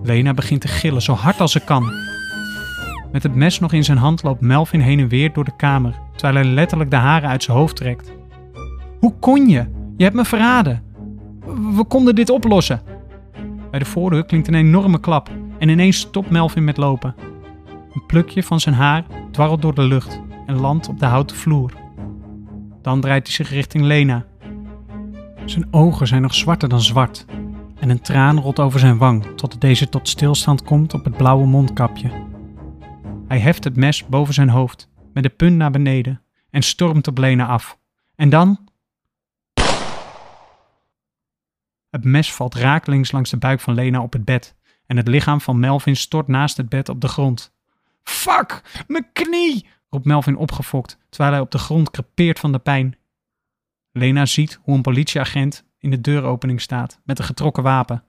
Lena 0.03 0.34
begint 0.34 0.61
te 0.61 0.68
gillen 0.68 1.03
zo 1.03 1.12
hard 1.12 1.40
als 1.40 1.53
ze 1.53 1.61
kan. 1.61 1.92
Met 3.12 3.22
het 3.22 3.34
mes 3.34 3.59
nog 3.59 3.72
in 3.72 3.84
zijn 3.84 3.98
hand 3.98 4.22
loopt 4.22 4.40
Melvin 4.40 4.80
heen 4.80 5.01
en 5.01 5.09
weer 5.09 5.32
door 5.32 5.44
de 5.44 5.57
kamer, 5.57 5.94
terwijl 6.16 6.34
hij 6.44 6.55
letterlijk 6.55 6.90
de 6.90 6.96
haren 6.96 7.28
uit 7.28 7.42
zijn 7.42 7.57
hoofd 7.57 7.76
trekt. 7.76 8.12
Hoe 8.98 9.14
kon 9.18 9.48
je? 9.48 9.66
Je 9.96 10.05
hebt 10.05 10.16
me 10.16 10.24
verraden. 10.24 10.82
We 11.76 11.84
konden 11.88 12.14
dit 12.14 12.30
oplossen. 12.30 12.82
Bij 13.70 13.78
de 13.78 13.84
voordeur 13.84 14.24
klinkt 14.24 14.48
een 14.48 14.55
enorme 14.55 15.01
klap 15.01 15.30
en 15.59 15.68
ineens 15.68 15.98
stopt 15.98 16.30
Melvin 16.30 16.64
met 16.64 16.76
lopen. 16.76 17.14
Een 17.92 18.07
plukje 18.07 18.42
van 18.42 18.61
zijn 18.61 18.74
haar 18.74 19.05
dwarrelt 19.30 19.62
door 19.62 19.74
de 19.74 19.82
lucht 19.82 20.20
en 20.46 20.61
landt 20.61 20.88
op 20.88 20.98
de 20.98 21.07
houten 21.07 21.36
vloer. 21.36 21.72
Dan 22.82 23.01
draait 23.01 23.26
hij 23.26 23.36
zich 23.36 23.51
richting 23.51 23.84
Lena. 23.84 24.24
Zijn 25.44 25.66
ogen 25.70 26.07
zijn 26.07 26.22
nog 26.22 26.34
zwarter 26.34 26.68
dan 26.68 26.80
zwart 26.80 27.26
en 27.80 27.90
een 27.90 28.00
traan 28.00 28.40
rolt 28.40 28.58
over 28.58 28.80
zijn 28.80 28.98
wang 28.98 29.24
totdat 29.24 29.60
deze 29.60 29.88
tot 29.88 30.08
stilstand 30.08 30.62
komt 30.62 30.94
op 30.94 31.04
het 31.04 31.16
blauwe 31.16 31.46
mondkapje. 31.46 32.10
Hij 33.28 33.38
heft 33.38 33.64
het 33.64 33.76
mes 33.76 34.06
boven 34.06 34.34
zijn 34.34 34.48
hoofd 34.48 34.88
met 35.12 35.22
de 35.22 35.28
punt 35.28 35.56
naar 35.56 35.70
beneden 35.70 36.22
en 36.50 36.62
stormt 36.62 37.08
op 37.08 37.18
Lena 37.18 37.46
af. 37.46 37.78
En 38.14 38.28
dan. 38.28 38.68
Het 41.90 42.04
mes 42.04 42.32
valt 42.32 42.54
rakelings 42.54 43.12
langs 43.12 43.30
de 43.30 43.36
buik 43.36 43.60
van 43.60 43.74
Lena 43.74 44.02
op 44.02 44.12
het 44.12 44.24
bed 44.24 44.56
en 44.86 44.96
het 44.96 45.08
lichaam 45.08 45.40
van 45.40 45.60
Melvin 45.60 45.96
stort 45.96 46.28
naast 46.28 46.56
het 46.56 46.68
bed 46.68 46.88
op 46.88 47.00
de 47.00 47.08
grond. 47.08 47.52
Fuck, 48.02 48.84
mijn 48.86 49.12
knie! 49.12 49.66
roept 49.90 50.04
Melvin 50.04 50.36
opgefokt 50.36 50.98
terwijl 51.08 51.32
hij 51.32 51.40
op 51.40 51.50
de 51.50 51.58
grond 51.58 51.90
krepeert 51.90 52.38
van 52.38 52.52
de 52.52 52.58
pijn. 52.58 52.98
Lena 53.92 54.26
ziet 54.26 54.58
hoe 54.62 54.74
een 54.74 54.82
politieagent 54.82 55.64
in 55.80 55.90
de 55.90 56.00
deuropening 56.00 56.60
staat 56.60 57.00
met 57.04 57.18
een 57.18 57.24
getrokken 57.24 57.62
wapen. 57.62 58.04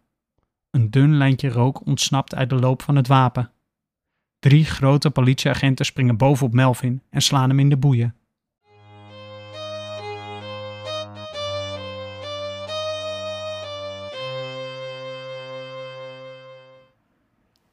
Een 0.71 0.91
dun 0.91 1.17
lijntje 1.17 1.49
rook 1.49 1.85
ontsnapt 1.85 2.35
uit 2.35 2.49
de 2.49 2.55
loop 2.55 2.81
van 2.81 2.95
het 2.95 3.07
wapen. 3.07 3.51
Drie 4.39 4.65
grote 4.65 5.11
politieagenten 5.11 5.85
springen 5.85 6.17
bovenop 6.17 6.53
Melvin 6.53 7.01
en 7.09 7.21
slaan 7.21 7.49
hem 7.49 7.59
in 7.59 7.69
de 7.69 7.77
boeien. 7.77 8.15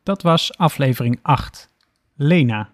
Dat 0.03 0.23
was 0.23 0.57
aflevering 0.57 1.19
8. 1.23 1.71
Lena. 2.15 2.71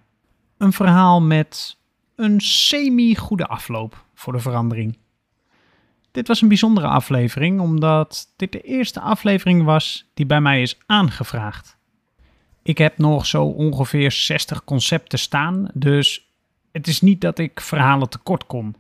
Een 0.57 0.73
verhaal 0.73 1.23
met 1.23 1.79
een 2.17 2.41
semi-goede 2.41 3.47
afloop 3.47 4.05
voor 4.15 4.33
de 4.33 4.39
verandering. 4.39 4.99
Dit 6.15 6.29
was 6.29 6.43
een 6.43 6.49
bijzondere 6.49 6.87
aflevering, 6.87 7.61
omdat 7.61 8.33
dit 8.37 8.53
de 8.53 8.61
eerste 8.61 9.01
aflevering 9.01 9.65
was 9.65 10.11
die 10.15 10.27
bij 10.27 10.41
mij 10.41 10.63
is 10.63 10.79
aangevraagd. 10.87 11.77
Ik 12.63 12.79
heb 12.79 12.99
nog 12.99 13.27
zo 13.27 13.45
ongeveer 13.45 14.11
60 14.11 14.65
concepten 14.65 15.19
staan, 15.19 15.69
dus 15.73 16.29
het 16.73 16.87
is 16.87 17.01
niet 17.01 17.21
dat 17.21 17.39
ik 17.39 17.61
verhalen 17.61 18.09
tekort 18.09 18.47
kom. 18.47 18.75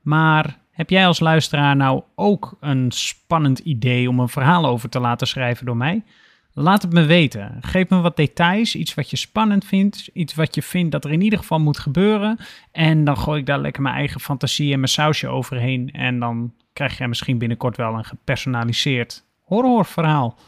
Maar 0.00 0.58
heb 0.70 0.90
jij 0.90 1.06
als 1.06 1.20
luisteraar 1.20 1.76
nou 1.76 2.02
ook 2.14 2.56
een 2.60 2.90
spannend 2.90 3.58
idee 3.58 4.08
om 4.08 4.20
een 4.20 4.28
verhaal 4.28 4.66
over 4.66 4.88
te 4.88 5.00
laten 5.00 5.26
schrijven 5.26 5.66
door 5.66 5.76
mij? 5.76 6.02
Laat 6.52 6.82
het 6.82 6.92
me 6.92 7.04
weten. 7.04 7.58
Geef 7.60 7.88
me 7.88 8.00
wat 8.00 8.16
details, 8.16 8.74
iets 8.74 8.94
wat 8.94 9.10
je 9.10 9.16
spannend 9.16 9.64
vindt, 9.64 10.10
iets 10.12 10.34
wat 10.34 10.54
je 10.54 10.62
vindt 10.62 10.92
dat 10.92 11.04
er 11.04 11.12
in 11.12 11.22
ieder 11.22 11.38
geval 11.38 11.60
moet 11.60 11.78
gebeuren. 11.78 12.38
En 12.72 13.04
dan 13.04 13.18
gooi 13.18 13.40
ik 13.40 13.46
daar 13.46 13.60
lekker 13.60 13.82
mijn 13.82 13.94
eigen 13.94 14.20
fantasie 14.20 14.72
en 14.72 14.78
mijn 14.78 14.90
sausje 14.90 15.28
overheen. 15.28 15.90
En 15.92 16.18
dan 16.18 16.52
krijg 16.74 16.98
jij 16.98 17.08
misschien 17.08 17.38
binnenkort 17.38 17.76
wel 17.76 17.94
een 17.94 18.04
gepersonaliseerd 18.04 19.24
horrorverhaal. 19.40 20.38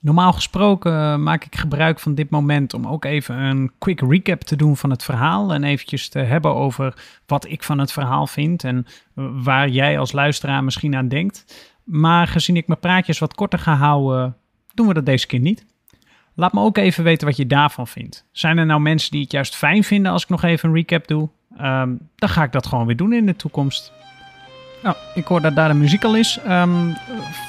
Normaal 0.00 0.32
gesproken 0.32 0.92
eh, 0.92 1.16
maak 1.16 1.44
ik 1.44 1.56
gebruik 1.56 2.00
van 2.00 2.14
dit 2.14 2.30
moment 2.30 2.74
om 2.74 2.86
ook 2.86 3.04
even 3.04 3.36
een 3.36 3.72
quick 3.78 4.00
recap 4.00 4.40
te 4.40 4.56
doen 4.56 4.76
van 4.76 4.90
het 4.90 5.04
verhaal. 5.04 5.54
En 5.54 5.64
eventjes 5.64 6.08
te 6.08 6.18
hebben 6.18 6.54
over 6.54 6.94
wat 7.26 7.48
ik 7.48 7.62
van 7.62 7.78
het 7.78 7.92
verhaal 7.92 8.26
vind 8.26 8.64
en 8.64 8.86
eh, 9.14 9.24
waar 9.32 9.68
jij 9.68 9.98
als 9.98 10.12
luisteraar 10.12 10.64
misschien 10.64 10.96
aan 10.96 11.08
denkt. 11.08 11.70
Maar 11.84 12.26
gezien 12.26 12.56
ik 12.56 12.66
mijn 12.66 12.80
praatjes 12.80 13.18
wat 13.18 13.34
korter 13.34 13.58
ga 13.58 13.74
houden, 13.74 14.36
doen 14.74 14.86
we 14.86 14.94
dat 14.94 15.06
deze 15.06 15.26
keer 15.26 15.40
niet. 15.40 15.66
Laat 16.34 16.52
me 16.52 16.60
ook 16.60 16.76
even 16.76 17.04
weten 17.04 17.26
wat 17.26 17.36
je 17.36 17.46
daarvan 17.46 17.86
vindt. 17.86 18.28
Zijn 18.32 18.58
er 18.58 18.66
nou 18.66 18.80
mensen 18.80 19.10
die 19.10 19.22
het 19.22 19.32
juist 19.32 19.56
fijn 19.56 19.84
vinden 19.84 20.12
als 20.12 20.22
ik 20.22 20.28
nog 20.28 20.42
even 20.42 20.68
een 20.68 20.74
recap 20.74 21.06
doe? 21.06 21.28
Ehm, 21.56 21.94
dan 22.16 22.28
ga 22.28 22.42
ik 22.42 22.52
dat 22.52 22.66
gewoon 22.66 22.86
weer 22.86 22.96
doen 22.96 23.12
in 23.12 23.26
de 23.26 23.36
toekomst. 23.36 23.92
Nou, 24.82 24.96
ik 25.14 25.26
hoor 25.26 25.40
dat 25.40 25.54
daar 25.54 25.68
de 25.68 25.74
muziek 25.74 26.04
al 26.04 26.16
is. 26.16 26.38
Ehm, 26.46 26.90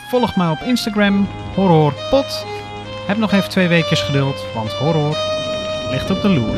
volg 0.09 0.35
mij 0.35 0.49
op 0.49 0.59
Instagram, 0.59 1.27
horrorpot. 1.55 2.45
Heb 3.07 3.17
nog 3.17 3.31
even 3.31 3.49
twee 3.49 3.67
weekjes 3.67 4.01
geduld, 4.01 4.45
want 4.53 4.71
horror 4.73 5.17
ligt 5.91 6.11
op 6.11 6.21
de 6.21 6.29
loer. 6.29 6.57